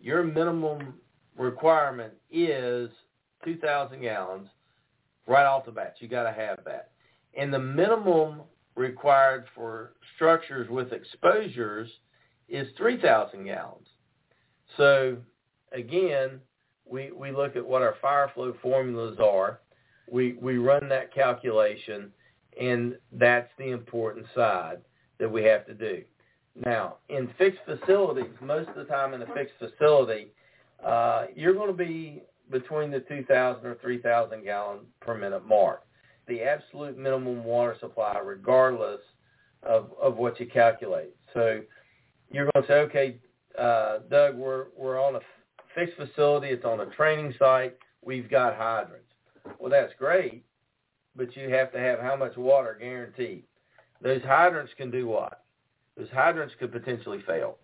your 0.00 0.22
minimum 0.22 0.94
requirement 1.36 2.12
is 2.30 2.90
2,000 3.44 4.00
gallons 4.00 4.48
right 5.26 5.44
off 5.44 5.66
the 5.66 5.72
bat. 5.72 5.96
You 6.00 6.08
got 6.08 6.24
to 6.24 6.32
have 6.32 6.60
that. 6.64 6.90
And 7.36 7.52
the 7.52 7.58
minimum 7.58 8.42
required 8.74 9.44
for 9.54 9.92
structures 10.16 10.68
with 10.70 10.92
exposures 10.92 11.88
is 12.48 12.68
3,000 12.76 13.44
gallons. 13.44 13.86
So 14.76 15.16
again, 15.72 16.40
we, 16.90 17.10
we 17.12 17.30
look 17.30 17.56
at 17.56 17.66
what 17.66 17.82
our 17.82 17.94
fire 18.00 18.30
flow 18.34 18.54
formulas 18.60 19.18
are. 19.22 19.60
We, 20.10 20.34
we 20.40 20.58
run 20.58 20.88
that 20.88 21.14
calculation, 21.14 22.10
and 22.60 22.96
that's 23.12 23.50
the 23.58 23.70
important 23.70 24.26
side 24.34 24.78
that 25.18 25.30
we 25.30 25.44
have 25.44 25.66
to 25.66 25.74
do. 25.74 26.02
Now, 26.64 26.96
in 27.08 27.30
fixed 27.38 27.60
facilities, 27.64 28.32
most 28.40 28.68
of 28.68 28.74
the 28.74 28.84
time 28.84 29.14
in 29.14 29.22
a 29.22 29.26
fixed 29.34 29.54
facility, 29.58 30.28
uh, 30.84 31.26
you're 31.36 31.54
going 31.54 31.70
to 31.70 31.76
be 31.76 32.22
between 32.50 32.90
the 32.90 33.00
2,000 33.00 33.64
or 33.64 33.76
3,000 33.76 34.42
gallon 34.42 34.80
per 35.00 35.16
minute 35.16 35.46
mark, 35.46 35.84
the 36.26 36.42
absolute 36.42 36.98
minimum 36.98 37.44
water 37.44 37.76
supply, 37.78 38.18
regardless 38.18 39.00
of, 39.62 39.90
of 40.00 40.16
what 40.16 40.40
you 40.40 40.46
calculate. 40.46 41.14
So 41.32 41.60
you're 42.30 42.50
going 42.52 42.66
to 42.66 42.68
say, 42.68 42.78
okay, 42.80 43.16
uh, 43.58 43.98
Doug, 44.10 44.36
we're 44.36 44.66
we're 44.76 45.00
on 45.00 45.16
a 45.16 45.20
fixed 45.74 45.96
facility. 45.96 46.48
It's 46.48 46.64
on 46.64 46.80
a 46.80 46.86
training 46.86 47.34
site. 47.38 47.76
We've 48.02 48.30
got 48.30 48.56
hydrants. 48.56 49.12
Well, 49.58 49.70
that's 49.70 49.92
great, 49.98 50.44
but 51.16 51.36
you 51.36 51.50
have 51.50 51.72
to 51.72 51.78
have 51.78 51.98
how 52.00 52.16
much 52.16 52.36
water 52.36 52.76
guaranteed. 52.78 53.44
Those 54.02 54.22
hydrants 54.22 54.72
can 54.76 54.90
do 54.90 55.06
what? 55.06 55.44
Those 55.96 56.08
hydrants 56.12 56.54
could 56.58 56.72
potentially 56.72 57.22
fail. 57.26 57.58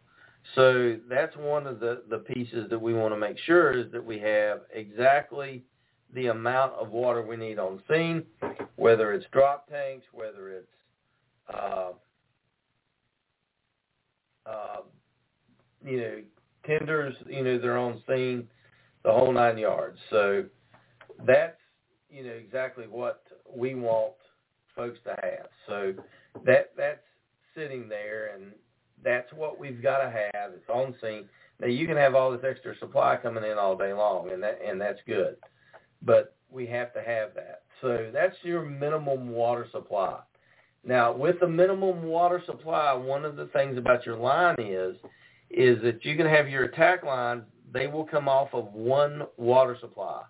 So 0.54 0.96
that's 1.08 1.36
one 1.36 1.66
of 1.66 1.80
the, 1.80 2.02
the 2.08 2.18
pieces 2.18 2.70
that 2.70 2.80
we 2.80 2.94
want 2.94 3.12
to 3.12 3.18
make 3.18 3.38
sure 3.38 3.72
is 3.72 3.90
that 3.92 4.04
we 4.04 4.18
have 4.20 4.60
exactly 4.72 5.64
the 6.14 6.28
amount 6.28 6.74
of 6.74 6.90
water 6.90 7.22
we 7.22 7.36
need 7.36 7.58
on 7.58 7.82
scene, 7.88 8.22
whether 8.76 9.12
it's 9.12 9.26
drop 9.32 9.68
tanks, 9.68 10.06
whether 10.12 10.50
it's 10.50 10.68
uh, 11.52 11.90
uh, 14.46 14.80
you 15.84 16.00
know 16.00 16.18
tenders, 16.66 17.14
you 17.28 17.44
know 17.44 17.58
they're 17.58 17.78
on 17.78 18.02
scene, 18.08 18.48
the 19.04 19.12
whole 19.12 19.32
nine 19.32 19.58
yards. 19.58 19.98
So 20.10 20.44
that's 21.26 21.56
you 22.10 22.24
know 22.24 22.32
exactly 22.32 22.86
what 22.86 23.22
we 23.54 23.74
want 23.74 24.14
folks 24.74 24.98
to 25.04 25.10
have. 25.22 25.48
So 25.66 25.94
that 26.44 26.72
that's 26.76 27.00
sitting 27.54 27.88
there 27.88 28.32
and 28.34 28.52
that's 29.02 29.32
what 29.32 29.58
we've 29.58 29.82
got 29.82 29.98
to 29.98 30.10
have. 30.10 30.52
It's 30.52 30.68
on 30.68 30.94
scene. 31.00 31.24
Now 31.60 31.68
you 31.68 31.86
can 31.86 31.96
have 31.96 32.14
all 32.14 32.30
this 32.30 32.44
extra 32.48 32.76
supply 32.78 33.16
coming 33.16 33.44
in 33.44 33.58
all 33.58 33.76
day 33.76 33.92
long, 33.92 34.30
and 34.32 34.42
that 34.42 34.58
and 34.66 34.80
that's 34.80 35.00
good, 35.06 35.36
but 36.02 36.36
we 36.50 36.66
have 36.66 36.92
to 36.94 37.02
have 37.02 37.34
that. 37.34 37.62
So 37.80 38.10
that's 38.12 38.36
your 38.42 38.62
minimum 38.62 39.30
water 39.30 39.66
supply. 39.72 40.20
Now, 40.84 41.12
with 41.12 41.40
the 41.40 41.48
minimum 41.48 42.04
water 42.04 42.42
supply, 42.46 42.92
one 42.92 43.24
of 43.24 43.36
the 43.36 43.46
things 43.46 43.76
about 43.76 44.06
your 44.06 44.16
line 44.16 44.56
is 44.58 44.96
is 45.50 45.80
that 45.82 46.04
you 46.04 46.16
can 46.16 46.26
have 46.26 46.48
your 46.48 46.64
attack 46.64 47.04
lines. 47.04 47.42
They 47.72 47.86
will 47.86 48.04
come 48.04 48.28
off 48.28 48.48
of 48.52 48.72
one 48.72 49.22
water 49.36 49.76
supply, 49.80 50.22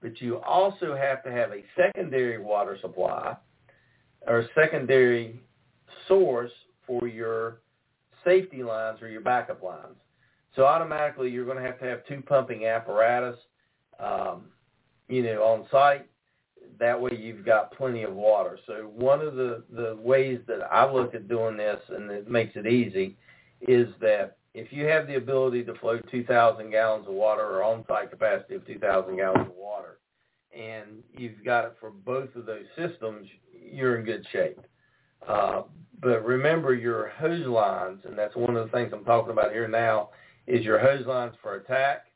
but 0.00 0.20
you 0.20 0.40
also 0.40 0.96
have 0.96 1.22
to 1.24 1.32
have 1.32 1.52
a 1.52 1.64
secondary 1.76 2.38
water 2.38 2.78
supply 2.80 3.36
or 4.26 4.40
a 4.40 4.48
secondary 4.54 5.40
source 6.08 6.50
for 6.86 7.06
your 7.06 7.60
safety 8.24 8.62
lines 8.62 9.00
or 9.02 9.08
your 9.08 9.20
backup 9.20 9.62
lines. 9.62 9.96
So 10.54 10.64
automatically 10.64 11.30
you're 11.30 11.46
going 11.46 11.56
to 11.56 11.62
have 11.62 11.78
to 11.80 11.86
have 11.86 12.06
two 12.06 12.22
pumping 12.22 12.66
apparatus, 12.66 13.38
um, 13.98 14.44
you 15.08 15.22
know, 15.22 15.42
on 15.42 15.66
site. 15.70 16.06
That 16.78 17.00
way 17.00 17.12
you've 17.16 17.44
got 17.44 17.72
plenty 17.76 18.02
of 18.02 18.14
water. 18.14 18.58
So 18.66 18.90
one 18.94 19.20
of 19.20 19.34
the, 19.34 19.62
the 19.70 19.96
ways 19.96 20.40
that 20.46 20.60
I 20.70 20.90
look 20.90 21.14
at 21.14 21.28
doing 21.28 21.56
this 21.56 21.80
and 21.88 22.10
it 22.10 22.28
makes 22.28 22.56
it 22.56 22.66
easy 22.66 23.16
is 23.60 23.88
that 24.00 24.38
if 24.54 24.72
you 24.72 24.84
have 24.86 25.06
the 25.06 25.16
ability 25.16 25.64
to 25.64 25.74
flow 25.76 25.98
2,000 26.10 26.70
gallons 26.70 27.06
of 27.08 27.14
water 27.14 27.42
or 27.42 27.62
on-site 27.62 28.10
capacity 28.10 28.54
of 28.54 28.66
2,000 28.66 29.16
gallons 29.16 29.48
of 29.48 29.56
water, 29.56 29.98
and 30.54 31.02
you've 31.16 31.42
got 31.44 31.64
it 31.64 31.76
for 31.80 31.90
both 31.90 32.34
of 32.36 32.44
those 32.44 32.66
systems, 32.76 33.26
you're 33.52 33.96
in 33.96 34.04
good 34.04 34.26
shape. 34.30 34.60
Uh, 35.26 35.62
but 36.00 36.24
remember 36.24 36.74
your 36.74 37.08
hose 37.10 37.46
lines, 37.46 38.00
and 38.04 38.18
that's 38.18 38.36
one 38.36 38.56
of 38.56 38.66
the 38.66 38.72
things 38.72 38.92
I'm 38.92 39.04
talking 39.04 39.32
about 39.32 39.52
here 39.52 39.68
now, 39.68 40.10
is 40.46 40.64
your 40.64 40.78
hose 40.78 41.06
lines 41.06 41.34
for 41.40 41.54
attack, 41.54 42.06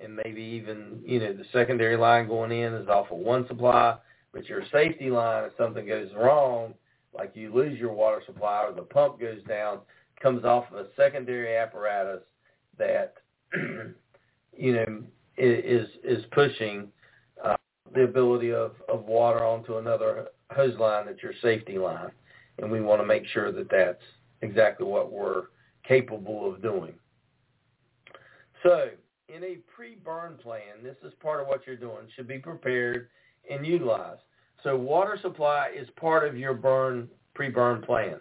and 0.00 0.14
maybe 0.24 0.42
even, 0.42 1.00
you 1.04 1.18
know, 1.18 1.32
the 1.32 1.44
secondary 1.52 1.96
line 1.96 2.28
going 2.28 2.52
in 2.52 2.74
is 2.74 2.88
off 2.88 3.10
of 3.10 3.18
one 3.18 3.46
supply, 3.48 3.96
but 4.32 4.48
your 4.48 4.62
safety 4.70 5.10
line, 5.10 5.44
if 5.44 5.52
something 5.56 5.86
goes 5.86 6.10
wrong, 6.16 6.74
like 7.12 7.32
you 7.34 7.52
lose 7.52 7.78
your 7.78 7.92
water 7.92 8.22
supply 8.24 8.64
or 8.68 8.72
the 8.72 8.82
pump 8.82 9.18
goes 9.18 9.42
down, 9.48 9.80
comes 10.20 10.44
off 10.44 10.64
of 10.70 10.78
a 10.78 10.86
secondary 10.96 11.56
apparatus 11.56 12.22
that, 12.78 13.14
you 14.56 14.74
know, 14.74 15.02
is 15.36 15.88
is 16.04 16.24
pushing 16.32 16.88
uh, 17.42 17.56
the 17.94 18.02
ability 18.02 18.52
of, 18.52 18.72
of 18.88 19.04
water 19.04 19.44
onto 19.44 19.78
another 19.78 20.28
hose 20.50 20.78
line 20.78 21.06
that's 21.06 21.22
your 21.22 21.32
safety 21.40 21.78
line 21.78 22.10
and 22.60 22.70
we 22.70 22.80
want 22.80 23.00
to 23.00 23.06
make 23.06 23.26
sure 23.26 23.52
that 23.52 23.70
that's 23.70 24.02
exactly 24.42 24.86
what 24.86 25.10
we're 25.10 25.44
capable 25.86 26.52
of 26.52 26.62
doing. 26.62 26.92
So 28.62 28.88
in 29.34 29.42
a 29.44 29.56
pre-burn 29.74 30.36
plan, 30.42 30.82
this 30.82 30.96
is 31.04 31.12
part 31.22 31.40
of 31.40 31.46
what 31.46 31.66
you're 31.66 31.76
doing, 31.76 32.08
should 32.14 32.28
be 32.28 32.38
prepared 32.38 33.08
and 33.50 33.66
utilized. 33.66 34.20
So 34.62 34.76
water 34.76 35.18
supply 35.22 35.70
is 35.74 35.88
part 35.96 36.28
of 36.28 36.36
your 36.36 36.54
burn 36.54 37.08
pre-burn 37.34 37.82
plan. 37.82 38.16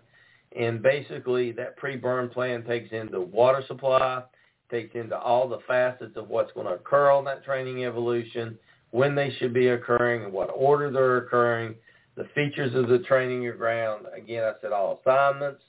And 0.57 0.81
basically 0.81 1.51
that 1.53 1.77
pre-burn 1.77 2.29
plan 2.29 2.63
takes 2.63 2.91
into 2.91 3.21
water 3.21 3.63
supply, 3.67 4.23
takes 4.71 4.95
into 4.95 5.17
all 5.17 5.47
the 5.47 5.59
facets 5.67 6.15
of 6.15 6.29
what's 6.29 6.51
going 6.53 6.67
to 6.67 6.73
occur 6.73 7.11
on 7.11 7.25
that 7.25 7.43
training 7.43 7.85
evolution, 7.85 8.57
when 8.91 9.13
they 9.13 9.31
should 9.37 9.53
be 9.53 9.67
occurring, 9.67 10.23
in 10.23 10.31
what 10.31 10.49
order 10.53 10.91
they're 10.91 11.17
occurring, 11.17 11.75
the 12.15 12.27
features 12.35 12.73
of 12.75 12.87
the 12.87 12.99
training 12.99 13.49
ground, 13.55 14.07
again, 14.15 14.43
I 14.43 14.53
said 14.61 14.71
all 14.71 14.99
assignments, 15.05 15.61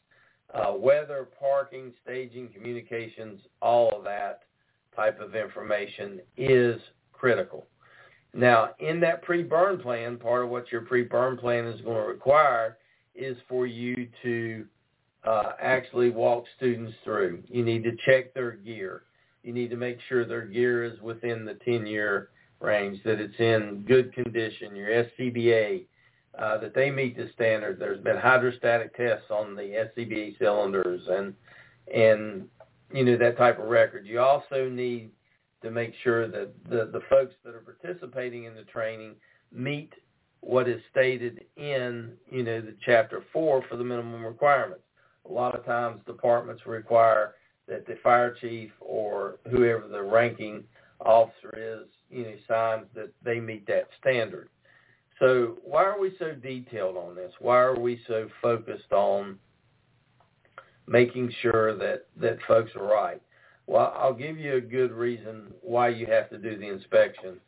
uh, 0.55 0.73
weather, 0.75 1.29
parking, 1.39 1.93
staging, 2.03 2.49
communications, 2.49 3.41
all 3.61 3.97
of 3.97 4.05
that 4.05 4.41
type 4.97 5.21
of 5.21 5.35
information 5.35 6.21
is 6.37 6.81
critical. 7.13 7.67
Now, 8.33 8.71
in 8.79 9.01
that 9.01 9.23
pre-burn 9.23 9.79
plan, 9.79 10.17
part 10.17 10.45
of 10.45 10.51
what 10.51 10.73
your 10.73 10.83
pre-burn 10.83 11.37
plan 11.37 11.67
is 11.67 11.81
going 11.83 12.03
to 12.03 12.09
require 12.09 12.79
is 13.15 13.37
for 13.49 13.67
you 13.67 14.09
to 14.23 14.67
uh, 15.25 15.53
actually 15.61 16.11
walk 16.11 16.45
students 16.57 16.95
through. 17.05 17.43
You 17.49 17.65
need 17.65 17.85
to 17.85 17.93
check 18.07 18.33
their 18.35 18.53
gear. 18.53 19.03
You 19.43 19.53
need 19.53 19.71
to 19.71 19.77
make 19.77 19.99
sure 20.09 20.25
their 20.25 20.47
gear 20.47 20.85
is 20.85 21.01
within 21.01 21.45
the 21.45 21.59
10-year 21.67 22.31
range, 22.61 23.03
that 23.05 23.21
it's 23.21 23.39
in 23.39 23.85
good 23.87 24.13
condition, 24.13 24.77
your 24.77 25.05
SCBA, 25.05 25.87
uh, 26.39 26.59
that 26.59 26.75
they 26.75 26.91
meet 26.91 27.17
the 27.17 27.29
standard. 27.35 27.79
There's 27.79 28.03
been 28.03 28.17
hydrostatic 28.17 28.97
tests 28.97 29.31
on 29.31 29.57
the 29.57 29.89
SCBA 29.97 30.39
cylinders 30.39 31.03
and 31.09 31.35
and 31.93 32.47
you 32.93 33.05
know 33.05 33.17
that 33.17 33.37
type 33.37 33.59
of 33.59 33.67
record. 33.69 34.07
You 34.07 34.21
also 34.21 34.69
need 34.69 35.11
to 35.63 35.71
make 35.71 35.93
sure 36.05 36.29
that 36.29 36.53
the 36.69 36.91
the 36.93 37.01
folks 37.11 37.35
that 37.45 37.55
are 37.55 37.61
participating 37.61 38.45
in 38.45 38.55
the 38.55 38.63
training 38.63 39.17
meet 39.53 39.93
what 40.41 40.69
is 40.69 40.81
stated 40.91 41.45
in 41.57 42.13
you 42.31 42.43
know 42.43 42.61
the 42.61 42.75
chapter 42.85 43.23
four 43.33 43.63
for 43.69 43.77
the 43.77 43.85
minimum 43.85 44.25
requirements. 44.25 44.85
A 45.29 45.33
lot 45.33 45.55
of 45.55 45.65
times 45.65 46.01
departments 46.07 46.67
require 46.67 47.35
that 47.69 47.87
the 47.87 47.97
fire 48.03 48.35
chief 48.41 48.71
or 48.81 49.39
whoever 49.51 49.87
the 49.87 50.03
ranking 50.03 50.65
officer 51.01 51.55
is, 51.57 51.89
you 52.11 52.25
know, 52.25 52.35
signs 52.49 52.87
that 52.95 53.11
they 53.23 53.41
meet 53.41 53.67
that 53.67 53.89
standard. 54.01 54.49
So 55.19 55.59
why 55.65 55.85
are 55.85 56.01
we 56.01 56.15
so 56.19 56.33
detailed 56.33 56.97
on 56.97 57.15
this? 57.15 57.33
Why 57.39 57.59
are 57.59 57.79
we 57.79 58.01
so 58.07 58.29
focused 58.41 58.93
on 58.93 59.39
making 60.87 61.33
sure 61.43 61.77
that, 61.77 62.07
that 62.17 62.39
folks 62.49 62.73
are 62.75 62.87
right? 62.87 63.23
Well, 63.67 63.95
I'll 63.97 64.15
give 64.15 64.39
you 64.39 64.57
a 64.57 64.61
good 64.61 64.93
reason 64.93 65.53
why 65.63 65.89
you 65.89 66.07
have 66.07 66.31
to 66.31 66.39
do 66.39 66.57
the 66.57 66.69
inspection 66.69 67.39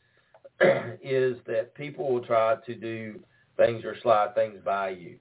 is 1.02 1.36
that 1.46 1.74
people 1.74 2.12
will 2.12 2.24
try 2.24 2.56
to 2.66 2.74
do 2.74 3.20
things 3.56 3.84
or 3.84 3.96
slide 4.02 4.34
things 4.34 4.58
by 4.64 4.90
you. 4.90 5.16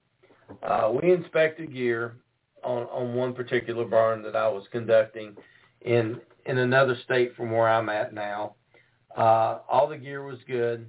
Uh, 0.64 0.92
we 1.02 1.12
inspected 1.12 1.74
gear. 1.74 2.16
on 2.64 2.84
on 2.84 3.16
one 3.16 3.34
particular 3.34 3.86
burn 3.86 4.22
that 4.24 4.36
I 4.36 4.48
was 4.48 4.66
conducting 4.72 5.36
in 5.82 6.20
in 6.46 6.58
another 6.58 6.96
state 7.04 7.36
from 7.36 7.52
where 7.52 7.70
I'm 7.70 7.90
at 7.90 8.14
now. 8.14 8.56
Uh, 9.16 9.60
all 9.70 9.88
the 9.88 9.98
gear 9.98 10.24
was 10.24 10.40
good. 10.48 10.86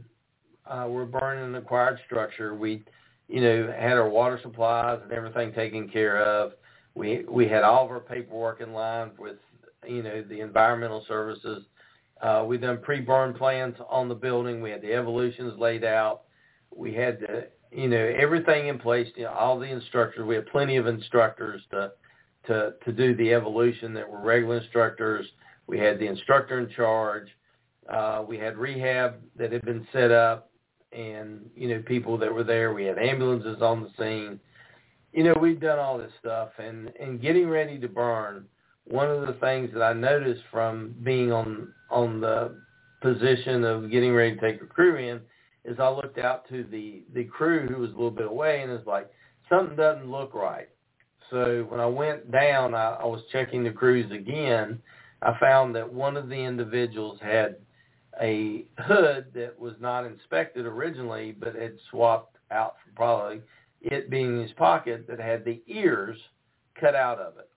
Uh, 0.66 0.86
we're 0.88 1.04
burning 1.04 1.44
an 1.44 1.54
acquired 1.56 1.98
structure. 2.06 2.54
We, 2.54 2.84
you 3.28 3.40
know, 3.40 3.74
had 3.76 3.92
our 3.92 4.08
water 4.08 4.38
supplies 4.42 5.00
and 5.02 5.12
everything 5.12 5.52
taken 5.52 5.88
care 5.88 6.22
of. 6.22 6.52
We 6.94 7.24
we 7.28 7.48
had 7.48 7.62
all 7.62 7.84
of 7.84 7.90
our 7.90 8.00
paperwork 8.00 8.60
in 8.60 8.72
line 8.72 9.10
with, 9.18 9.36
you 9.86 10.02
know, 10.02 10.22
the 10.22 10.40
environmental 10.40 11.04
services. 11.08 11.64
Uh, 12.22 12.44
we 12.46 12.56
done 12.56 12.78
pre-burn 12.80 13.34
plans 13.34 13.74
on 13.90 14.08
the 14.08 14.14
building. 14.14 14.62
We 14.62 14.70
had 14.70 14.80
the 14.80 14.92
evolutions 14.92 15.58
laid 15.58 15.84
out. 15.84 16.22
We 16.74 16.94
had 16.94 17.20
the, 17.20 17.48
you 17.72 17.88
know, 17.88 18.14
everything 18.16 18.68
in 18.68 18.78
place. 18.78 19.08
You 19.16 19.24
know, 19.24 19.32
all 19.32 19.58
the 19.58 19.66
instructors. 19.66 20.24
We 20.24 20.36
had 20.36 20.46
plenty 20.46 20.76
of 20.76 20.86
instructors 20.86 21.62
to 21.72 21.92
to 22.46 22.74
to 22.84 22.92
do 22.92 23.14
the 23.16 23.34
evolution 23.34 23.92
that 23.94 24.08
were 24.08 24.20
regular 24.20 24.58
instructors. 24.58 25.26
We 25.66 25.78
had 25.78 25.98
the 25.98 26.06
instructor 26.06 26.60
in 26.60 26.70
charge. 26.70 27.28
Uh, 27.92 28.24
we 28.26 28.38
had 28.38 28.56
rehab 28.56 29.16
that 29.36 29.50
had 29.50 29.64
been 29.64 29.86
set 29.92 30.12
up, 30.12 30.50
and 30.92 31.50
you 31.56 31.68
know 31.68 31.82
people 31.82 32.16
that 32.18 32.32
were 32.32 32.44
there. 32.44 32.72
We 32.72 32.84
had 32.84 32.98
ambulances 32.98 33.60
on 33.60 33.82
the 33.82 33.90
scene. 33.98 34.38
You 35.12 35.24
know 35.24 35.34
we've 35.40 35.60
done 35.60 35.80
all 35.80 35.98
this 35.98 36.12
stuff, 36.20 36.50
and 36.58 36.92
and 37.00 37.20
getting 37.20 37.48
ready 37.48 37.78
to 37.80 37.88
burn. 37.88 38.46
One 38.86 39.10
of 39.10 39.26
the 39.26 39.34
things 39.34 39.70
that 39.74 39.82
I 39.82 39.92
noticed 39.92 40.42
from 40.50 40.94
being 41.02 41.32
on 41.32 41.72
on 41.90 42.20
the 42.20 42.56
position 43.00 43.64
of 43.64 43.90
getting 43.90 44.14
ready 44.14 44.34
to 44.34 44.40
take 44.40 44.62
a 44.62 44.66
crew 44.66 44.96
in 44.96 45.20
is 45.64 45.78
I 45.78 45.88
looked 45.88 46.18
out 46.18 46.48
to 46.48 46.64
the 46.64 47.04
the 47.14 47.24
crew 47.24 47.66
who 47.66 47.80
was 47.80 47.90
a 47.90 47.94
little 47.94 48.10
bit 48.10 48.26
away, 48.26 48.62
and 48.62 48.72
it's 48.72 48.86
like 48.86 49.10
something 49.48 49.76
doesn't 49.76 50.10
look 50.10 50.34
right. 50.34 50.68
So 51.30 51.66
when 51.68 51.80
I 51.80 51.86
went 51.86 52.30
down, 52.30 52.74
I, 52.74 52.98
I 53.00 53.06
was 53.06 53.22
checking 53.32 53.64
the 53.64 53.70
crews 53.70 54.10
again. 54.12 54.80
I 55.22 55.38
found 55.38 55.74
that 55.76 55.90
one 55.90 56.16
of 56.16 56.28
the 56.28 56.34
individuals 56.34 57.18
had 57.22 57.56
a 58.20 58.66
hood 58.78 59.26
that 59.34 59.58
was 59.58 59.74
not 59.80 60.04
inspected 60.04 60.66
originally, 60.66 61.32
but 61.32 61.54
had 61.54 61.76
swapped 61.90 62.36
out 62.50 62.74
for 62.84 62.92
probably 62.94 63.40
it 63.80 64.10
being 64.10 64.42
his 64.42 64.52
pocket 64.52 65.06
that 65.08 65.18
had 65.18 65.44
the 65.44 65.62
ears 65.66 66.18
cut 66.78 66.94
out 66.94 67.18
of 67.18 67.38
it. 67.38 67.48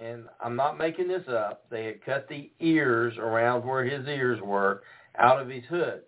And 0.00 0.24
I'm 0.42 0.56
not 0.56 0.76
making 0.76 1.08
this 1.08 1.26
up. 1.28 1.64
They 1.70 1.84
had 1.86 2.04
cut 2.04 2.28
the 2.28 2.50
ears 2.60 3.14
around 3.18 3.64
where 3.64 3.84
his 3.84 4.06
ears 4.06 4.40
were 4.42 4.82
out 5.18 5.40
of 5.40 5.48
his 5.48 5.64
hood. 5.68 6.02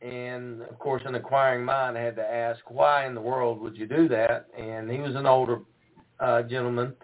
And 0.00 0.62
of 0.62 0.78
course, 0.78 1.02
an 1.06 1.14
acquiring 1.14 1.64
mind, 1.64 1.96
had 1.96 2.16
to 2.16 2.22
ask, 2.22 2.60
why 2.68 3.06
in 3.06 3.14
the 3.14 3.20
world 3.20 3.60
would 3.60 3.76
you 3.76 3.86
do 3.86 4.08
that? 4.08 4.46
And 4.56 4.90
he 4.90 4.98
was 4.98 5.16
an 5.16 5.26
older 5.26 5.60
uh, 6.20 6.42
gentleman, 6.42 6.94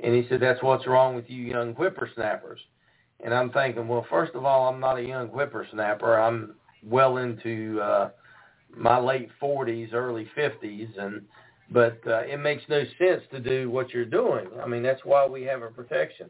and 0.00 0.14
he 0.14 0.26
said, 0.28 0.40
that's 0.40 0.62
what's 0.62 0.86
wrong 0.86 1.14
with 1.14 1.26
you 1.28 1.42
young 1.42 1.74
whippersnappers. 1.74 2.60
And 3.24 3.32
I'm 3.32 3.50
thinking, 3.52 3.88
well, 3.88 4.04
first 4.10 4.34
of 4.34 4.44
all, 4.44 4.68
I'm 4.68 4.80
not 4.80 4.98
a 4.98 5.02
young 5.02 5.28
whippersnapper. 5.28 6.20
I'm 6.20 6.56
well 6.82 7.18
into 7.18 7.80
uh, 7.80 8.10
my 8.76 8.98
late 8.98 9.28
40s, 9.40 9.94
early 9.94 10.28
50s, 10.36 10.98
and 10.98 11.22
but 11.72 11.98
uh, 12.06 12.20
it 12.20 12.38
makes 12.38 12.62
no 12.68 12.82
sense 12.98 13.22
to 13.30 13.40
do 13.40 13.70
what 13.70 13.90
you're 13.90 14.04
doing. 14.04 14.46
I 14.62 14.66
mean, 14.66 14.82
that's 14.82 15.04
why 15.04 15.26
we 15.26 15.42
have 15.44 15.62
a 15.62 15.68
protection. 15.68 16.28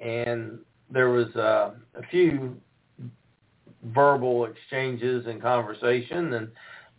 And 0.00 0.58
there 0.90 1.10
was 1.10 1.34
uh, 1.36 1.72
a 1.94 2.02
few 2.10 2.56
verbal 3.84 4.46
exchanges 4.46 5.26
and 5.26 5.40
conversation, 5.42 6.34
and 6.34 6.48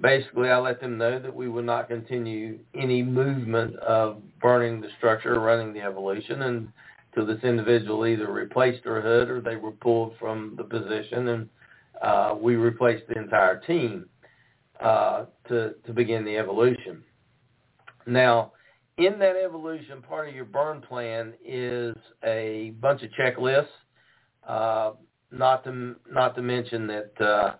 basically 0.01 0.49
I 0.49 0.57
let 0.57 0.79
them 0.79 0.97
know 0.97 1.19
that 1.19 1.33
we 1.33 1.47
would 1.47 1.65
not 1.65 1.87
continue 1.87 2.59
any 2.73 3.01
movement 3.03 3.75
of 3.77 4.21
burning 4.41 4.81
the 4.81 4.89
structure 4.97 5.39
running 5.39 5.73
the 5.73 5.81
evolution 5.81 6.41
and 6.43 6.71
this 7.25 7.43
individual 7.43 8.05
either 8.05 8.31
replaced 8.31 8.83
their 8.83 9.01
hood 9.01 9.29
or 9.29 9.41
they 9.41 9.55
were 9.55 9.71
pulled 9.71 10.13
from 10.19 10.53
the 10.57 10.63
position, 10.63 11.27
and 11.29 11.49
uh, 12.01 12.35
we 12.39 12.55
replaced 12.55 13.07
the 13.07 13.17
entire 13.17 13.59
team 13.59 14.05
uh, 14.79 15.25
to 15.47 15.73
to 15.85 15.93
begin 15.93 16.23
the 16.23 16.37
evolution. 16.37 17.03
Now, 18.09 18.53
in 18.97 19.19
that 19.19 19.35
evolution, 19.35 20.01
part 20.01 20.27
of 20.27 20.35
your 20.35 20.45
burn 20.45 20.81
plan 20.81 21.33
is 21.45 21.95
a 22.23 22.73
bunch 22.81 23.03
of 23.03 23.11
checklists. 23.11 23.67
Uh, 24.45 24.93
not 25.31 25.63
to 25.65 25.95
not 26.11 26.35
to 26.35 26.41
mention 26.41 26.87
that 26.87 27.11
uh, 27.21 27.53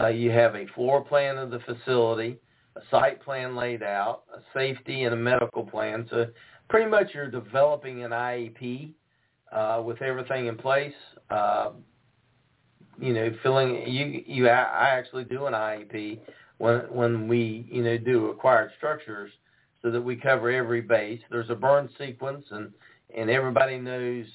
uh, 0.00 0.08
you 0.08 0.30
have 0.30 0.54
a 0.54 0.66
floor 0.74 1.04
plan 1.04 1.36
of 1.36 1.50
the 1.50 1.60
facility, 1.60 2.38
a 2.74 2.80
site 2.90 3.22
plan 3.22 3.54
laid 3.54 3.82
out, 3.82 4.22
a 4.34 4.40
safety 4.54 5.04
and 5.04 5.12
a 5.12 5.16
medical 5.16 5.62
plan. 5.62 6.06
So 6.10 6.26
pretty 6.70 6.90
much 6.90 7.08
you're 7.12 7.30
developing 7.30 8.02
an 8.02 8.12
IEP 8.12 8.94
uh, 9.52 9.82
with 9.84 10.00
everything 10.00 10.46
in 10.46 10.56
place. 10.56 10.94
Uh, 11.30 11.72
you 12.98 13.12
know, 13.12 13.30
filling 13.42 13.86
you 13.86 14.22
you 14.26 14.48
I 14.48 14.88
actually 14.88 15.24
do 15.24 15.44
an 15.46 15.52
IEP 15.52 16.20
when 16.56 16.78
when 16.90 17.28
we 17.28 17.66
you 17.70 17.84
know 17.84 17.98
do 17.98 18.30
acquired 18.30 18.70
structures 18.78 19.30
so 19.82 19.90
that 19.90 20.00
we 20.00 20.16
cover 20.16 20.50
every 20.50 20.80
base. 20.80 21.20
There's 21.30 21.50
a 21.50 21.54
burn 21.54 21.88
sequence 21.98 22.46
and 22.50 22.72
and 23.14 23.28
everybody 23.28 23.78
knows 23.78 24.26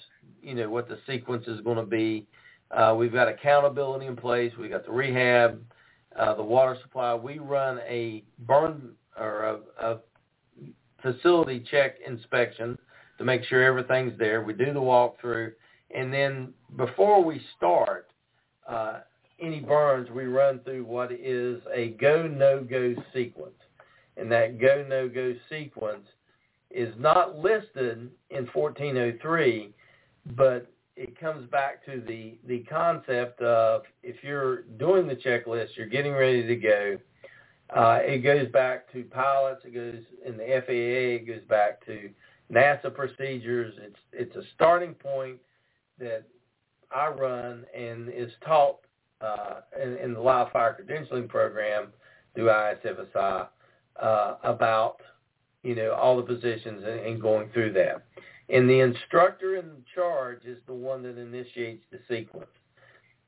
you 0.41 0.53
know 0.53 0.69
what 0.69 0.87
the 0.87 0.99
sequence 1.07 1.47
is 1.47 1.61
going 1.61 1.77
to 1.77 1.85
be. 1.85 2.27
Uh, 2.71 2.93
we've 2.97 3.13
got 3.13 3.27
accountability 3.27 4.05
in 4.05 4.15
place. 4.15 4.51
We've 4.59 4.69
got 4.71 4.85
the 4.85 4.91
rehab, 4.91 5.61
uh, 6.17 6.33
the 6.35 6.43
water 6.43 6.77
supply. 6.81 7.13
We 7.15 7.39
run 7.39 7.79
a 7.87 8.23
burn 8.39 8.91
or 9.17 9.61
a, 9.79 9.85
a 9.85 9.97
facility 11.01 11.63
check 11.71 11.95
inspection 12.05 12.77
to 13.17 13.23
make 13.23 13.43
sure 13.45 13.63
everything's 13.63 14.17
there. 14.19 14.43
We 14.43 14.53
do 14.53 14.73
the 14.73 14.81
walkthrough, 14.81 15.53
and 15.95 16.13
then 16.13 16.53
before 16.75 17.23
we 17.23 17.41
start 17.55 18.09
uh, 18.67 18.99
any 19.39 19.59
burns, 19.59 20.09
we 20.11 20.25
run 20.25 20.59
through 20.59 20.83
what 20.85 21.11
is 21.11 21.61
a 21.73 21.89
go 21.99 22.27
no 22.27 22.63
go 22.63 22.95
sequence, 23.13 23.55
and 24.17 24.31
that 24.31 24.59
go 24.59 24.85
no 24.87 25.07
go 25.07 25.33
sequence 25.49 26.07
is 26.71 26.93
not 26.99 27.37
listed 27.37 28.09
in 28.29 28.47
1403, 28.53 29.73
but 30.35 30.71
it 30.95 31.17
comes 31.19 31.49
back 31.49 31.85
to 31.85 32.01
the 32.07 32.37
the 32.47 32.59
concept 32.69 33.41
of 33.41 33.83
if 34.03 34.15
you're 34.23 34.63
doing 34.79 35.07
the 35.07 35.15
checklist, 35.15 35.69
you're 35.75 35.87
getting 35.87 36.13
ready 36.13 36.45
to 36.45 36.55
go. 36.55 36.97
Uh, 37.75 37.99
it 38.01 38.19
goes 38.19 38.49
back 38.51 38.91
to 38.93 39.03
pilots. 39.03 39.61
It 39.65 39.73
goes 39.73 40.01
in 40.25 40.37
the 40.37 40.61
FAA. 40.65 41.21
It 41.21 41.27
goes 41.27 41.43
back 41.49 41.85
to 41.85 42.09
NASA 42.51 42.93
procedures. 42.93 43.75
It's 43.77 43.99
it's 44.11 44.35
a 44.35 44.43
starting 44.55 44.93
point 44.93 45.37
that 45.99 46.23
I 46.95 47.09
run 47.09 47.65
and 47.75 48.09
is 48.09 48.31
taught 48.45 48.79
uh, 49.21 49.61
in, 49.81 49.97
in 49.97 50.13
the 50.13 50.21
live 50.21 50.51
fire 50.51 50.77
credentialing 50.79 51.27
program 51.27 51.87
through 52.33 52.47
ISFSI 52.47 53.47
uh, 54.01 54.35
about 54.43 54.97
you 55.63 55.75
know 55.75 55.91
all 55.93 56.17
the 56.17 56.23
positions 56.23 56.83
and, 56.85 56.99
and 56.99 57.21
going 57.21 57.49
through 57.53 57.73
that. 57.73 58.03
And 58.49 58.69
the 58.69 58.79
instructor 58.79 59.57
in 59.57 59.69
charge 59.93 60.45
is 60.45 60.57
the 60.67 60.73
one 60.73 61.03
that 61.03 61.17
initiates 61.17 61.83
the 61.91 61.99
sequence. 62.07 62.47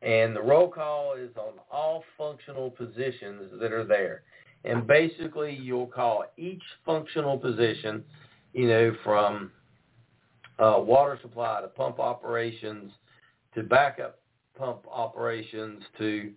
And 0.01 0.33
the 0.33 0.41
roll 0.41 0.69
call 0.69 1.15
is 1.15 1.35
on 1.35 1.55
all 1.69 2.05
functional 2.17 2.71
positions 2.71 3.51
that 3.59 3.73
are 3.73 3.83
there. 3.83 4.21
And 4.63 4.87
basically, 4.87 5.53
you'll 5.53 5.87
call 5.87 6.23
each 6.37 6.63
functional 6.85 7.37
position 7.37 8.05
you 8.53 8.67
know, 8.67 8.95
from 9.03 9.51
uh, 10.57 10.75
water 10.79 11.19
supply 11.21 11.61
to 11.61 11.67
pump 11.67 11.99
operations 11.99 12.91
to 13.55 13.63
backup 13.63 14.19
pump 14.57 14.85
operations 14.91 15.83
to 15.97 16.31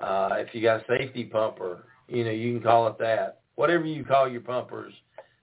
uh, 0.00 0.30
if 0.32 0.54
you 0.54 0.62
got 0.62 0.80
a 0.80 0.84
safety 0.98 1.24
pumper, 1.24 1.84
you 2.08 2.24
know, 2.24 2.30
you 2.30 2.54
can 2.54 2.62
call 2.62 2.86
it 2.86 2.98
that. 2.98 3.37
Whatever 3.58 3.86
you 3.86 4.04
call 4.04 4.28
your 4.28 4.40
pumpers 4.40 4.94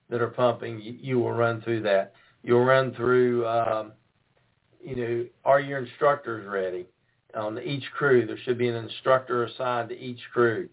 that 0.09 0.21
are 0.21 0.29
pumping, 0.29 0.79
you, 0.79 0.93
you 1.01 1.19
will 1.19 1.33
run 1.33 1.61
through 1.61 1.81
that. 1.81 2.13
You'll 2.43 2.63
run 2.63 2.93
through, 2.95 3.45
um, 3.45 3.91
you 4.81 4.95
know, 4.95 5.25
are 5.43 5.59
your 5.59 5.79
instructors 5.79 6.47
ready? 6.47 6.85
On 7.35 7.59
each 7.59 7.83
crew, 7.91 8.25
there 8.25 8.37
should 8.45 8.57
be 8.57 8.69
an 8.69 8.75
instructor 8.75 9.43
assigned 9.43 9.89
to 9.89 9.99
each 9.99 10.21
crew, 10.31 10.69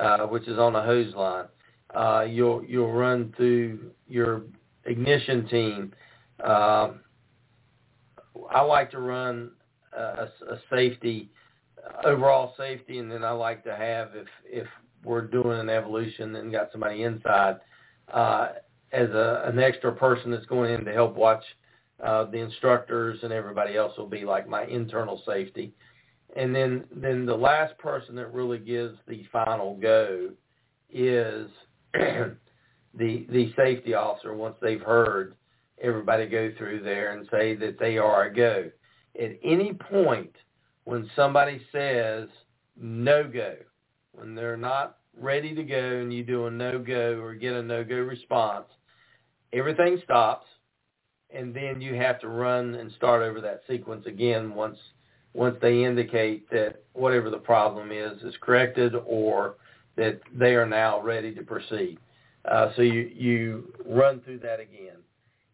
uh, 0.00 0.26
which 0.26 0.48
is 0.48 0.58
on 0.58 0.72
the 0.72 0.82
hose 0.82 1.14
line. 1.14 1.44
Uh, 1.94 2.26
you'll 2.28 2.64
you'll 2.64 2.90
run 2.92 3.32
through 3.36 3.92
your 4.08 4.42
ignition 4.84 5.46
team. 5.46 5.92
Um, 6.42 7.02
I 8.50 8.62
like 8.62 8.90
to 8.90 8.98
run 8.98 9.52
a, 9.96 10.26
a 10.48 10.58
safety, 10.68 11.30
overall 12.04 12.52
safety, 12.56 12.98
and 12.98 13.08
then 13.08 13.22
I 13.22 13.30
like 13.30 13.62
to 13.62 13.76
have 13.76 14.16
if 14.16 14.26
if 14.44 14.66
we're 15.04 15.22
doing 15.22 15.58
an 15.58 15.68
evolution 15.68 16.34
and 16.36 16.52
got 16.52 16.70
somebody 16.72 17.02
inside 17.02 17.56
uh, 18.12 18.48
as 18.92 19.08
a, 19.10 19.42
an 19.46 19.58
extra 19.58 19.92
person 19.92 20.30
that's 20.30 20.46
going 20.46 20.72
in 20.72 20.84
to 20.84 20.92
help 20.92 21.14
watch 21.16 21.42
uh, 22.04 22.24
the 22.24 22.38
instructors 22.38 23.18
and 23.22 23.32
everybody 23.32 23.76
else 23.76 23.96
will 23.96 24.08
be 24.08 24.24
like 24.24 24.48
my 24.48 24.64
internal 24.64 25.22
safety. 25.26 25.72
And 26.36 26.54
then 26.54 26.84
then 26.94 27.26
the 27.26 27.34
last 27.34 27.76
person 27.78 28.14
that 28.16 28.32
really 28.32 28.58
gives 28.58 28.96
the 29.08 29.24
final 29.32 29.76
go 29.76 30.30
is 30.88 31.50
the 31.92 32.36
the 32.94 33.52
safety 33.56 33.94
officer 33.94 34.34
once 34.34 34.56
they've 34.62 34.80
heard 34.80 35.34
everybody 35.82 36.26
go 36.26 36.52
through 36.56 36.82
there 36.82 37.12
and 37.12 37.26
say 37.30 37.54
that 37.56 37.78
they 37.78 37.98
are 37.98 38.24
a 38.24 38.34
go. 38.34 38.70
At 39.20 39.32
any 39.42 39.72
point 39.72 40.34
when 40.84 41.10
somebody 41.16 41.60
says 41.72 42.28
no 42.80 43.24
go, 43.24 43.54
when 44.20 44.34
they're 44.34 44.56
not 44.56 44.98
ready 45.18 45.54
to 45.54 45.62
go 45.64 45.98
and 45.98 46.12
you 46.12 46.22
do 46.22 46.46
a 46.46 46.50
no 46.50 46.78
go 46.78 47.18
or 47.20 47.34
get 47.34 47.54
a 47.54 47.62
no 47.62 47.82
go 47.82 47.96
response, 47.96 48.66
everything 49.52 50.00
stops 50.04 50.46
and 51.34 51.54
then 51.54 51.80
you 51.80 51.94
have 51.94 52.20
to 52.20 52.28
run 52.28 52.74
and 52.74 52.92
start 52.92 53.22
over 53.22 53.40
that 53.40 53.62
sequence 53.68 54.06
again 54.06 54.54
once 54.54 54.78
once 55.32 55.56
they 55.62 55.84
indicate 55.84 56.50
that 56.50 56.82
whatever 56.92 57.30
the 57.30 57.38
problem 57.38 57.92
is 57.92 58.20
is 58.22 58.34
corrected 58.40 58.94
or 59.06 59.56
that 59.96 60.20
they 60.34 60.54
are 60.56 60.66
now 60.66 61.00
ready 61.00 61.32
to 61.32 61.42
proceed. 61.42 61.98
Uh, 62.50 62.70
so 62.74 62.82
you 62.82 63.10
you 63.14 63.72
run 63.86 64.20
through 64.22 64.38
that 64.38 64.60
again, 64.60 64.96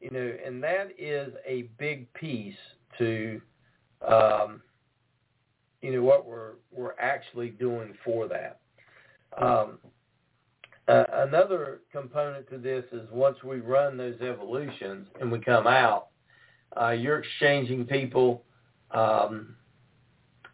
you 0.01 0.11
know, 0.11 0.33
and 0.45 0.62
that 0.62 0.89
is 0.99 1.33
a 1.47 1.62
big 1.79 2.11
piece 2.14 2.55
to, 2.97 3.41
um, 4.07 4.62
you 5.87 5.93
know, 5.93 6.03
what 6.03 6.26
we're 6.26 6.55
we're 6.72 6.99
actually 6.99 7.51
doing 7.51 7.95
for 8.05 8.26
that. 8.26 8.59
Um, 9.41 9.78
uh, 10.89 11.05
another 11.12 11.82
component 11.93 12.51
to 12.51 12.59
this 12.59 12.84
is 12.91 13.09
once 13.12 13.37
we 13.45 13.61
run 13.61 13.97
those 13.97 14.20
evolutions 14.20 15.07
and 15.20 15.30
we 15.30 15.39
come 15.39 15.68
out, 15.68 16.09
uh, 16.80 16.91
you're 16.91 17.20
exchanging 17.20 17.84
people. 17.84 18.43
Um, 18.91 19.55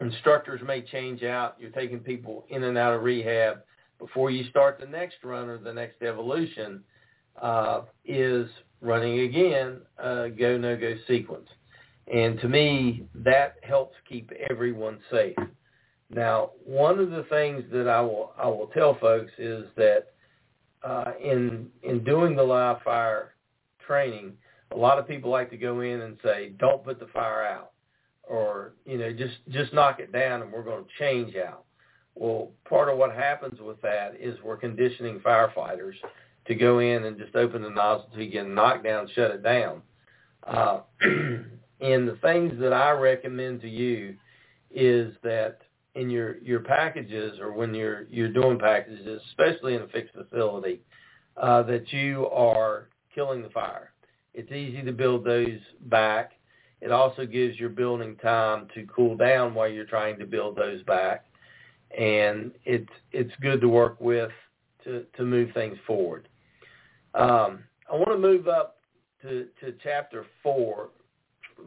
instructors 0.03 0.61
may 0.67 0.83
change 0.83 1.23
out. 1.23 1.57
You're 1.59 1.71
taking 1.71 2.01
people 2.01 2.45
in 2.51 2.65
and 2.65 2.77
out 2.77 2.93
of 2.93 3.03
rehab 3.03 3.63
before 3.99 4.31
you 4.31 4.45
start 4.51 4.79
the 4.79 4.87
next 4.87 5.17
run 5.25 5.49
or 5.49 5.57
the 5.57 5.73
next 5.73 6.03
evolution. 6.03 6.85
Uh, 7.41 7.83
is 8.05 8.51
running 8.83 9.21
again 9.21 9.81
a 9.97 10.29
go 10.29 10.59
no 10.59 10.77
go 10.77 10.95
sequence, 11.09 11.49
and 12.11 12.41
to 12.41 12.49
me 12.49 13.05
that 13.15 13.57
helps 13.63 13.97
keep 14.09 14.31
everyone 14.51 14.99
safe. 15.11 15.37
Now, 16.11 16.51
one 16.65 16.99
of 16.99 17.11
the 17.11 17.25
things 17.31 17.65
that 17.73 17.89
I 17.89 18.01
will 18.01 18.33
I 18.39 18.47
will 18.47 18.69
tell 18.69 18.99
folks 18.99 19.33
is 19.39 19.65
that 19.77 20.13
uh, 20.83 21.13
in 21.23 21.69
in 21.83 22.05
doing 22.05 22.37
the 22.37 22.43
live 22.43 22.83
fire 22.83 23.35
training, 23.87 24.35
a 24.73 24.77
lot 24.77 24.99
of 24.99 25.09
people 25.09 25.31
like 25.31 25.51
to 25.51 25.57
go 25.57 25.81
in 25.81 26.03
and 26.03 26.19
say, 26.23 26.53
"Don't 26.59 26.85
put 26.85 26.99
the 27.01 27.07
fire 27.07 27.45
out," 27.45 27.73
or 28.25 28.75
you 28.85 28.99
know, 28.99 29.13
just 29.13 29.35
just 29.51 29.73
knock 29.73 30.01
it 30.01 30.13
down, 30.13 30.43
and 30.43 30.53
we're 30.53 30.63
going 30.63 30.85
to 30.85 30.91
change 30.99 31.35
out. 31.37 31.65
Well, 32.15 32.51
part 32.69 32.91
of 32.91 32.99
what 32.99 33.15
happens 33.15 33.59
with 33.61 33.81
that 33.81 34.15
is 34.21 34.37
we're 34.45 34.59
conditioning 34.59 35.21
firefighters 35.21 35.95
to 36.47 36.55
go 36.55 36.81
in 36.81 37.05
and 37.05 37.17
just 37.17 37.35
open 37.37 37.63
the 37.63 37.71
nozzle 37.71 38.11
to 38.15 38.27
get 38.27 38.47
knocked 38.47 38.85
down, 38.85 39.09
shut 39.15 39.31
it 39.31 39.43
down. 39.43 39.81
Uh, 40.47 40.81
and 41.83 42.09
the 42.09 42.17
things 42.23 42.53
that 42.61 42.73
I 42.73 42.93
recommend 42.93 43.61
to 43.63 43.69
you 43.69 44.17
is 44.71 45.15
that 45.23 45.59
in 45.95 46.09
your 46.09 46.39
your 46.39 46.61
packages 46.61 47.39
or 47.41 47.53
when 47.53 47.75
you're 47.75 48.05
you're 48.05 48.33
doing 48.33 48.59
packages, 48.59 49.21
especially 49.29 49.75
in 49.75 49.83
a 49.83 49.89
fixed 49.89 50.15
facility, 50.15 50.81
uh, 51.37 51.63
that 51.65 51.93
you 51.93 52.29
are 52.29 52.89
killing 53.15 53.43
the 53.43 53.51
fire. 53.51 53.93
It's 54.35 54.51
easy 54.51 54.83
to 54.83 54.93
build 54.93 55.25
those 55.25 55.59
back. 55.83 56.33
It 56.81 56.91
also 56.91 57.27
gives 57.27 57.59
your 57.59 57.69
building 57.69 58.17
time 58.17 58.69
to 58.75 58.87
cool 58.87 59.17
down 59.17 59.55
while 59.55 59.69
you're 59.69 59.85
trying 59.85 60.19
to 60.19 60.27
build 60.27 60.57
those 60.57 60.83
back, 60.85 61.27
and 61.97 62.53
it's 62.65 62.93
it's 63.13 63.33
good 63.41 63.61
to 63.61 63.69
work 63.69 64.01
with 64.01 64.33
to 64.85 65.05
to 65.17 65.25
move 65.25 65.51
things 65.53 65.77
forward. 65.87 66.29
Um, 67.15 67.65
I 67.91 67.97
want 67.97 68.09
to 68.11 68.19
move 68.19 68.49
up 68.49 68.79
to 69.23 69.47
to 69.61 69.75
chapter 69.83 70.25
four, 70.43 70.89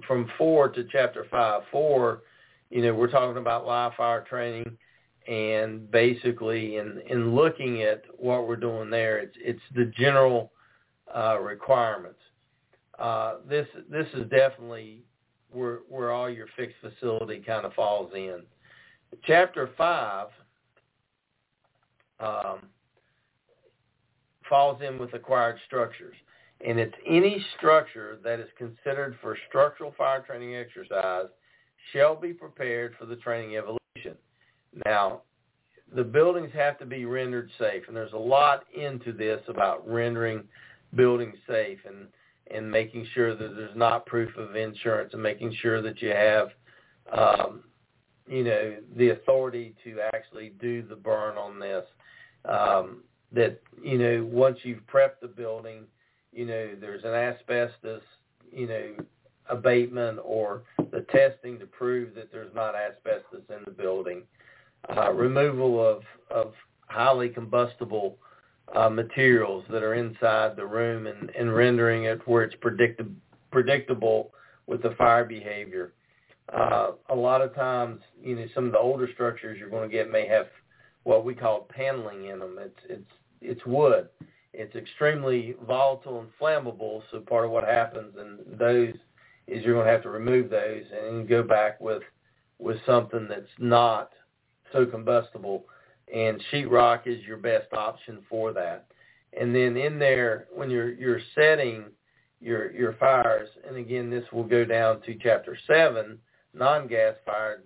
from 0.08 0.30
four 0.38 0.70
to 0.70 0.86
chapter 0.91 1.26
five. 1.30 1.64
Four 1.72 2.22
you 2.70 2.82
know, 2.82 2.93
we're 2.93 3.10
talking 3.10 3.38
about 3.38 3.66
live 3.66 3.93
fire 3.96 4.26
training 4.28 4.78
and 5.28 5.89
basically 5.89 6.78
in, 6.78 7.02
in 7.10 7.34
looking 7.34 7.82
at 7.84 8.04
what 8.18 8.48
we're 8.48 8.56
doing 8.56 8.89
there, 8.89 9.18
it's, 9.18 9.36
it's 9.39 9.62
the 9.76 9.86
general 9.98 10.52
uh, 11.16 11.39
requirements. 11.39 12.20
Uh, 13.00 13.36
this, 13.48 13.68
this 13.89 14.08
is 14.14 14.30
definitely 14.30 15.04
where, 15.52 15.80
where 15.89 16.12
all 16.12 16.30
your 16.30 16.48
fixed 16.56 16.76
facility 16.82 17.41
kind 17.46 17.66
of 17.66 17.74
falls 17.74 18.12
in. 18.14 18.41
Chapter 19.26 19.70
5 19.78 20.28
um, 22.20 22.60
falls 24.48 24.82
in 24.88 25.00
with 25.00 25.14
acquired 25.14 25.58
structures. 25.66 26.16
And 26.62 26.80
it's 26.80 26.95
any 27.08 27.43
structure 27.58 28.18
that 28.24 28.39
is 28.39 28.47
considered 28.58 29.18
for 29.22 29.38
structural 29.49 29.93
fire 29.97 30.22
training 30.22 30.56
exercise– 30.56 31.28
shall 31.93 32.16
be 32.16 32.34
prepared 32.34 32.95
for 32.97 33.06
the 33.06 33.16
training 33.18 33.58
evolution. 33.58 34.18
Now, 34.86 35.22
the 35.93 36.03
buildings 36.03 36.51
have 36.53 36.78
to 36.80 36.86
be 36.86 37.06
rendered 37.06 37.49
safe, 37.60 37.84
and 37.88 37.95
there's 37.95 38.14
a 38.14 38.18
lot 38.18 38.64
into 38.76 39.12
this 39.12 39.41
about 39.47 39.88
rendering 39.88 40.43
buildings 40.95 41.36
safe 41.47 41.80
and 41.86 42.08
and 42.51 42.70
making 42.70 43.08
sure 43.16 43.36
that 43.36 43.56
there's 43.56 43.76
not 43.76 44.06
proof 44.06 44.30
of 44.38 44.56
insurance 44.56 45.12
and 45.14 45.24
making 45.24 45.51
sure 45.62 45.82
that 45.82 45.99
you 45.99 46.10
have 46.10 46.49
um, 47.12 47.64
you 48.28 48.43
know 48.43 48.76
the 48.97 49.10
authority 49.10 49.74
to 49.84 49.99
actually 50.14 50.51
do 50.62 50.84
the 50.84 50.95
burn 50.95 51.38
on 51.38 51.60
this 51.60 51.86
um, 52.45 53.03
that 53.32 53.60
you 53.84 53.97
know 53.97 54.28
once 54.32 54.60
you've 54.64 54.86
prepped 54.86 55.20
the 55.22 55.28
building 55.28 55.86
you 56.36 56.45
know 56.45 56.75
there's 56.79 57.03
an 57.03 57.13
asbestos 57.13 58.01
you 58.51 58.67
know 58.67 58.95
abatement 59.49 60.19
or 60.23 60.63
the 60.91 61.01
testing 61.11 61.59
to 61.59 61.65
prove 61.65 62.15
that 62.15 62.31
there's 62.31 62.53
not 62.55 62.75
asbestos 62.75 63.43
in 63.49 63.63
the 63.65 63.71
building, 63.71 64.23
uh, 64.95 65.11
removal 65.11 65.86
of, 65.86 66.03
of 66.31 66.53
highly 66.88 67.29
combustible 67.29 68.17
uh, 68.75 68.89
materials 68.89 69.63
that 69.69 69.83
are 69.83 69.93
inside 69.93 70.55
the 70.55 70.65
room 70.65 71.07
and, 71.07 71.29
and 71.38 71.53
rendering 71.53 72.05
it 72.05 72.27
where 72.27 72.43
it's 72.43 72.55
predictable 72.61 73.11
predictable 73.51 74.33
with 74.67 74.81
the 74.81 74.93
fire 74.97 75.23
behavior. 75.23 75.93
Uh, 76.51 76.91
a 77.09 77.15
lot 77.15 77.41
of 77.41 77.55
times, 77.55 78.01
you 78.21 78.36
know, 78.36 78.45
some 78.53 78.65
of 78.65 78.73
the 78.73 78.77
older 78.77 79.07
structures 79.13 79.57
you're 79.57 79.69
going 79.69 79.89
to 79.89 79.95
get 79.95 80.11
may 80.11 80.27
have 80.27 80.47
what 81.03 81.23
we 81.23 81.33
call 81.33 81.61
paneling 81.69 82.25
in 82.25 82.39
them. 82.39 82.57
It's 82.59 82.79
it's 82.89 83.11
it's 83.41 83.65
wood. 83.65 84.09
It's 84.58 84.76
extremely 84.76 85.56
volatile 85.68 86.22
and 86.22 86.30
flammable. 86.39 87.01
So 87.12 87.20
part 87.20 87.45
of 87.45 87.51
what 87.51 87.66
happens 87.66 88.16
in 88.18 88.58
those 88.58 88.93
is 89.47 89.64
you're 89.64 89.76
going 89.76 89.86
to 89.86 89.91
have 89.91 90.03
to 90.03 90.10
remove 90.10 90.49
those 90.49 90.84
and 90.91 91.28
go 91.28 91.43
back 91.43 91.80
with 91.80 92.03
with 92.58 92.78
something 92.86 93.28
that's 93.30 93.45
not 93.60 94.12
so 94.72 94.86
combustible. 94.86 95.66
And 96.14 96.41
sheetrock 96.51 97.06
is 97.06 97.24
your 97.26 97.38
best 97.38 97.74
option 97.74 98.20
for 98.30 98.53
that. 98.53 98.88
And 99.38 99.53
then 99.53 99.76
in 99.76 99.99
there, 99.99 100.47
when 100.53 100.70
you're 100.70 100.93
you're 100.93 101.22
setting 101.36 101.86
your 102.39 102.72
your 102.72 102.93
fires, 102.93 103.49
and 103.68 103.76
again, 103.76 104.10
this 104.10 104.26
will 104.32 104.43
go 104.43 104.64
down 104.64 105.01
to 105.01 105.16
chapter 105.22 105.58
seven, 105.68 106.18
non-gas 106.53 107.16
fired 107.26 107.64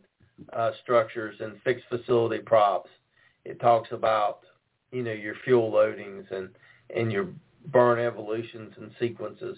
uh, 0.53 0.71
structures 0.81 1.35
and 1.39 1.61
fixed 1.63 1.85
facility 1.89 2.39
props. 2.39 2.89
It 3.45 3.59
talks 3.59 3.89
about 3.91 4.39
you 4.91 5.03
know 5.03 5.11
your 5.11 5.35
fuel 5.43 5.71
loadings 5.71 6.29
and 6.31 6.49
and 6.95 7.11
your 7.11 7.27
burn 7.67 7.99
evolutions 7.99 8.73
and 8.77 8.91
sequences. 8.99 9.57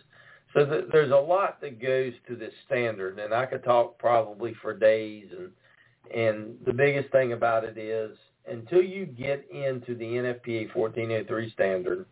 So 0.53 0.65
th- 0.65 0.85
there's 0.91 1.11
a 1.11 1.15
lot 1.15 1.61
that 1.61 1.81
goes 1.81 2.13
to 2.27 2.35
this 2.35 2.53
standard, 2.65 3.19
and 3.19 3.33
I 3.33 3.45
could 3.45 3.63
talk 3.63 3.97
probably 3.97 4.53
for 4.61 4.73
days. 4.73 5.27
And 5.37 5.51
and 6.13 6.55
the 6.65 6.73
biggest 6.73 7.11
thing 7.11 7.33
about 7.33 7.63
it 7.63 7.77
is 7.77 8.17
until 8.49 8.81
you 8.81 9.05
get 9.05 9.45
into 9.49 9.95
the 9.95 10.05
NFPA 10.05 10.75
1403 10.75 11.51
standard, 11.51 12.05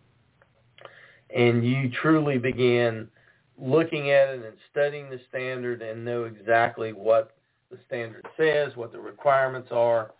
and 1.35 1.65
you 1.65 1.89
truly 2.01 2.37
begin 2.37 3.09
looking 3.57 4.11
at 4.11 4.29
it 4.29 4.45
and 4.45 4.55
studying 4.71 5.09
the 5.09 5.19
standard 5.27 5.81
and 5.81 6.05
know 6.05 6.25
exactly 6.25 6.93
what 6.93 7.35
the 7.71 7.77
standard 7.87 8.25
says, 8.37 8.75
what 8.75 8.91
the 8.91 8.99
requirements 8.99 9.69
are, 9.71 10.11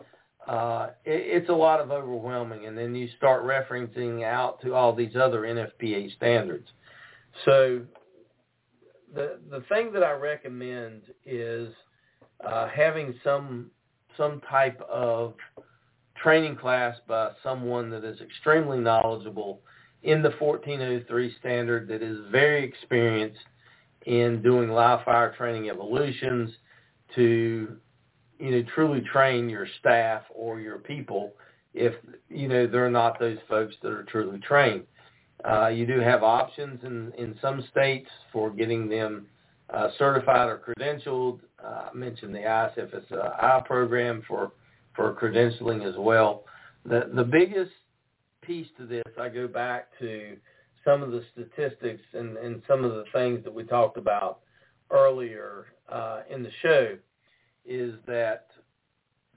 uh, 0.50 0.90
it, 1.04 1.42
it's 1.42 1.48
a 1.48 1.54
lot 1.54 1.78
of 1.78 1.92
overwhelming. 1.92 2.66
And 2.66 2.76
then 2.76 2.94
you 2.94 3.08
start 3.16 3.44
referencing 3.44 4.24
out 4.24 4.60
to 4.62 4.74
all 4.74 4.92
these 4.92 5.14
other 5.14 5.42
NFPA 5.42 6.14
standards. 6.16 6.68
So 7.44 7.82
the 9.14 9.38
the 9.48 9.62
thing 9.68 9.92
that 9.92 10.02
I 10.02 10.12
recommend 10.12 11.02
is 11.24 11.72
uh, 12.44 12.66
having 12.68 13.14
some 13.22 13.70
some 14.16 14.40
type 14.50 14.80
of 14.90 15.34
training 16.20 16.56
class 16.56 16.96
by 17.06 17.30
someone 17.44 17.88
that 17.90 18.04
is 18.04 18.20
extremely 18.20 18.78
knowledgeable 18.78 19.60
in 20.02 20.20
the 20.20 20.32
1403 20.38 21.34
standard 21.38 21.86
that 21.88 22.02
is 22.02 22.18
very 22.32 22.64
experienced 22.64 23.38
in 24.06 24.42
doing 24.42 24.68
live 24.68 25.04
fire 25.04 25.32
training 25.36 25.70
evolutions 25.70 26.50
to 27.14 27.76
you 28.40 28.50
know 28.50 28.62
truly 28.74 29.00
train 29.02 29.48
your 29.48 29.66
staff 29.80 30.22
or 30.34 30.60
your 30.60 30.78
people 30.78 31.32
if 31.74 31.94
you 32.28 32.48
know 32.48 32.66
they're 32.66 32.90
not 32.90 33.18
those 33.20 33.38
folks 33.48 33.74
that 33.82 33.92
are 33.92 34.04
truly 34.04 34.38
trained 34.38 34.84
Uh, 35.44 35.68
you 35.68 35.86
do 35.86 36.00
have 36.00 36.22
options 36.22 36.78
in, 36.84 37.12
in 37.16 37.38
some 37.40 37.64
states 37.70 38.10
for 38.32 38.50
getting 38.50 38.88
them 38.88 39.26
uh, 39.72 39.88
certified 39.96 40.48
or 40.48 40.58
credentialed. 40.58 41.40
Uh, 41.64 41.88
I 41.90 41.94
mentioned 41.94 42.34
the 42.34 42.40
ISFSI 42.40 43.64
program 43.64 44.22
for, 44.28 44.52
for 44.94 45.14
credentialing 45.14 45.88
as 45.88 45.94
well. 45.96 46.44
The, 46.84 47.10
the 47.14 47.24
biggest 47.24 47.72
piece 48.42 48.66
to 48.78 48.86
this, 48.86 49.04
I 49.18 49.28
go 49.28 49.46
back 49.48 49.88
to 50.00 50.36
some 50.84 51.02
of 51.02 51.10
the 51.12 51.22
statistics 51.32 52.02
and, 52.12 52.36
and 52.36 52.62
some 52.68 52.84
of 52.84 52.92
the 52.92 53.04
things 53.12 53.42
that 53.44 53.54
we 53.54 53.64
talked 53.64 53.96
about 53.96 54.40
earlier 54.90 55.66
uh, 55.88 56.20
in 56.28 56.42
the 56.42 56.50
show 56.62 56.96
is 57.64 57.94
that 58.06 58.46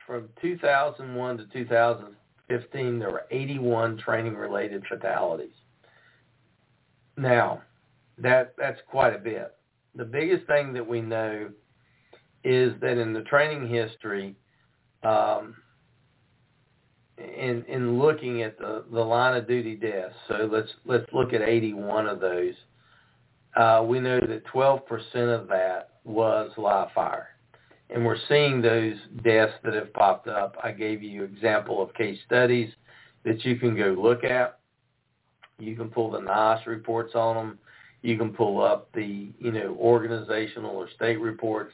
from 0.05 0.29
2001 0.41 1.37
to 1.37 1.45
2015, 1.45 2.99
there 2.99 3.11
were 3.11 3.25
81 3.31 3.97
training-related 3.97 4.83
fatalities. 4.87 5.53
Now, 7.15 7.61
that 8.17 8.53
that's 8.57 8.79
quite 8.89 9.15
a 9.15 9.19
bit. 9.19 9.55
The 9.95 10.05
biggest 10.05 10.47
thing 10.47 10.73
that 10.73 10.87
we 10.87 11.01
know 11.01 11.49
is 12.43 12.73
that 12.81 12.97
in 12.97 13.13
the 13.13 13.21
training 13.21 13.67
history, 13.67 14.35
um, 15.03 15.55
in 17.17 17.63
in 17.67 17.99
looking 17.99 18.41
at 18.41 18.57
the 18.57 18.83
the 18.91 18.99
line 18.99 19.37
of 19.37 19.47
duty 19.47 19.75
deaths, 19.75 20.15
so 20.27 20.49
let's 20.51 20.69
let's 20.85 21.05
look 21.13 21.33
at 21.33 21.41
81 21.41 22.07
of 22.07 22.19
those. 22.19 22.55
Uh, 23.55 23.85
we 23.87 23.99
know 23.99 24.19
that 24.19 24.43
12% 24.51 24.81
of 25.15 25.47
that 25.47 25.89
was 26.03 26.49
live 26.57 26.91
fire, 26.95 27.29
and 27.93 28.03
we're 28.05 28.17
seeing 28.27 28.61
those 28.61 28.95
deaths 29.23 29.53
that 29.63 29.73
have 29.73 29.93
popped 29.93 30.27
up. 30.27 30.57
I 30.63 30.71
gave 30.71 31.01
you 31.01 31.23
example 31.23 31.81
of 31.81 31.93
case 31.93 32.19
studies 32.25 32.71
that 33.23 33.45
you 33.45 33.55
can 33.55 33.77
go 33.77 33.95
look 33.97 34.23
at. 34.23 34.59
You 35.59 35.75
can 35.75 35.89
pull 35.89 36.11
the 36.11 36.19
NIOSH 36.19 36.65
reports 36.65 37.13
on 37.15 37.35
them. 37.35 37.59
You 38.01 38.17
can 38.17 38.33
pull 38.33 38.61
up 38.61 38.91
the 38.93 39.29
you 39.39 39.51
know 39.51 39.77
organizational 39.79 40.71
or 40.71 40.89
state 40.95 41.21
reports, 41.21 41.73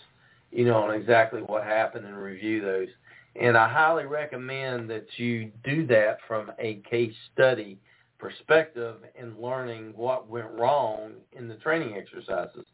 you 0.51 0.65
know, 0.65 0.75
on 0.75 0.93
exactly 0.93 1.41
what 1.41 1.63
happened 1.63 2.05
and 2.05 2.17
review 2.17 2.61
those 2.61 2.89
and 3.35 3.57
I 3.57 3.69
highly 3.69 4.05
recommend 4.05 4.89
that 4.89 5.07
you 5.17 5.51
do 5.63 5.85
that 5.87 6.17
from 6.27 6.51
a 6.59 6.81
case 6.89 7.13
study 7.33 7.77
perspective 8.17 8.97
in 9.15 9.39
learning 9.39 9.93
what 9.95 10.29
went 10.29 10.51
wrong 10.51 11.13
in 11.31 11.47
the 11.47 11.55
training 11.55 11.95
exercises 11.95 12.65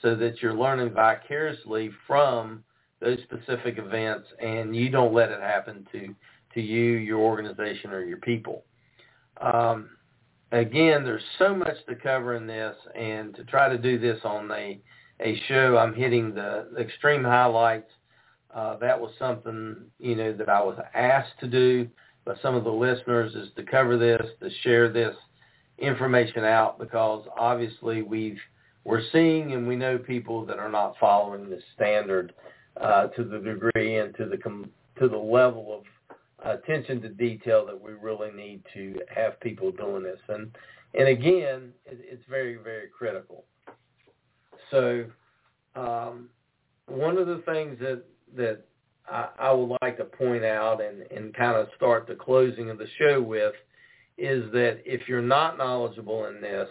so 0.00 0.14
that 0.14 0.40
you're 0.40 0.54
learning 0.54 0.92
vicariously 0.92 1.90
from 2.06 2.64
those 3.00 3.18
specific 3.24 3.78
events 3.78 4.26
and 4.40 4.74
you 4.74 4.90
don't 4.90 5.14
let 5.14 5.30
it 5.30 5.40
happen 5.40 5.86
to, 5.92 6.14
to 6.54 6.60
you, 6.60 6.92
your 6.92 7.20
organization, 7.20 7.90
or 7.90 8.04
your 8.04 8.18
people. 8.18 8.64
Um, 9.40 9.90
again, 10.52 11.04
there's 11.04 11.22
so 11.38 11.54
much 11.54 11.76
to 11.88 11.94
cover 11.94 12.34
in 12.36 12.46
this, 12.46 12.76
and 12.94 13.34
to 13.36 13.44
try 13.44 13.68
to 13.68 13.76
do 13.76 13.98
this 13.98 14.18
on 14.24 14.50
a, 14.50 14.80
a 15.20 15.40
show, 15.48 15.76
I'm 15.76 15.94
hitting 15.94 16.34
the, 16.34 16.68
extreme 16.78 17.22
highlights 17.22 17.90
uh, 18.56 18.76
that 18.78 18.98
was 18.98 19.12
something, 19.18 19.76
you 19.98 20.16
know, 20.16 20.32
that 20.32 20.48
I 20.48 20.62
was 20.62 20.78
asked 20.94 21.38
to 21.40 21.46
do 21.46 21.86
by 22.24 22.34
some 22.40 22.54
of 22.54 22.64
the 22.64 22.72
listeners 22.72 23.34
is 23.34 23.48
to 23.56 23.62
cover 23.62 23.98
this, 23.98 24.26
to 24.40 24.48
share 24.62 24.90
this 24.90 25.14
information 25.78 26.42
out 26.42 26.78
because 26.78 27.26
obviously 27.38 28.00
we've, 28.00 28.38
we're 28.84 29.02
seeing 29.12 29.52
and 29.52 29.68
we 29.68 29.76
know 29.76 29.98
people 29.98 30.46
that 30.46 30.58
are 30.58 30.70
not 30.70 30.94
following 30.98 31.50
the 31.50 31.60
standard 31.74 32.32
uh, 32.80 33.08
to 33.08 33.24
the 33.24 33.38
degree 33.38 33.98
and 33.98 34.14
to 34.16 34.26
the, 34.26 34.36
com- 34.36 34.70
to 34.98 35.08
the 35.08 35.16
level 35.16 35.82
of 35.82 36.56
attention 36.58 37.00
to 37.02 37.08
detail 37.08 37.66
that 37.66 37.80
we 37.80 37.92
really 37.92 38.30
need 38.30 38.62
to 38.74 39.00
have 39.14 39.40
people 39.40 39.72
doing 39.72 40.02
this. 40.02 40.20
And, 40.28 40.54
and 40.94 41.08
again, 41.08 41.72
it, 41.86 41.98
it's 42.02 42.24
very, 42.28 42.56
very 42.56 42.88
critical. 42.88 43.44
So 44.70 45.04
um, 45.74 46.28
one 46.86 47.18
of 47.18 47.26
the 47.26 47.42
things 47.46 47.78
that 47.80 48.02
that 48.34 48.64
I, 49.08 49.28
I 49.38 49.52
would 49.52 49.76
like 49.82 49.96
to 49.98 50.04
point 50.04 50.44
out 50.44 50.80
and, 50.82 51.02
and 51.10 51.34
kind 51.34 51.56
of 51.56 51.68
start 51.76 52.06
the 52.06 52.14
closing 52.14 52.70
of 52.70 52.78
the 52.78 52.88
show 52.98 53.20
with 53.20 53.54
is 54.18 54.50
that 54.52 54.80
if 54.84 55.08
you're 55.08 55.22
not 55.22 55.58
knowledgeable 55.58 56.26
in 56.26 56.40
this 56.40 56.68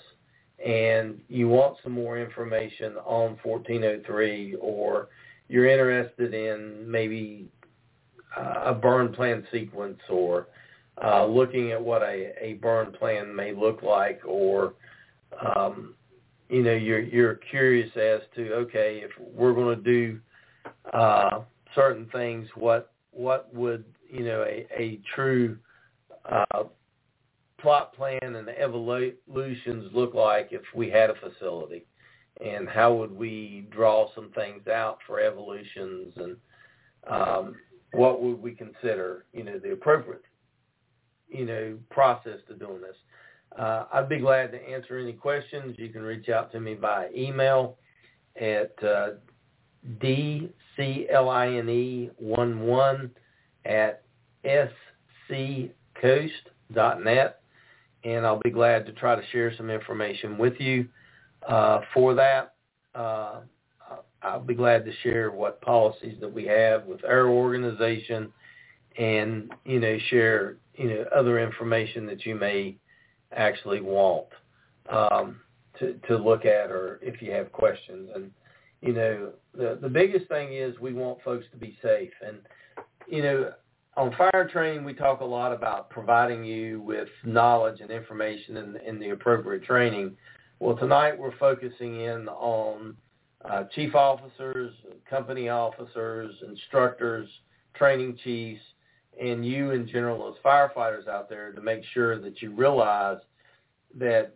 and 0.65 1.19
you 1.27 1.47
want 1.47 1.77
some 1.83 1.93
more 1.93 2.17
information 2.17 2.93
on 3.05 3.37
1403 3.43 4.55
or 4.59 5.09
you're 5.47 5.67
interested 5.67 6.33
in 6.33 6.89
maybe 6.89 7.47
uh, 8.37 8.63
a 8.65 8.73
burn 8.73 9.13
plan 9.13 9.45
sequence 9.51 9.99
or 10.09 10.47
uh, 11.03 11.25
looking 11.25 11.71
at 11.71 11.81
what 11.81 12.01
a, 12.01 12.33
a 12.41 12.53
burn 12.61 12.91
plan 12.93 13.33
may 13.35 13.53
look 13.53 13.81
like 13.83 14.21
or 14.25 14.73
um, 15.55 15.93
you 16.49 16.63
know 16.63 16.73
you're 16.73 17.01
you're 17.01 17.35
curious 17.49 17.89
as 17.97 18.21
to 18.35 18.53
okay 18.53 19.01
if 19.03 19.11
we're 19.33 19.53
going 19.53 19.75
to 19.75 19.83
do 19.83 20.19
uh, 20.93 21.41
certain 21.73 22.07
things, 22.11 22.47
what 22.55 22.93
what 23.11 23.53
would 23.53 23.85
you 24.09 24.23
know 24.23 24.43
a, 24.43 24.65
a 24.77 24.99
true 25.15 25.57
uh, 26.29 26.63
plot 27.59 27.93
plan 27.93 28.19
and 28.21 28.47
evolutions 28.49 29.91
look 29.93 30.13
like 30.13 30.49
if 30.51 30.61
we 30.75 30.89
had 30.89 31.09
a 31.09 31.15
facility, 31.15 31.85
and 32.43 32.67
how 32.67 32.93
would 32.93 33.15
we 33.15 33.67
draw 33.71 34.13
some 34.13 34.31
things 34.31 34.67
out 34.67 34.99
for 35.07 35.19
evolutions, 35.19 36.13
and 36.17 36.37
um, 37.07 37.55
what 37.91 38.21
would 38.21 38.41
we 38.41 38.51
consider 38.51 39.25
you 39.33 39.43
know 39.43 39.59
the 39.59 39.71
appropriate 39.71 40.23
you 41.29 41.45
know 41.45 41.77
process 41.89 42.39
to 42.47 42.55
doing 42.55 42.81
this. 42.81 42.95
Uh, 43.57 43.85
I'd 43.93 44.09
be 44.09 44.19
glad 44.19 44.51
to 44.51 44.61
answer 44.61 44.97
any 44.97 45.13
questions. 45.13 45.75
You 45.77 45.89
can 45.89 46.01
reach 46.01 46.29
out 46.29 46.51
to 46.51 46.59
me 46.59 46.73
by 46.73 47.07
email 47.15 47.77
at 48.39 48.73
uh, 48.83 49.11
D 50.01 50.49
C 50.75 51.07
L 51.09 51.29
I 51.29 51.47
N 51.47 51.69
E 51.69 52.09
one 52.17 52.61
one 52.61 53.11
at 53.65 54.03
sccoast.net, 55.29 57.41
and 58.03 58.25
I'll 58.25 58.41
be 58.43 58.51
glad 58.51 58.85
to 58.87 58.91
try 58.91 59.15
to 59.15 59.25
share 59.31 59.55
some 59.55 59.69
information 59.69 60.37
with 60.37 60.59
you 60.59 60.87
uh, 61.47 61.81
for 61.93 62.13
that. 62.15 62.53
Uh, 62.93 63.41
I'll 64.21 64.39
be 64.39 64.55
glad 64.55 64.85
to 64.85 64.91
share 65.03 65.29
what 65.29 65.61
policies 65.61 66.17
that 66.19 66.33
we 66.33 66.45
have 66.45 66.85
with 66.85 67.03
our 67.05 67.27
organization, 67.27 68.31
and 68.97 69.51
you 69.65 69.79
know 69.79 69.97
share 70.09 70.57
you 70.75 70.89
know 70.89 71.05
other 71.15 71.39
information 71.39 72.05
that 72.07 72.25
you 72.25 72.35
may 72.35 72.75
actually 73.33 73.81
want 73.81 74.27
um, 74.89 75.41
to 75.79 75.93
to 76.07 76.17
look 76.17 76.45
at, 76.45 76.71
or 76.71 76.99
if 77.03 77.21
you 77.21 77.31
have 77.31 77.51
questions 77.51 78.09
and 78.15 78.31
you 78.85 78.93
know, 78.93 79.31
the 79.57 79.79
the 79.81 79.89
biggest 79.89 80.27
thing 80.27 80.53
is 80.53 80.79
we 80.79 80.93
want 80.93 81.21
folks 81.23 81.45
to 81.51 81.57
be 81.57 81.77
safe. 81.81 82.11
And 82.25 82.37
you 83.07 83.23
know, 83.23 83.51
on 83.97 84.13
fire 84.15 84.47
training, 84.51 84.85
we 84.85 84.93
talk 84.93 85.21
a 85.21 85.25
lot 85.25 85.51
about 85.51 85.89
providing 85.89 86.43
you 86.43 86.81
with 86.81 87.07
knowledge 87.23 87.81
and 87.81 87.89
information 87.89 88.57
in, 88.57 88.77
in 88.85 88.99
the 88.99 89.09
appropriate 89.09 89.63
training. 89.63 90.15
Well, 90.59 90.77
tonight 90.77 91.19
we're 91.19 91.37
focusing 91.37 91.99
in 91.99 92.29
on 92.29 92.95
uh, 93.43 93.65
chief 93.75 93.93
officers, 93.93 94.73
company 95.09 95.49
officers, 95.49 96.33
instructors, 96.47 97.27
training 97.75 98.17
chiefs, 98.23 98.61
and 99.21 99.45
you 99.45 99.71
in 99.71 99.85
general 99.85 100.29
as 100.29 100.35
firefighters 100.43 101.09
out 101.09 101.29
there 101.29 101.51
to 101.51 101.61
make 101.61 101.83
sure 101.93 102.19
that 102.21 102.41
you 102.41 102.51
realize 102.51 103.17
that 103.95 104.33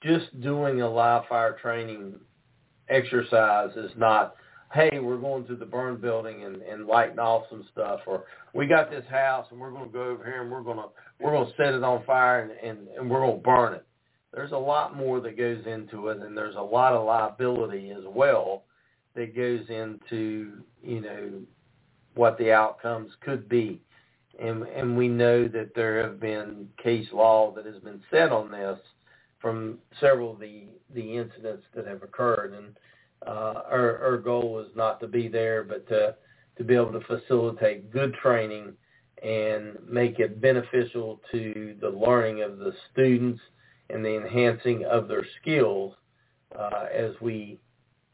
just 0.00 0.40
doing 0.40 0.80
a 0.80 0.88
live 0.88 1.24
fire 1.28 1.58
training 1.60 2.14
exercise 2.88 3.70
is 3.76 3.90
not, 3.96 4.36
hey, 4.72 5.00
we're 5.00 5.18
going 5.18 5.44
to 5.46 5.56
the 5.56 5.66
burn 5.66 5.96
building 5.96 6.44
and, 6.44 6.62
and 6.62 6.86
lighting 6.86 7.18
off 7.18 7.44
some 7.50 7.66
stuff, 7.72 8.00
or 8.06 8.24
we 8.54 8.66
got 8.66 8.90
this 8.90 9.04
house 9.10 9.46
and 9.50 9.58
we're 9.58 9.72
going 9.72 9.86
to 9.86 9.92
go 9.92 10.04
over 10.04 10.24
here 10.24 10.42
and 10.42 10.52
we're 10.52 10.62
going 10.62 10.78
to 10.78 10.86
we're 11.20 11.32
going 11.32 11.46
to 11.46 11.56
set 11.56 11.74
it 11.74 11.82
on 11.82 12.04
fire 12.04 12.42
and, 12.42 12.52
and, 12.78 12.88
and 12.96 13.10
we're 13.10 13.20
going 13.20 13.36
to 13.36 13.42
burn 13.42 13.74
it. 13.74 13.84
There's 14.32 14.52
a 14.52 14.58
lot 14.58 14.96
more 14.96 15.20
that 15.20 15.38
goes 15.38 15.64
into 15.66 16.08
it, 16.08 16.20
and 16.20 16.36
there's 16.36 16.56
a 16.56 16.60
lot 16.60 16.92
of 16.92 17.06
liability 17.06 17.90
as 17.90 18.04
well 18.06 18.64
that 19.14 19.34
goes 19.34 19.68
into 19.68 20.62
you 20.82 21.00
know 21.00 21.30
what 22.14 22.36
the 22.38 22.52
outcomes 22.52 23.12
could 23.20 23.48
be. 23.48 23.80
And, 24.40 24.62
and 24.64 24.96
we 24.96 25.08
know 25.08 25.48
that 25.48 25.74
there 25.74 26.02
have 26.02 26.20
been 26.20 26.68
case 26.82 27.08
law 27.12 27.52
that 27.54 27.66
has 27.66 27.78
been 27.82 28.00
set 28.10 28.30
on 28.30 28.50
this 28.50 28.78
from 29.40 29.78
several 30.00 30.32
of 30.32 30.40
the 30.40 30.64
the 30.94 31.16
incidents 31.16 31.64
that 31.74 31.86
have 31.86 32.02
occurred. 32.02 32.54
And 32.54 32.76
uh, 33.26 33.62
our 33.70 33.98
our 33.98 34.18
goal 34.18 34.60
is 34.60 34.74
not 34.76 35.00
to 35.00 35.08
be 35.08 35.28
there, 35.28 35.64
but 35.64 35.88
to 35.88 36.14
to 36.56 36.64
be 36.64 36.74
able 36.74 36.92
to 36.92 37.00
facilitate 37.00 37.90
good 37.90 38.14
training 38.14 38.72
and 39.22 39.76
make 39.88 40.18
it 40.18 40.40
beneficial 40.40 41.20
to 41.32 41.74
the 41.80 41.88
learning 41.88 42.42
of 42.42 42.58
the 42.58 42.72
students 42.92 43.40
and 43.90 44.04
the 44.04 44.16
enhancing 44.16 44.84
of 44.84 45.08
their 45.08 45.24
skills 45.40 45.94
uh, 46.58 46.86
as 46.94 47.12
we, 47.20 47.58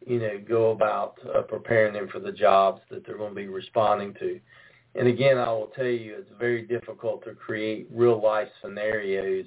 you 0.06 0.18
know, 0.18 0.40
go 0.46 0.70
about 0.70 1.16
uh, 1.34 1.42
preparing 1.42 1.94
them 1.94 2.08
for 2.08 2.20
the 2.20 2.32
jobs 2.32 2.80
that 2.90 3.06
they're 3.06 3.18
going 3.18 3.30
to 3.30 3.36
be 3.36 3.48
responding 3.48 4.14
to. 4.14 4.40
And 4.94 5.08
again, 5.08 5.38
I 5.38 5.50
will 5.50 5.72
tell 5.74 5.86
you, 5.86 6.16
it's 6.18 6.30
very 6.38 6.62
difficult 6.62 7.24
to 7.24 7.34
create 7.34 7.88
real 7.92 8.22
life 8.22 8.48
scenarios 8.62 9.46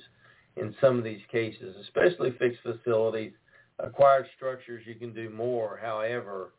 in 0.58 0.76
some 0.82 0.98
of 0.98 1.04
these 1.04 1.22
cases, 1.32 1.76
especially 1.82 2.32
fixed 2.38 2.62
facilities. 2.64 3.32
Acquired 3.80 4.26
structures, 4.36 4.84
you 4.86 4.96
can 4.96 5.14
do 5.14 5.30
more. 5.30 5.80
However, 5.82 6.54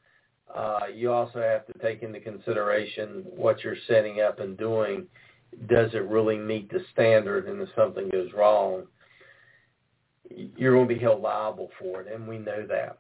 uh, 0.55 0.87
you 0.95 1.13
also 1.13 1.41
have 1.41 1.67
to 1.67 1.73
take 1.81 2.03
into 2.03 2.21
consideration 2.21 3.25
what 3.37 3.63
you're 3.63 3.77
setting 3.87 4.21
up 4.21 4.39
and 4.41 4.57
doing. 4.57 5.07
Does 5.69 5.91
it 5.95 6.09
really 6.09 6.39
meet 6.39 6.71
the 6.71 6.81
standard? 6.93 7.49
And 7.49 7.61
if 7.61 7.69
something 7.77 8.09
goes 8.09 8.31
wrong, 8.35 8.85
you're 10.35 10.75
going 10.75 10.89
to 10.89 10.95
be 10.95 11.01
held 11.01 11.23
liable 11.23 11.71
for 11.79 12.01
it, 12.03 12.13
and 12.13 12.27
we 12.27 12.39
know 12.39 12.67
that. 12.67 12.99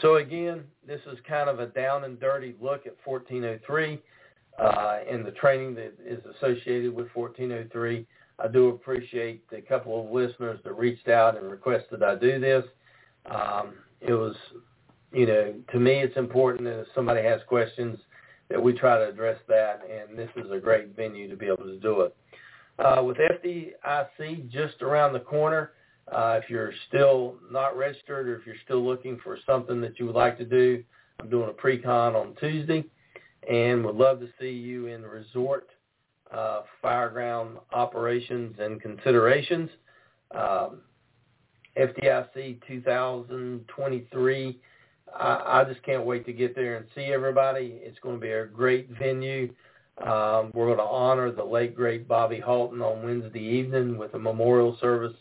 So 0.00 0.16
again, 0.16 0.64
this 0.86 1.00
is 1.10 1.18
kind 1.28 1.50
of 1.50 1.60
a 1.60 1.66
down 1.66 2.04
and 2.04 2.18
dirty 2.18 2.54
look 2.60 2.86
at 2.86 2.96
1403 3.04 4.00
uh, 4.58 4.98
and 5.10 5.24
the 5.24 5.30
training 5.32 5.74
that 5.74 5.94
is 6.04 6.20
associated 6.36 6.94
with 6.94 7.08
1403. 7.14 8.06
I 8.38 8.48
do 8.48 8.68
appreciate 8.68 9.48
the 9.50 9.60
couple 9.60 10.04
of 10.04 10.10
listeners 10.10 10.60
that 10.64 10.72
reached 10.72 11.08
out 11.08 11.36
and 11.36 11.50
requested 11.50 12.02
I 12.02 12.16
do 12.16 12.40
this. 12.40 12.64
Um, 13.26 13.74
it 14.00 14.14
was, 14.14 14.34
you 15.12 15.26
know, 15.26 15.54
to 15.72 15.78
me 15.78 16.00
it's 16.00 16.16
important 16.16 16.64
that 16.64 16.80
if 16.80 16.86
somebody 16.94 17.22
has 17.22 17.40
questions 17.46 17.98
that 18.48 18.62
we 18.62 18.72
try 18.72 18.98
to 18.98 19.08
address 19.08 19.38
that, 19.48 19.82
and 19.88 20.18
this 20.18 20.30
is 20.36 20.50
a 20.50 20.58
great 20.58 20.96
venue 20.96 21.28
to 21.28 21.36
be 21.36 21.46
able 21.46 21.64
to 21.64 21.78
do 21.78 22.02
it. 22.02 22.16
Uh, 22.78 23.02
with 23.02 23.18
FDIC 23.18 24.50
just 24.50 24.82
around 24.82 25.12
the 25.12 25.20
corner, 25.20 25.72
uh, 26.10 26.40
if 26.42 26.50
you're 26.50 26.72
still 26.88 27.36
not 27.50 27.76
registered 27.76 28.28
or 28.28 28.36
if 28.36 28.46
you're 28.46 28.56
still 28.64 28.84
looking 28.84 29.18
for 29.22 29.38
something 29.46 29.80
that 29.80 29.98
you 29.98 30.06
would 30.06 30.14
like 30.14 30.38
to 30.38 30.44
do, 30.44 30.82
I'm 31.20 31.30
doing 31.30 31.48
a 31.48 31.52
pre-con 31.52 32.14
on 32.16 32.34
Tuesday 32.40 32.84
and 33.48 33.84
would 33.84 33.96
love 33.96 34.20
to 34.20 34.28
see 34.40 34.50
you 34.50 34.86
in 34.86 35.02
resort 35.02 35.68
uh, 36.32 36.62
fireground 36.82 37.58
operations 37.72 38.56
and 38.58 38.80
considerations. 38.80 39.70
Um, 40.34 40.80
FDIC 41.76 42.60
2023. 42.66 44.60
I, 45.14 45.42
I 45.46 45.64
just 45.64 45.82
can't 45.82 46.04
wait 46.04 46.26
to 46.26 46.32
get 46.32 46.54
there 46.54 46.76
and 46.76 46.86
see 46.94 47.12
everybody. 47.12 47.80
It's 47.82 47.98
going 48.00 48.16
to 48.16 48.20
be 48.20 48.30
a 48.30 48.46
great 48.46 48.90
venue. 48.98 49.52
Um, 49.98 50.50
we're 50.54 50.66
going 50.66 50.78
to 50.78 50.84
honor 50.84 51.30
the 51.30 51.44
late 51.44 51.74
great 51.74 52.08
Bobby 52.08 52.40
Halton 52.40 52.80
on 52.80 53.04
Wednesday 53.04 53.42
evening 53.42 53.98
with 53.98 54.14
a 54.14 54.18
memorial 54.18 54.76
service. 54.80 55.14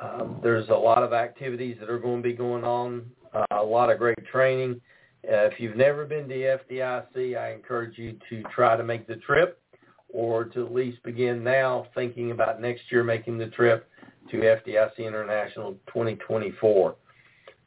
Um, 0.00 0.38
there's 0.42 0.68
a 0.68 0.74
lot 0.74 1.02
of 1.02 1.12
activities 1.12 1.76
that 1.80 1.90
are 1.90 1.98
going 1.98 2.22
to 2.22 2.28
be 2.28 2.34
going 2.34 2.64
on, 2.64 3.10
uh, 3.34 3.44
a 3.50 3.62
lot 3.62 3.90
of 3.90 3.98
great 3.98 4.24
training. 4.30 4.80
Uh, 5.24 5.46
if 5.46 5.58
you've 5.58 5.76
never 5.76 6.04
been 6.04 6.28
to 6.28 6.34
FDIC, 6.70 7.36
I 7.36 7.52
encourage 7.52 7.98
you 7.98 8.16
to 8.30 8.42
try 8.54 8.76
to 8.76 8.84
make 8.84 9.06
the 9.06 9.16
trip 9.16 9.60
or 10.08 10.44
to 10.44 10.64
at 10.64 10.72
least 10.72 11.02
begin 11.02 11.42
now 11.42 11.86
thinking 11.94 12.30
about 12.30 12.60
next 12.60 12.82
year 12.90 13.02
making 13.02 13.38
the 13.38 13.48
trip 13.48 13.90
to 14.30 14.36
FDIC 14.38 14.98
International 14.98 15.72
2024. 15.88 16.94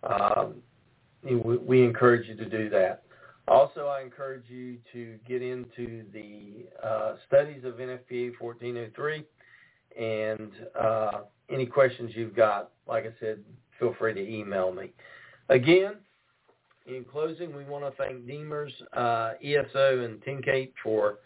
Um, 0.04 0.56
we 1.24 1.84
encourage 1.84 2.28
you 2.28 2.36
to 2.36 2.50
do 2.50 2.70
that. 2.70 3.04
Also, 3.48 3.88
I 3.88 4.02
encourage 4.02 4.50
you 4.50 4.78
to 4.94 5.20
get 5.28 5.42
into 5.42 6.06
the 6.14 6.68
uh, 6.84 7.16
studies 7.28 7.64
of 7.64 7.76
NFPA 7.76 8.34
1403 8.40 9.26
and 10.00 10.52
uh, 10.80 11.22
any 11.52 11.66
questions 11.66 12.12
you've 12.16 12.36
got, 12.36 12.72
like 12.88 13.06
I 13.06 13.12
said, 13.20 13.40
feel 13.80 13.96
free 13.98 14.14
to 14.14 14.22
email 14.22 14.72
me. 14.72 14.92
Again, 15.50 15.96
in 16.86 17.04
closing, 17.04 17.56
we 17.56 17.64
want 17.64 17.84
to 17.84 17.92
thank 18.02 18.26
Demers, 18.26 18.72
uh, 18.94 19.34
ESO, 19.44 20.04
and 20.04 20.22
TenCate 20.22 20.74
for 20.84 21.20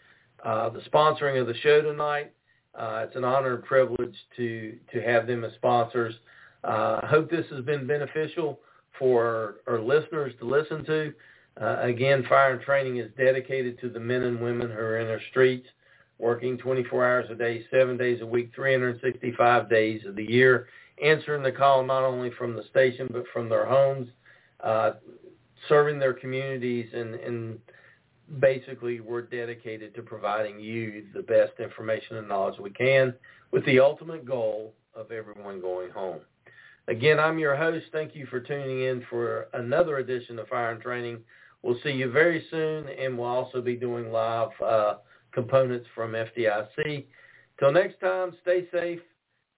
uh, 0.44 0.68
the 0.68 0.80
sponsoring 0.80 1.40
of 1.40 1.46
the 1.46 1.56
show 1.58 1.80
tonight. 1.80 2.32
Uh, 2.74 3.04
it's 3.06 3.16
an 3.16 3.24
honor 3.24 3.54
and 3.54 3.64
privilege 3.64 4.14
to 4.36 4.76
to 4.92 5.00
have 5.00 5.26
them 5.26 5.44
as 5.44 5.52
sponsors. 5.54 6.14
Uh, 6.62 7.00
I 7.02 7.06
hope 7.06 7.30
this 7.30 7.46
has 7.50 7.64
been 7.64 7.86
beneficial 7.86 8.60
for 8.98 9.56
our 9.66 9.80
listeners 9.80 10.32
to 10.40 10.46
listen 10.46 10.84
to. 10.84 11.12
Uh, 11.60 11.80
again, 11.80 12.24
Fire 12.28 12.52
and 12.52 12.60
Training 12.60 12.98
is 12.98 13.10
dedicated 13.16 13.80
to 13.80 13.88
the 13.88 14.00
men 14.00 14.22
and 14.22 14.40
women 14.40 14.68
who 14.68 14.76
are 14.76 14.98
in 14.98 15.08
our 15.08 15.20
streets, 15.30 15.66
working 16.18 16.56
24 16.58 17.06
hours 17.06 17.26
a 17.30 17.34
day, 17.34 17.64
seven 17.70 17.96
days 17.96 18.20
a 18.22 18.26
week, 18.26 18.50
365 18.54 19.68
days 19.68 20.02
of 20.06 20.16
the 20.16 20.24
year, 20.24 20.68
answering 21.02 21.42
the 21.42 21.52
call 21.52 21.84
not 21.84 22.02
only 22.02 22.30
from 22.38 22.56
the 22.56 22.64
station 22.70 23.08
but 23.10 23.24
from 23.32 23.48
their 23.48 23.66
homes, 23.66 24.08
uh, 24.60 24.92
serving 25.68 25.98
their 25.98 26.14
communities, 26.14 26.88
and, 26.94 27.14
and 27.14 27.58
basically 28.40 29.00
we're 29.00 29.22
dedicated 29.22 29.94
to 29.94 30.02
providing 30.02 30.58
you 30.58 31.04
the 31.14 31.22
best 31.22 31.52
information 31.58 32.16
and 32.16 32.28
knowledge 32.28 32.58
we 32.58 32.70
can 32.70 33.14
with 33.52 33.64
the 33.66 33.80
ultimate 33.80 34.24
goal 34.24 34.74
of 34.94 35.12
everyone 35.12 35.60
going 35.60 35.90
home. 35.90 36.20
Again, 36.88 37.18
I'm 37.18 37.38
your 37.38 37.56
host. 37.56 37.86
Thank 37.92 38.14
you 38.14 38.26
for 38.26 38.40
tuning 38.40 38.82
in 38.82 39.04
for 39.10 39.48
another 39.54 39.98
edition 39.98 40.38
of 40.38 40.48
Fire 40.48 40.70
and 40.70 40.80
Training. 40.80 41.18
We'll 41.62 41.78
see 41.82 41.90
you 41.90 42.10
very 42.10 42.46
soon, 42.50 42.88
and 42.88 43.18
we'll 43.18 43.28
also 43.28 43.60
be 43.60 43.74
doing 43.74 44.12
live 44.12 44.50
uh, 44.64 44.94
components 45.36 45.86
from 45.94 46.12
FDIC. 46.12 47.04
Till 47.60 47.70
next 47.70 48.00
time, 48.00 48.32
stay 48.40 48.66
safe, 48.72 49.00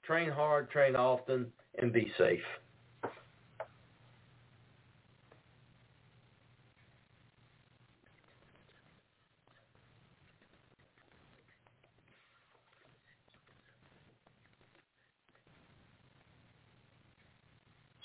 train 0.03 0.29
hard, 0.29 0.68
train 0.70 0.97
often, 0.97 1.47
and 1.79 1.93
be 1.93 2.12
safe. 2.18 2.43